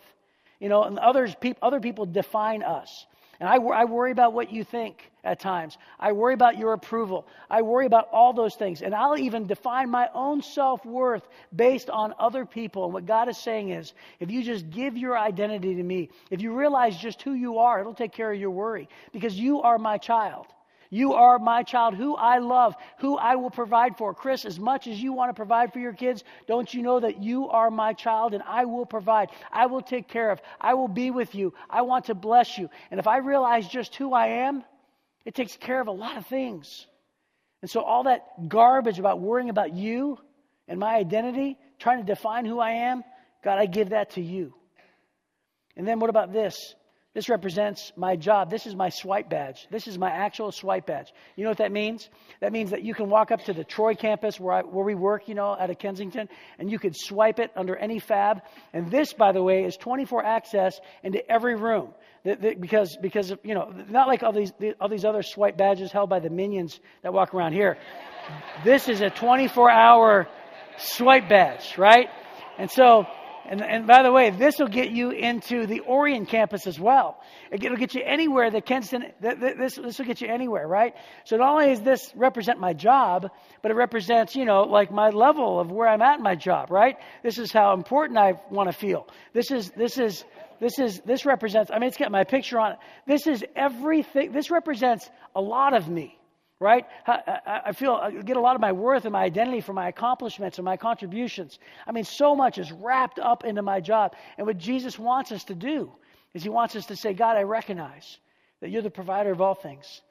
You 0.60 0.70
know, 0.70 0.84
and 0.84 0.98
others, 0.98 1.36
pe- 1.40 1.56
other 1.62 1.80
people 1.80 2.06
define 2.06 2.64
us. 2.64 3.06
And 3.40 3.48
I, 3.48 3.56
I 3.56 3.86
worry 3.86 4.12
about 4.12 4.34
what 4.34 4.52
you 4.52 4.64
think 4.64 5.12
at 5.24 5.40
times. 5.40 5.78
I 6.00 6.12
worry 6.12 6.34
about 6.34 6.58
your 6.58 6.74
approval. 6.74 7.28
I 7.50 7.62
worry 7.62 7.86
about 7.86 8.10
all 8.12 8.34
those 8.34 8.56
things. 8.56 8.82
And 8.82 8.96
I'll 8.96 9.18
even 9.18 9.46
define 9.46 9.90
my 9.90 10.10
own 10.14 10.42
self 10.42 10.86
worth 10.86 11.28
based 11.56 11.90
on 11.90 12.16
other 12.18 12.46
people. 12.46 12.86
And 12.86 12.94
what 12.94 13.06
God 13.06 13.30
is 13.30 13.38
saying 13.38 13.70
is 13.70 13.94
if 14.20 14.32
you 14.32 14.42
just 14.42 14.70
give 14.72 14.98
your 14.98 15.18
identity 15.18 15.76
to 15.76 15.84
me, 15.84 16.10
if 16.32 16.42
you 16.42 16.58
realize 16.58 16.98
just 16.98 17.22
who 17.22 17.34
you 17.34 17.60
are, 17.60 17.80
it'll 17.80 17.94
take 17.94 18.14
care 18.14 18.32
of 18.32 18.40
your 18.40 18.52
worry 18.52 18.90
because 19.12 19.38
you 19.38 19.62
are 19.62 19.78
my 19.78 19.98
child. 19.98 20.48
You 20.90 21.14
are 21.14 21.40
my 21.40 21.64
child, 21.64 21.96
who 21.96 22.16
I 22.16 22.40
love, 22.40 22.76
who 23.00 23.18
I 23.18 23.36
will 23.36 23.50
provide 23.50 23.98
for. 23.98 24.14
Chris, 24.14 24.46
as 24.46 24.60
much 24.60 24.88
as 24.88 25.02
you 25.02 25.14
want 25.14 25.30
to 25.30 25.34
provide 25.34 25.74
for 25.74 25.80
your 25.80 25.94
kids, 25.94 26.24
don't 26.48 26.74
you 26.74 26.82
know 26.82 27.00
that 27.00 27.22
you 27.22 27.50
are 27.50 27.70
my 27.70 27.94
child 27.94 28.34
and 28.34 28.44
I 28.44 28.66
will 28.66 28.86
provide? 28.86 29.30
I 29.52 29.66
will 29.66 29.82
take 29.82 30.08
care 30.08 30.32
of. 30.32 30.42
I 30.62 30.76
will 30.76 30.88
be 30.88 31.12
with 31.12 31.36
you. 31.36 31.54
I 31.70 31.82
want 31.82 32.06
to 32.06 32.16
bless 32.16 32.58
you. 32.58 32.70
And 32.92 33.00
if 33.00 33.08
I 33.08 33.18
realize 33.18 33.68
just 33.68 33.96
who 33.96 34.14
I 34.14 34.28
am, 34.48 34.64
it 35.26 35.36
takes 35.36 35.58
care 35.58 35.82
of 35.82 35.88
a 35.88 35.92
lot 35.92 36.18
of 36.18 36.26
things. 36.28 36.88
And 37.62 37.70
so, 37.70 37.82
all 37.82 38.04
that 38.04 38.48
garbage 38.48 39.00
about 39.00 39.20
worrying 39.20 39.50
about 39.50 39.74
you 39.74 40.18
and 40.68 40.80
my 40.80 40.96
identity, 40.96 41.58
trying 41.80 42.00
to 42.00 42.06
define 42.06 42.46
who 42.46 42.60
I 42.60 42.72
am, 42.72 43.04
God, 43.44 43.58
I 43.58 43.66
give 43.66 43.90
that 43.90 44.12
to 44.12 44.22
you. 44.22 44.54
And 45.76 45.88
then, 45.88 46.00
what 46.00 46.10
about 46.10 46.32
this? 46.32 46.76
This 47.18 47.30
represents 47.30 47.92
my 47.96 48.16
job. 48.16 48.52
This 48.52 48.68
is 48.68 48.76
my 48.76 48.90
swipe 48.90 49.28
badge. 49.28 49.68
This 49.72 49.88
is 49.88 49.98
my 49.98 50.12
actual 50.12 50.52
swipe 50.52 50.86
badge. 50.86 51.12
You 51.36 51.46
know 51.46 51.50
what 51.50 51.58
that 51.58 51.72
means? 51.72 52.08
That 52.42 52.52
means 52.52 52.70
that 52.70 52.84
you 52.84 52.94
can 52.94 53.10
walk 53.10 53.32
up 53.32 53.44
to 53.46 53.54
the 53.54 53.64
Troy 53.64 53.96
campus 53.96 54.40
where, 54.40 54.54
I, 54.54 54.62
where 54.62 54.86
we 54.86 54.94
work, 54.94 55.28
you 55.28 55.34
know, 55.34 55.58
out 55.60 55.72
of 55.72 55.80
Kensington, 55.80 56.30
and 56.60 56.70
you 56.70 56.78
could 56.78 56.96
swipe 56.96 57.40
it 57.40 57.50
under 57.56 57.76
any 57.76 57.98
fab. 57.98 58.44
And 58.72 58.92
this, 58.92 59.14
by 59.14 59.32
the 59.32 59.42
way, 59.42 59.64
is 59.64 59.78
24 59.78 60.26
access 60.26 60.80
into 61.02 61.28
every 61.28 61.56
room. 61.56 61.90
because, 62.24 62.96
because 63.02 63.34
you 63.42 63.56
know, 63.56 63.74
not 63.90 64.08
like 64.08 64.22
all 64.22 64.32
these, 64.32 64.52
all 64.80 64.88
these 64.88 65.04
other 65.04 65.24
swipe 65.24 65.58
badges 65.58 65.92
held 65.92 66.12
by 66.12 66.20
the 66.20 66.30
minions 66.30 66.80
that 67.02 67.14
walk 67.14 67.34
around 67.34 67.54
here. 67.54 67.80
This 68.64 68.90
is 68.90 69.02
a 69.02 69.10
24 69.10 69.72
hour 69.72 70.28
swipe 70.78 71.28
badge, 71.28 71.80
right? 71.80 72.10
And 72.60 72.70
so 72.70 73.08
And, 73.50 73.64
and 73.64 73.88
by 73.88 74.04
the 74.04 74.12
way, 74.12 74.30
this 74.30 74.60
will 74.60 74.68
get 74.68 74.92
you 74.92 75.12
into 75.12 75.66
the 75.66 75.82
Orion 75.82 76.26
campus 76.26 76.68
as 76.68 76.78
well. 76.80 77.22
It'll 77.50 77.78
get 77.78 77.96
you 77.96 78.02
anywhere 78.04 78.52
that 78.52 78.66
Kenston, 78.66 79.14
this, 79.22 79.76
this 79.76 79.98
will 79.98 80.06
get 80.06 80.20
you 80.20 80.28
anywhere, 80.28 80.68
right? 80.68 80.94
So 81.24 81.38
not 81.38 81.54
only 81.54 81.68
does 81.68 81.82
this 81.82 82.12
represent 82.16 82.60
my 82.60 82.74
job, 82.74 83.32
but 83.62 83.72
it 83.72 83.76
represents, 83.76 84.36
you 84.36 84.44
know, 84.44 84.64
like 84.64 84.92
my 84.92 85.10
level 85.10 85.60
of 85.62 85.72
where 85.72 85.88
I'm 85.88 86.02
at 86.02 86.18
in 86.18 86.24
my 86.24 86.36
job, 86.36 86.72
right? 86.72 86.98
This 87.24 87.38
is 87.38 87.54
how 87.54 87.74
important 87.74 88.20
I 88.20 88.34
want 88.52 88.70
to 88.70 88.78
feel. 88.78 89.08
This 89.32 89.50
is, 89.50 89.72
this 89.72 89.98
is, 89.98 90.26
this 90.60 90.78
is, 90.78 91.00
this 91.06 91.26
represents, 91.26 91.72
I 91.72 91.80
mean, 91.80 91.88
it's 91.88 91.98
got 91.98 92.12
my 92.12 92.26
picture 92.26 92.60
on 92.60 92.74
it. 92.74 92.78
This 93.06 93.28
is 93.28 93.46
everything, 93.56 94.34
this 94.34 94.52
represents 94.52 95.10
a 95.36 95.42
lot 95.42 95.74
of 95.74 95.88
me 95.88 96.18
right? 96.60 96.86
I 97.06 97.72
feel 97.74 97.94
uh, 97.94 98.08
I 98.08 98.12
get 98.12 98.38
a 98.38 98.42
lot 98.42 98.56
of 98.56 98.62
my 98.62 98.72
worth 98.72 99.06
and 99.06 99.12
my 99.12 99.24
identity 99.24 99.62
from 99.62 99.76
my 99.76 99.90
accomplishments 99.90 100.58
and 100.58 100.66
my 100.66 100.78
contributions. 100.78 101.60
I 101.86 101.92
mean, 101.92 102.04
so 102.04 102.36
much 102.36 102.58
is 102.58 102.72
wrapped 102.72 103.20
up 103.20 103.46
into 103.46 103.62
my 103.62 103.80
job. 103.80 104.16
And 104.38 104.48
what 104.48 104.58
Jesus 104.58 104.98
wants 104.98 105.32
us 105.32 105.44
to 105.46 105.56
do 105.56 105.92
is 106.34 106.44
He 106.44 106.50
wants 106.50 106.76
us 106.76 106.88
to 106.88 106.96
say, 106.96 107.14
God, 107.14 107.38
I 107.38 107.44
recognize 107.44 108.18
that 108.62 108.70
you're 108.70 108.82
the 108.82 108.90
provider 108.90 109.32
of 109.32 109.42
all 109.42 109.54
things. 109.54 110.02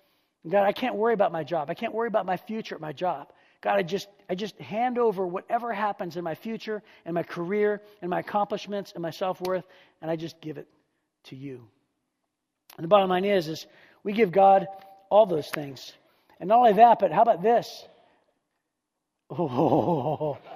God, 0.48 0.64
I 0.64 0.72
can't 0.72 0.94
worry 0.94 1.14
about 1.14 1.32
my 1.32 1.42
job. 1.42 1.68
I 1.68 1.74
can't 1.74 1.92
worry 1.92 2.06
about 2.06 2.24
my 2.24 2.36
future 2.36 2.76
at 2.76 2.80
my 2.80 2.92
job. 2.92 3.32
God, 3.60 3.78
I 3.78 3.82
just, 3.82 4.06
I 4.30 4.36
just 4.36 4.56
hand 4.60 4.98
over 4.98 5.26
whatever 5.26 5.72
happens 5.72 6.16
in 6.16 6.22
my 6.22 6.36
future 6.36 6.82
and 7.04 7.14
my 7.14 7.24
career 7.24 7.82
and 8.00 8.08
my 8.08 8.20
accomplishments 8.20 8.92
and 8.94 9.02
my 9.02 9.10
self 9.10 9.40
worth, 9.40 9.64
and 10.00 10.08
I 10.08 10.14
just 10.14 10.40
give 10.40 10.58
it 10.58 10.68
to 11.24 11.36
you. 11.36 11.66
And 12.76 12.84
the 12.84 12.88
bottom 12.88 13.10
line 13.10 13.24
is, 13.24 13.48
is 13.48 13.66
we 14.04 14.12
give 14.12 14.30
God 14.30 14.68
all 15.10 15.26
those 15.26 15.48
things. 15.48 15.92
And 16.40 16.48
not 16.48 16.58
only 16.58 16.74
that, 16.74 16.98
but 16.98 17.12
how 17.12 17.22
about 17.22 17.42
this? 17.42 17.86
Oh. 19.30 20.38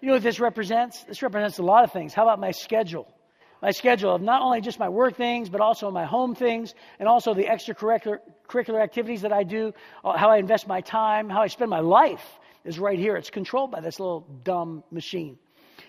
You 0.00 0.06
know 0.06 0.14
what 0.14 0.22
this 0.22 0.38
represents? 0.38 1.02
This 1.04 1.22
represents 1.22 1.58
a 1.58 1.62
lot 1.62 1.82
of 1.82 1.92
things. 1.92 2.14
How 2.14 2.22
about 2.22 2.38
my 2.38 2.52
schedule? 2.52 3.12
My 3.60 3.72
schedule 3.72 4.14
of 4.14 4.22
not 4.22 4.42
only 4.42 4.60
just 4.60 4.78
my 4.78 4.88
work 4.88 5.16
things, 5.16 5.48
but 5.48 5.60
also 5.60 5.90
my 5.90 6.04
home 6.04 6.36
things, 6.36 6.74
and 7.00 7.08
also 7.08 7.34
the 7.34 7.44
extracurricular 7.44 8.18
curricular 8.48 8.80
activities 8.80 9.22
that 9.22 9.32
I 9.32 9.42
do, 9.42 9.74
uh, 10.04 10.16
how 10.16 10.30
I 10.30 10.38
invest 10.38 10.68
my 10.68 10.80
time, 10.80 11.28
how 11.28 11.42
I 11.42 11.48
spend 11.48 11.68
my 11.68 11.80
life 11.80 12.24
is 12.64 12.78
right 12.78 12.98
here. 12.98 13.16
It's 13.16 13.30
controlled 13.30 13.72
by 13.72 13.80
this 13.80 13.98
little 13.98 14.20
dumb 14.44 14.84
machine. 14.92 15.36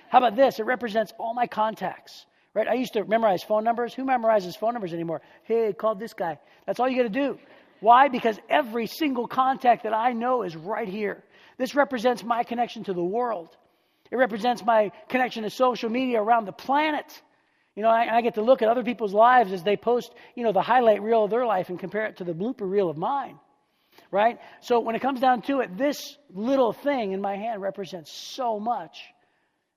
How 0.09 0.17
about 0.17 0.35
this? 0.35 0.59
It 0.59 0.65
represents 0.65 1.13
all 1.19 1.35
my 1.35 1.45
contacts. 1.45 2.25
Right? 2.53 2.67
I 2.67 2.73
used 2.73 2.93
to 2.93 3.05
memorize 3.05 3.43
phone 3.43 3.63
numbers. 3.63 3.93
Who 3.93 4.03
memorizes 4.05 4.57
phone 4.57 4.73
numbers 4.73 4.93
anymore? 4.93 5.21
Hey, 5.43 5.73
call 5.73 5.95
this 5.95 6.13
guy. 6.13 6.39
That's 6.65 6.79
all 6.79 6.89
you 6.89 6.97
got 6.97 7.03
to 7.03 7.09
do. 7.09 7.37
Why? 7.79 8.09
Because 8.09 8.37
every 8.49 8.87
single 8.87 9.27
contact 9.27 9.83
that 9.83 9.93
I 9.93 10.13
know 10.13 10.43
is 10.43 10.55
right 10.55 10.87
here. 10.87 11.23
This 11.57 11.75
represents 11.75 12.23
my 12.23 12.43
connection 12.43 12.83
to 12.85 12.93
the 12.93 13.03
world. 13.03 13.55
It 14.11 14.15
represents 14.15 14.63
my 14.65 14.91
connection 15.07 15.43
to 15.43 15.49
social 15.49 15.89
media 15.89 16.21
around 16.21 16.45
the 16.45 16.51
planet. 16.51 17.21
You 17.75 17.83
know, 17.83 17.89
I, 17.89 18.17
I, 18.17 18.21
get 18.21 18.35
to 18.35 18.41
look 18.41 18.61
at 18.61 18.67
other 18.67 18.83
people's 18.83 19.13
lives 19.13 19.53
as 19.53 19.63
they 19.63 19.77
post, 19.77 20.11
you 20.35 20.43
know, 20.43 20.51
the 20.51 20.61
highlight 20.61 21.01
reel 21.01 21.25
of 21.25 21.29
their 21.29 21.45
life 21.45 21.69
and 21.69 21.79
compare 21.79 22.05
it 22.07 22.17
to 22.17 22.23
the 22.23 22.33
blooper 22.33 22.69
reel 22.69 22.89
of 22.89 22.97
mine. 22.97 23.39
Right? 24.11 24.39
So 24.61 24.79
when 24.79 24.95
it 24.95 25.01
comes 25.01 25.19
down 25.19 25.43
to 25.43 25.59
it, 25.59 25.77
this 25.77 26.17
little 26.33 26.73
thing 26.73 27.11
in 27.11 27.21
my 27.21 27.35
hand 27.35 27.61
represents 27.61 28.11
so 28.11 28.59
much. 28.59 29.03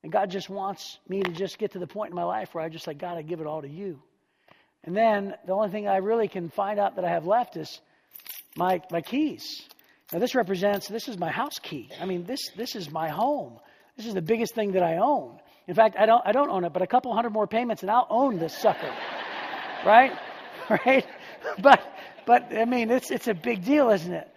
And 0.03 0.11
God 0.11 0.31
just 0.31 0.51
wants 0.51 0.99
me 1.09 1.23
to 1.23 1.31
just 1.31 1.59
get 1.59 1.73
to 1.73 1.79
the 1.79 1.87
point 1.87 2.11
in 2.11 2.17
my 2.17 2.25
life 2.25 2.55
where 2.55 2.65
I 2.65 2.69
just 2.69 2.87
like, 2.87 2.99
God, 2.99 3.17
I 3.17 3.23
give 3.23 3.41
it 3.41 3.47
all 3.47 3.63
to 3.63 3.69
you. 3.69 4.01
And 4.85 4.97
then 4.97 5.35
the 5.47 5.53
only 5.53 5.71
thing 5.71 5.87
I 5.87 5.99
really 5.99 6.27
can 6.27 6.51
find 6.51 6.81
out 6.81 6.97
that 6.97 7.05
I 7.05 7.11
have 7.11 7.25
left 7.25 7.57
is 7.57 7.81
my, 8.57 8.81
my 8.91 9.01
keys. 9.01 9.63
Now 10.13 10.19
this 10.19 10.35
represents, 10.35 10.89
this 10.89 11.09
is 11.09 11.19
my 11.19 11.31
house 11.31 11.59
key. 11.63 11.89
I 12.01 12.07
mean, 12.07 12.25
this, 12.25 12.51
this 12.57 12.75
is 12.75 12.91
my 12.91 13.09
home. 13.09 13.59
This 13.97 14.07
is 14.07 14.15
the 14.15 14.23
biggest 14.23 14.55
thing 14.55 14.73
that 14.73 14.83
I 14.83 14.97
own. 14.97 15.39
In 15.69 15.75
fact, 15.75 15.97
I 15.99 16.07
don't, 16.07 16.23
I 16.27 16.33
don't 16.33 16.51
own 16.51 16.65
it, 16.65 16.73
but 16.73 16.83
a 16.83 16.87
couple 16.87 17.15
hundred 17.15 17.31
more 17.31 17.47
payments 17.47 17.83
and 17.83 17.91
I'll 17.91 18.09
own 18.11 18.39
this 18.39 18.57
sucker. 18.57 18.93
right? 19.87 20.13
Right? 20.71 21.05
But, 21.61 21.83
but 22.25 22.57
I 22.57 22.65
mean, 22.67 22.89
it's, 22.93 23.11
it's 23.11 23.27
a 23.27 23.35
big 23.35 23.65
deal, 23.65 23.91
isn't 23.91 24.13
it? 24.13 24.32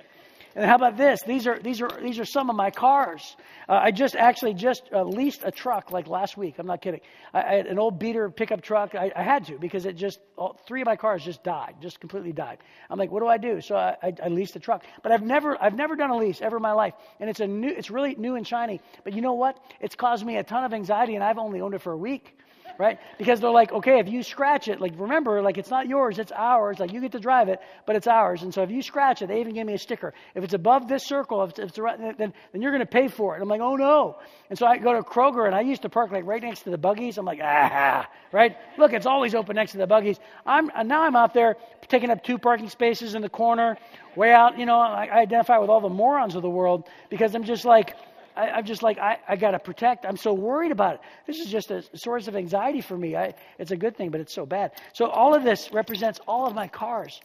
And 0.55 0.63
how 0.63 0.75
about 0.75 0.95
this? 0.95 1.21
These 1.23 1.47
are 1.47 1.59
these 1.59 1.81
are 1.81 1.89
these 2.01 2.17
are 2.17 2.23
some 2.23 2.49
of 2.49 2.55
my 2.55 2.71
cars. 2.71 3.35
Uh, 3.67 3.73
I 3.73 3.91
just 3.91 4.15
actually 4.15 4.53
just 4.53 4.83
uh, 4.93 5.03
leased 5.03 5.41
a 5.43 5.51
truck 5.51 5.91
like 5.91 6.07
last 6.07 6.37
week. 6.37 6.55
I'm 6.59 6.65
not 6.65 6.81
kidding. 6.81 7.01
I, 7.33 7.41
I 7.41 7.53
had 7.55 7.67
an 7.67 7.77
old 7.77 7.99
beater 7.99 8.29
pickup 8.29 8.61
truck. 8.61 8.95
I, 8.95 9.11
I 9.13 9.21
had 9.21 9.47
to 9.47 9.57
because 9.59 9.85
it 9.85 9.97
just 9.97 10.19
all, 10.37 10.57
three 10.65 10.81
of 10.81 10.85
my 10.85 10.95
cars 10.95 11.25
just 11.25 11.43
died, 11.43 11.75
just 11.81 11.99
completely 11.99 12.31
died. 12.31 12.59
I'm 12.89 12.97
like, 12.97 13.11
what 13.11 13.19
do 13.19 13.27
I 13.27 13.37
do? 13.37 13.59
So 13.59 13.75
I, 13.75 13.97
I, 14.01 14.13
I 14.23 14.27
leased 14.29 14.55
a 14.55 14.59
truck. 14.59 14.85
But 15.03 15.11
I've 15.11 15.23
never 15.23 15.61
I've 15.61 15.75
never 15.75 15.97
done 15.97 16.09
a 16.09 16.17
lease 16.17 16.41
ever 16.41 16.55
in 16.55 16.63
my 16.63 16.71
life, 16.71 16.93
and 17.19 17.29
it's 17.29 17.41
a 17.41 17.47
new 17.47 17.69
it's 17.69 17.91
really 17.91 18.15
new 18.15 18.35
and 18.35 18.47
shiny. 18.47 18.79
But 19.03 19.11
you 19.11 19.21
know 19.21 19.33
what? 19.33 19.59
It's 19.81 19.95
caused 19.95 20.25
me 20.25 20.37
a 20.37 20.43
ton 20.43 20.63
of 20.63 20.73
anxiety, 20.73 21.15
and 21.15 21.23
I've 21.23 21.37
only 21.37 21.59
owned 21.59 21.73
it 21.73 21.81
for 21.81 21.91
a 21.91 21.97
week 21.97 22.33
right? 22.77 22.99
Because 23.17 23.39
they're 23.39 23.49
like, 23.49 23.71
okay, 23.71 23.99
if 23.99 24.09
you 24.09 24.23
scratch 24.23 24.67
it, 24.67 24.81
like 24.81 24.93
remember, 24.97 25.41
like 25.41 25.57
it's 25.57 25.69
not 25.69 25.87
yours, 25.87 26.19
it's 26.19 26.31
ours. 26.31 26.79
Like 26.79 26.93
you 26.93 27.01
get 27.01 27.11
to 27.13 27.19
drive 27.19 27.49
it, 27.49 27.59
but 27.85 27.95
it's 27.95 28.07
ours. 28.07 28.43
And 28.43 28.53
so 28.53 28.63
if 28.63 28.71
you 28.71 28.81
scratch 28.81 29.21
it, 29.21 29.27
they 29.27 29.39
even 29.39 29.53
give 29.53 29.65
me 29.67 29.73
a 29.73 29.77
sticker. 29.77 30.13
If 30.33 30.43
it's 30.43 30.53
above 30.53 30.87
this 30.87 31.03
circle, 31.03 31.43
if 31.43 31.51
it's, 31.51 31.59
if 31.59 31.69
it's 31.69 31.79
around, 31.79 32.01
then, 32.17 32.33
then 32.51 32.61
you're 32.61 32.71
going 32.71 32.81
to 32.81 32.85
pay 32.85 33.07
for 33.07 33.37
it. 33.37 33.41
I'm 33.41 33.47
like, 33.47 33.61
oh 33.61 33.75
no. 33.75 34.17
And 34.49 34.57
so 34.57 34.65
I 34.65 34.77
go 34.77 34.93
to 34.93 35.01
Kroger 35.01 35.45
and 35.45 35.55
I 35.55 35.61
used 35.61 35.81
to 35.83 35.89
park 35.89 36.11
like 36.11 36.25
right 36.25 36.41
next 36.41 36.61
to 36.63 36.69
the 36.69 36.77
buggies. 36.77 37.17
I'm 37.17 37.25
like, 37.25 37.39
ah, 37.41 38.07
right? 38.31 38.57
Look, 38.77 38.93
it's 38.93 39.05
always 39.05 39.35
open 39.35 39.55
next 39.55 39.71
to 39.73 39.77
the 39.77 39.87
buggies. 39.87 40.19
I'm 40.45 40.69
now 40.87 41.03
I'm 41.03 41.15
out 41.15 41.33
there 41.33 41.55
taking 41.87 42.09
up 42.09 42.23
two 42.23 42.37
parking 42.37 42.69
spaces 42.69 43.15
in 43.15 43.21
the 43.21 43.29
corner, 43.29 43.77
way 44.15 44.31
out. 44.31 44.57
You 44.57 44.65
know, 44.65 44.79
I, 44.79 45.05
I 45.05 45.19
identify 45.19 45.57
with 45.57 45.69
all 45.69 45.81
the 45.81 45.89
morons 45.89 46.35
of 46.35 46.41
the 46.41 46.49
world 46.49 46.87
because 47.09 47.35
I'm 47.35 47.43
just 47.43 47.65
like 47.65 47.95
I, 48.35 48.59
am 48.59 48.65
just 48.65 48.83
like, 48.83 48.97
I, 48.97 49.17
I 49.27 49.35
got 49.35 49.51
to 49.51 49.59
protect. 49.59 50.05
I'm 50.05 50.17
so 50.17 50.33
worried 50.33 50.71
about 50.71 50.95
it. 50.95 51.01
This 51.25 51.39
is 51.39 51.47
just 51.47 51.71
a 51.71 51.83
source 51.97 52.27
of 52.27 52.35
anxiety 52.35 52.81
for 52.81 52.97
me. 52.97 53.15
I, 53.15 53.33
it's 53.57 53.71
a 53.71 53.77
good 53.77 53.95
thing, 53.95 54.09
but 54.09 54.21
it's 54.21 54.33
so 54.33 54.45
bad. 54.45 54.71
So 54.93 55.07
all 55.07 55.33
of 55.33 55.43
this 55.43 55.71
represents 55.71 56.19
all 56.27 56.45
of 56.45 56.53
my 56.53 56.67
cars. 56.67 57.19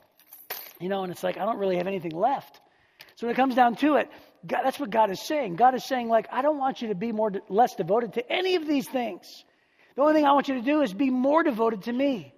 You 0.78 0.88
know, 0.88 1.02
and 1.02 1.12
it's 1.12 1.22
like, 1.22 1.36
I 1.36 1.44
don't 1.44 1.58
really 1.58 1.76
have 1.76 1.86
anything 1.86 2.12
left. 2.12 2.60
So 3.16 3.26
when 3.26 3.34
it 3.34 3.36
comes 3.36 3.54
down 3.54 3.76
to 3.76 3.96
it, 3.96 4.10
God, 4.46 4.62
that's 4.64 4.80
what 4.80 4.90
God 4.90 5.10
is 5.10 5.20
saying. 5.20 5.56
God 5.56 5.74
is 5.74 5.84
saying, 5.84 6.08
like, 6.08 6.26
I 6.32 6.40
don't 6.40 6.58
want 6.58 6.80
you 6.80 6.88
to 6.88 6.94
be 6.94 7.12
more, 7.12 7.30
less 7.48 7.74
devoted 7.74 8.14
to 8.14 8.32
any 8.32 8.56
of 8.56 8.66
these 8.66 8.88
things. 8.88 9.44
The 9.96 10.02
only 10.02 10.14
thing 10.14 10.24
I 10.24 10.32
want 10.32 10.48
you 10.48 10.54
to 10.54 10.62
do 10.62 10.80
is 10.80 10.94
be 10.94 11.10
more 11.10 11.42
devoted 11.42 11.82
to 11.82 11.92
me. 11.92 12.32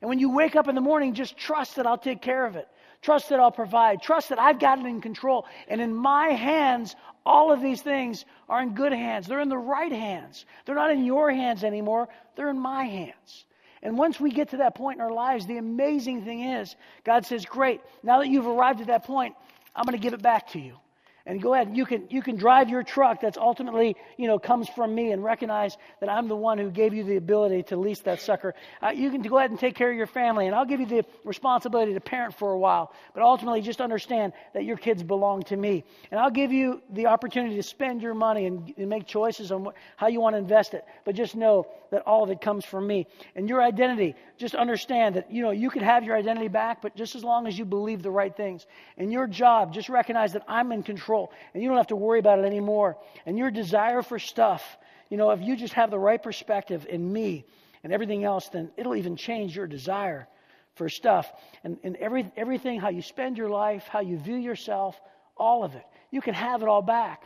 And 0.00 0.08
when 0.08 0.18
you 0.18 0.30
wake 0.30 0.56
up 0.56 0.68
in 0.68 0.74
the 0.74 0.80
morning, 0.80 1.14
just 1.14 1.36
trust 1.36 1.76
that 1.76 1.86
I'll 1.86 1.98
take 1.98 2.20
care 2.20 2.44
of 2.44 2.56
it. 2.56 2.66
Trust 3.04 3.28
that 3.28 3.38
I'll 3.38 3.52
provide. 3.52 4.00
Trust 4.00 4.30
that 4.30 4.40
I've 4.40 4.58
got 4.58 4.78
it 4.78 4.86
in 4.86 5.02
control. 5.02 5.44
And 5.68 5.78
in 5.78 5.94
my 5.94 6.28
hands, 6.28 6.96
all 7.26 7.52
of 7.52 7.60
these 7.60 7.82
things 7.82 8.24
are 8.48 8.62
in 8.62 8.74
good 8.74 8.94
hands. 8.94 9.26
They're 9.26 9.42
in 9.42 9.50
the 9.50 9.58
right 9.58 9.92
hands. 9.92 10.46
They're 10.64 10.74
not 10.74 10.90
in 10.90 11.04
your 11.04 11.30
hands 11.30 11.64
anymore. 11.64 12.08
They're 12.34 12.48
in 12.48 12.58
my 12.58 12.84
hands. 12.84 13.44
And 13.82 13.98
once 13.98 14.18
we 14.18 14.30
get 14.30 14.48
to 14.52 14.56
that 14.56 14.74
point 14.74 14.96
in 14.96 15.02
our 15.02 15.12
lives, 15.12 15.44
the 15.44 15.58
amazing 15.58 16.24
thing 16.24 16.40
is, 16.40 16.76
God 17.04 17.26
says, 17.26 17.44
Great, 17.44 17.82
now 18.02 18.20
that 18.20 18.28
you've 18.28 18.46
arrived 18.46 18.80
at 18.80 18.86
that 18.86 19.04
point, 19.04 19.34
I'm 19.76 19.84
going 19.84 19.98
to 19.98 20.02
give 20.02 20.14
it 20.14 20.22
back 20.22 20.48
to 20.52 20.58
you 20.58 20.78
and 21.26 21.40
go 21.40 21.54
ahead 21.54 21.76
you 21.76 21.86
can 21.86 22.06
you 22.10 22.22
can 22.22 22.36
drive 22.36 22.68
your 22.68 22.82
truck 22.82 23.20
that's 23.20 23.38
ultimately 23.38 23.96
you 24.16 24.26
know 24.26 24.38
comes 24.38 24.68
from 24.68 24.94
me 24.94 25.12
and 25.12 25.24
recognize 25.24 25.76
that 26.00 26.08
i'm 26.08 26.28
the 26.28 26.36
one 26.36 26.58
who 26.58 26.70
gave 26.70 26.92
you 26.92 27.04
the 27.04 27.16
ability 27.16 27.62
to 27.62 27.76
lease 27.76 28.00
that 28.00 28.20
sucker. 28.20 28.54
Uh, 28.82 28.90
you 28.90 29.10
can 29.10 29.22
go 29.22 29.38
ahead 29.38 29.50
and 29.50 29.58
take 29.58 29.74
care 29.74 29.90
of 29.90 29.96
your 29.96 30.06
family 30.06 30.46
and 30.46 30.54
i'll 30.54 30.64
give 30.64 30.80
you 30.80 30.86
the 30.86 31.04
responsibility 31.24 31.94
to 31.94 32.00
parent 32.00 32.34
for 32.34 32.52
a 32.52 32.58
while. 32.58 32.92
But 33.14 33.22
ultimately 33.22 33.60
just 33.62 33.80
understand 33.80 34.32
that 34.52 34.64
your 34.64 34.76
kids 34.76 35.02
belong 35.02 35.42
to 35.44 35.56
me. 35.56 35.84
And 36.10 36.20
i'll 36.20 36.30
give 36.30 36.52
you 36.52 36.82
the 36.90 37.06
opportunity 37.06 37.56
to 37.56 37.62
spend 37.62 38.02
your 38.02 38.14
money 38.14 38.46
and, 38.46 38.72
and 38.76 38.88
make 38.88 39.06
choices 39.06 39.52
on 39.52 39.68
how 39.96 40.08
you 40.08 40.20
want 40.20 40.34
to 40.34 40.38
invest 40.38 40.74
it. 40.74 40.84
But 41.04 41.14
just 41.14 41.34
know 41.34 41.66
that 41.90 42.02
all 42.06 42.24
of 42.24 42.30
it 42.30 42.40
comes 42.40 42.64
from 42.64 42.86
me. 42.86 43.06
And 43.36 43.48
your 43.48 43.62
identity 43.62 44.16
just 44.36 44.54
understand 44.54 45.14
that 45.14 45.30
you 45.30 45.42
know 45.42 45.50
you 45.50 45.70
could 45.70 45.82
have 45.82 46.04
your 46.04 46.16
identity 46.16 46.48
back 46.48 46.82
but 46.82 46.96
just 46.96 47.14
as 47.14 47.22
long 47.24 47.46
as 47.46 47.56
you 47.58 47.64
believe 47.64 48.02
the 48.02 48.10
right 48.10 48.36
things. 48.36 48.66
And 48.98 49.12
your 49.12 49.26
job 49.26 49.72
just 49.72 49.88
recognize 49.88 50.32
that 50.32 50.42
i'm 50.48 50.72
in 50.72 50.82
control 50.82 51.13
control 51.14 51.32
and 51.52 51.62
you 51.62 51.68
don't 51.68 51.78
have 51.78 51.88
to 51.88 51.96
worry 51.96 52.18
about 52.18 52.38
it 52.38 52.44
anymore. 52.44 52.96
And 53.26 53.38
your 53.38 53.50
desire 53.50 54.02
for 54.02 54.18
stuff, 54.18 54.62
you 55.08 55.16
know, 55.16 55.30
if 55.30 55.40
you 55.40 55.56
just 55.56 55.74
have 55.74 55.90
the 55.90 55.98
right 55.98 56.22
perspective 56.22 56.86
in 56.88 57.12
me 57.12 57.44
and 57.82 57.92
everything 57.92 58.24
else, 58.24 58.48
then 58.48 58.70
it'll 58.76 58.96
even 58.96 59.16
change 59.16 59.56
your 59.56 59.66
desire 59.66 60.26
for 60.74 60.88
stuff. 60.88 61.30
And, 61.62 61.78
and 61.84 61.96
every, 61.96 62.30
everything, 62.36 62.80
how 62.80 62.88
you 62.88 63.02
spend 63.02 63.38
your 63.38 63.48
life, 63.48 63.86
how 63.88 64.00
you 64.00 64.18
view 64.18 64.36
yourself, 64.36 65.00
all 65.36 65.64
of 65.64 65.74
it. 65.74 65.84
You 66.10 66.20
can 66.20 66.34
have 66.34 66.62
it 66.62 66.68
all 66.68 66.82
back. 66.82 67.24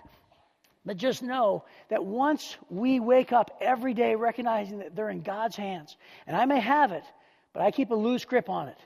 But 0.85 0.96
just 0.96 1.22
know 1.22 1.64
that 1.90 2.05
once 2.05 2.57
we 2.70 3.01
wake 3.01 3.33
up 3.33 3.51
every 3.61 3.94
day 3.94 4.14
recognizing 4.14 4.79
that 4.79 4.96
they're 4.96 5.11
in 5.11 5.20
God's 5.20 5.57
hands, 5.57 5.96
and 6.27 6.37
I 6.37 6.46
may 6.46 6.61
have 6.61 6.92
it, 6.92 7.05
but 7.53 7.62
I 7.62 7.70
keep 7.70 7.90
a 7.90 7.94
loose 7.94 8.24
grip 8.24 8.48
on 8.48 8.68
it. 8.68 8.79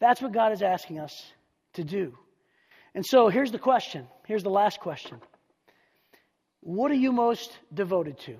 That's 0.00 0.20
what 0.20 0.32
God 0.32 0.52
is 0.52 0.62
asking 0.62 0.98
us 0.98 1.32
to 1.74 1.84
do. 1.84 2.18
And 2.94 3.04
so 3.04 3.28
here's 3.28 3.50
the 3.50 3.58
question. 3.58 4.06
Here's 4.26 4.42
the 4.42 4.50
last 4.50 4.80
question. 4.80 5.20
What 6.60 6.90
are 6.90 6.96
you 6.96 7.12
most 7.12 7.56
devoted 7.72 8.18
to? 8.20 8.36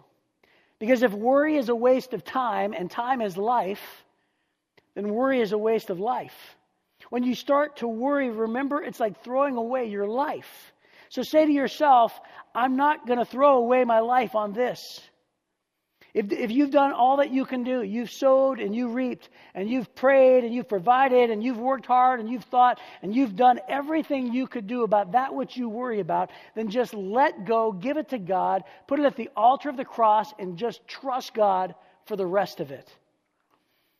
Because 0.78 1.02
if 1.02 1.12
worry 1.12 1.56
is 1.56 1.68
a 1.68 1.74
waste 1.74 2.12
of 2.14 2.24
time 2.24 2.72
and 2.72 2.90
time 2.90 3.20
is 3.20 3.36
life, 3.36 4.04
then 4.94 5.08
worry 5.08 5.40
is 5.40 5.52
a 5.52 5.58
waste 5.58 5.90
of 5.90 5.98
life. 5.98 6.56
When 7.10 7.22
you 7.22 7.34
start 7.34 7.78
to 7.78 7.88
worry, 7.88 8.30
remember 8.30 8.82
it's 8.82 9.00
like 9.00 9.22
throwing 9.22 9.56
away 9.56 9.86
your 9.86 10.06
life. 10.06 10.72
So 11.10 11.22
say 11.22 11.46
to 11.46 11.52
yourself, 11.52 12.18
I'm 12.54 12.76
not 12.76 13.06
going 13.06 13.18
to 13.18 13.24
throw 13.24 13.58
away 13.58 13.84
my 13.84 14.00
life 14.00 14.34
on 14.34 14.52
this. 14.52 15.00
If, 16.14 16.30
if 16.30 16.52
you've 16.52 16.70
done 16.70 16.92
all 16.92 17.16
that 17.16 17.32
you 17.32 17.44
can 17.44 17.64
do, 17.64 17.82
you've 17.82 18.10
sowed 18.12 18.60
and 18.60 18.74
you've 18.74 18.94
reaped, 18.94 19.28
and 19.52 19.68
you've 19.68 19.92
prayed 19.96 20.44
and 20.44 20.54
you've 20.54 20.68
provided, 20.68 21.30
and 21.30 21.42
you've 21.42 21.58
worked 21.58 21.86
hard 21.86 22.20
and 22.20 22.30
you've 22.30 22.44
thought, 22.44 22.78
and 23.02 23.12
you've 23.12 23.34
done 23.34 23.58
everything 23.68 24.32
you 24.32 24.46
could 24.46 24.68
do 24.68 24.84
about 24.84 25.12
that 25.12 25.34
which 25.34 25.56
you 25.56 25.68
worry 25.68 25.98
about, 25.98 26.30
then 26.54 26.70
just 26.70 26.94
let 26.94 27.44
go, 27.44 27.72
give 27.72 27.96
it 27.96 28.10
to 28.10 28.18
God, 28.18 28.62
put 28.86 29.00
it 29.00 29.06
at 29.06 29.16
the 29.16 29.28
altar 29.36 29.68
of 29.68 29.76
the 29.76 29.84
cross, 29.84 30.32
and 30.38 30.56
just 30.56 30.86
trust 30.86 31.34
God 31.34 31.74
for 32.06 32.14
the 32.14 32.26
rest 32.26 32.60
of 32.60 32.70
it. 32.70 32.88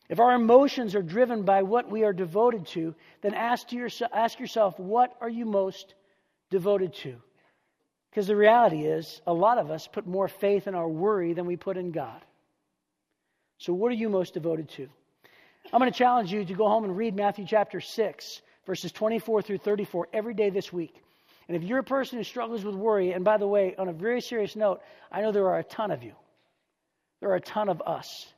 If 0.09 0.21
our 0.21 0.35
emotions 0.35 0.95
are 0.95 1.03
driven 1.03 1.43
by 1.43 1.63
what 1.63 1.91
we 1.91 2.05
are 2.05 2.13
devoted 2.13 2.67
to, 2.69 2.95
then 3.23 3.35
ask, 3.35 3.69
to 3.69 3.89
ask 4.13 4.39
yourself, 4.39 4.79
what 4.79 5.17
are 5.21 5.29
you 5.29 5.47
most 5.47 5.95
devoted 6.51 6.95
to? 6.95 7.17
Because 8.15 8.29
the 8.29 8.37
reality 8.37 8.83
is, 8.83 9.21
a 9.27 9.35
lot 9.35 9.59
of 9.59 9.73
us 9.73 9.89
put 9.89 10.07
more 10.07 10.29
faith 10.29 10.69
in 10.69 10.77
our 10.77 10.89
worry 10.89 11.33
than 11.33 11.47
we 11.47 11.57
put 11.57 11.77
in 11.77 11.91
God. 11.91 12.23
So, 13.59 13.73
what 13.73 13.91
are 13.91 13.97
you 13.97 14.09
most 14.09 14.35
devoted 14.35 14.69
to? 14.71 14.89
I'm 15.73 15.81
going 15.81 15.91
to 15.91 15.99
challenge 15.99 16.33
you 16.33 16.45
to 16.45 16.55
go 16.55 16.69
home 16.69 16.85
and 16.85 16.97
read 16.97 17.17
Matthew 17.17 17.45
chapter 17.45 17.81
6, 17.81 18.43
verses 18.67 18.93
24 18.93 19.43
through 19.43 19.59
34 19.59 20.11
every 20.13 20.33
day 20.33 20.49
this 20.49 20.73
week. 20.73 20.95
And 21.49 21.57
if 21.57 21.65
you're 21.65 21.81
a 21.81 21.85
person 21.85 22.19
who 22.19 22.23
struggles 22.23 22.65
with 22.65 22.77
worry, 22.77 23.11
and 23.11 23.25
by 23.25 23.37
the 23.37 23.49
way, 23.49 23.75
on 23.77 23.89
a 23.89 23.93
very 23.93 24.21
serious 24.21 24.55
note, 24.55 24.81
I 25.11 25.21
know 25.21 25.33
there 25.33 25.49
are 25.49 25.59
a 25.59 25.65
ton 25.65 25.91
of 25.91 26.05
you, 26.05 26.13
there 27.21 27.31
are 27.31 27.37
a 27.37 27.41
ton 27.41 27.69
of 27.69 27.83
us. 27.85 28.33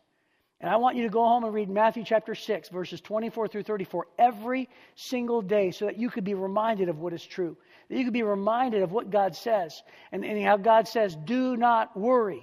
And 0.60 0.70
I 0.70 0.76
want 0.76 0.96
you 0.96 1.02
to 1.02 1.10
go 1.10 1.22
home 1.22 1.44
and 1.44 1.52
read 1.52 1.68
Matthew 1.68 2.02
chapter 2.04 2.34
6, 2.34 2.70
verses 2.70 3.00
24 3.02 3.48
through 3.48 3.64
34 3.64 4.06
every 4.18 4.68
single 4.94 5.42
day 5.42 5.70
so 5.70 5.84
that 5.84 5.98
you 5.98 6.08
could 6.08 6.24
be 6.24 6.34
reminded 6.34 6.88
of 6.88 6.98
what 6.98 7.12
is 7.12 7.24
true. 7.24 7.56
That 7.90 7.98
you 7.98 8.04
could 8.04 8.14
be 8.14 8.22
reminded 8.22 8.82
of 8.82 8.90
what 8.90 9.10
God 9.10 9.36
says 9.36 9.82
and, 10.12 10.24
and 10.24 10.42
how 10.42 10.56
God 10.56 10.88
says, 10.88 11.14
do 11.14 11.56
not 11.56 11.94
worry. 11.96 12.42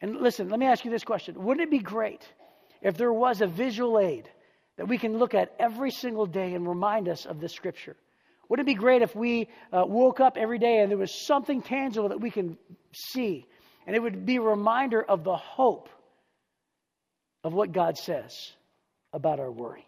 And 0.00 0.16
listen, 0.16 0.48
let 0.48 0.60
me 0.60 0.66
ask 0.66 0.84
you 0.84 0.90
this 0.90 1.04
question 1.04 1.42
Wouldn't 1.42 1.66
it 1.66 1.70
be 1.70 1.80
great 1.80 2.26
if 2.80 2.96
there 2.96 3.12
was 3.12 3.40
a 3.40 3.46
visual 3.46 3.98
aid 3.98 4.30
that 4.76 4.86
we 4.86 4.96
can 4.96 5.18
look 5.18 5.34
at 5.34 5.54
every 5.58 5.90
single 5.90 6.26
day 6.26 6.54
and 6.54 6.66
remind 6.66 7.08
us 7.08 7.26
of 7.26 7.40
this 7.40 7.52
scripture? 7.52 7.96
Wouldn't 8.48 8.68
it 8.68 8.72
be 8.72 8.78
great 8.78 9.02
if 9.02 9.14
we 9.14 9.48
uh, 9.72 9.84
woke 9.86 10.20
up 10.20 10.36
every 10.36 10.58
day 10.58 10.78
and 10.78 10.90
there 10.90 10.98
was 10.98 11.12
something 11.12 11.60
tangible 11.60 12.08
that 12.08 12.20
we 12.20 12.30
can 12.30 12.56
see? 12.92 13.46
And 13.86 13.96
it 13.96 14.00
would 14.00 14.24
be 14.24 14.36
a 14.36 14.40
reminder 14.40 15.02
of 15.02 15.24
the 15.24 15.36
hope 15.36 15.88
of 17.44 17.52
what 17.52 17.72
God 17.72 17.98
says 17.98 18.52
about 19.12 19.40
our 19.40 19.50
worry. 19.50 19.86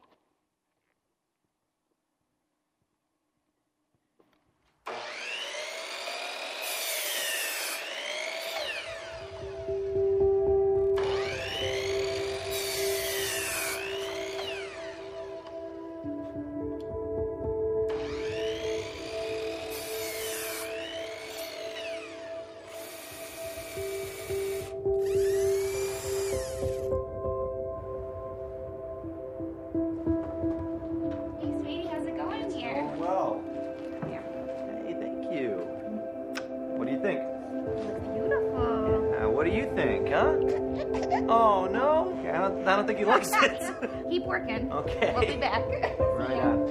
Keep 44.13 44.25
working. 44.27 44.71
Okay. 44.71 45.15
We'll 45.17 45.27
be 45.27 45.39
back. 45.39 45.63
Right 46.13 46.62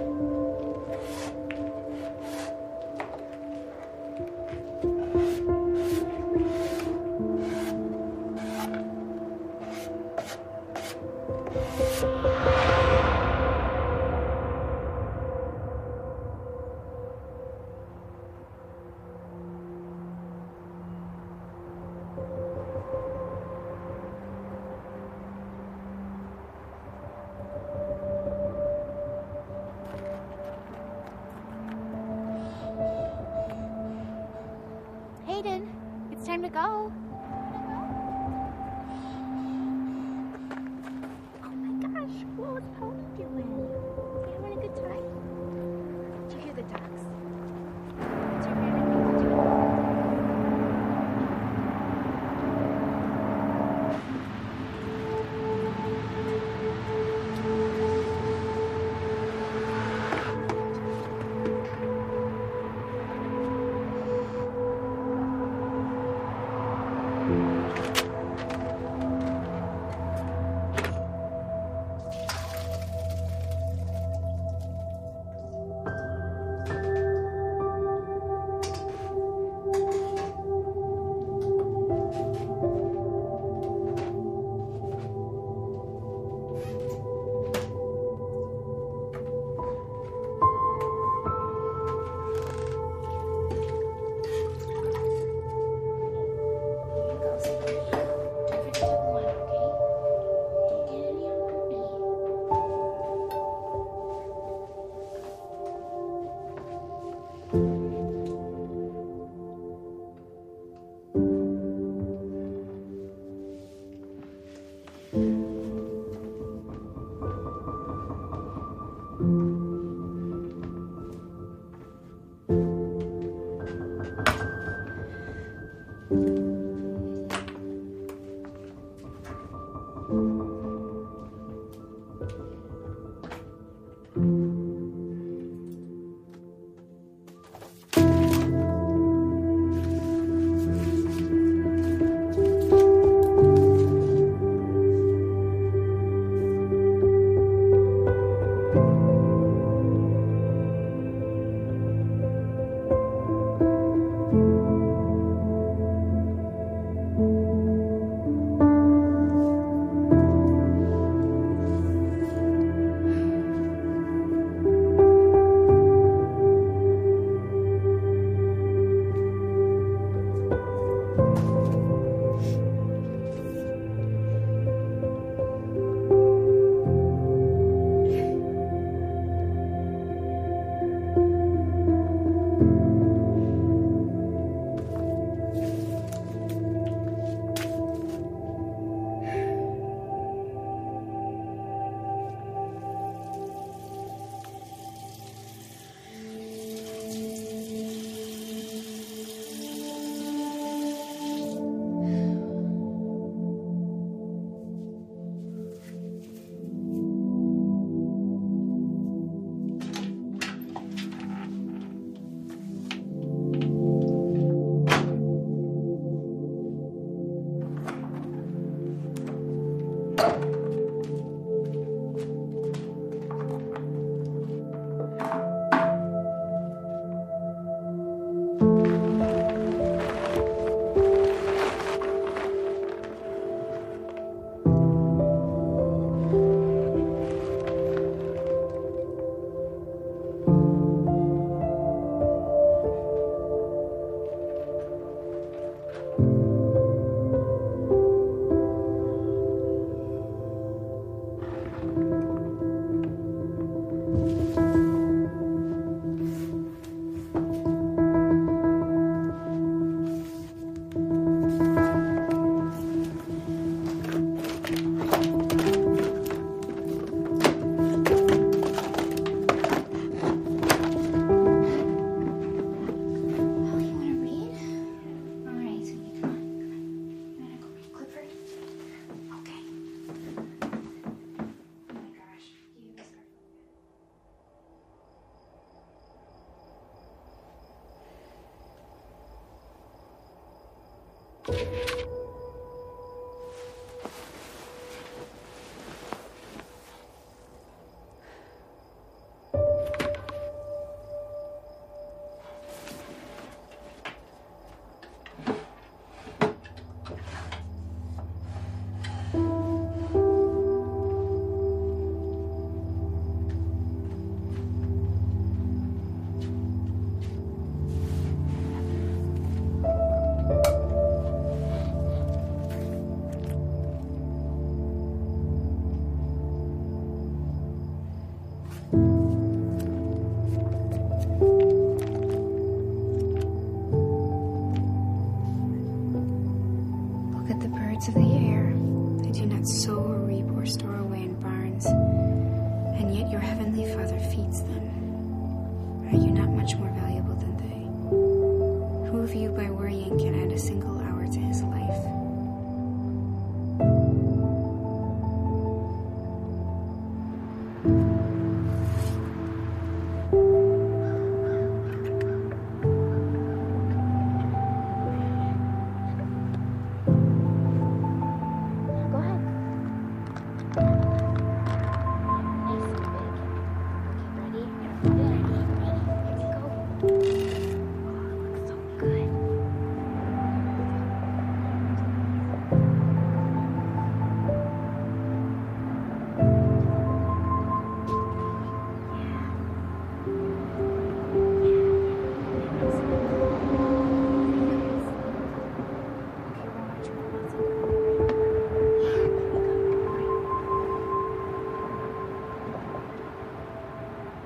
on. 328.94 329.21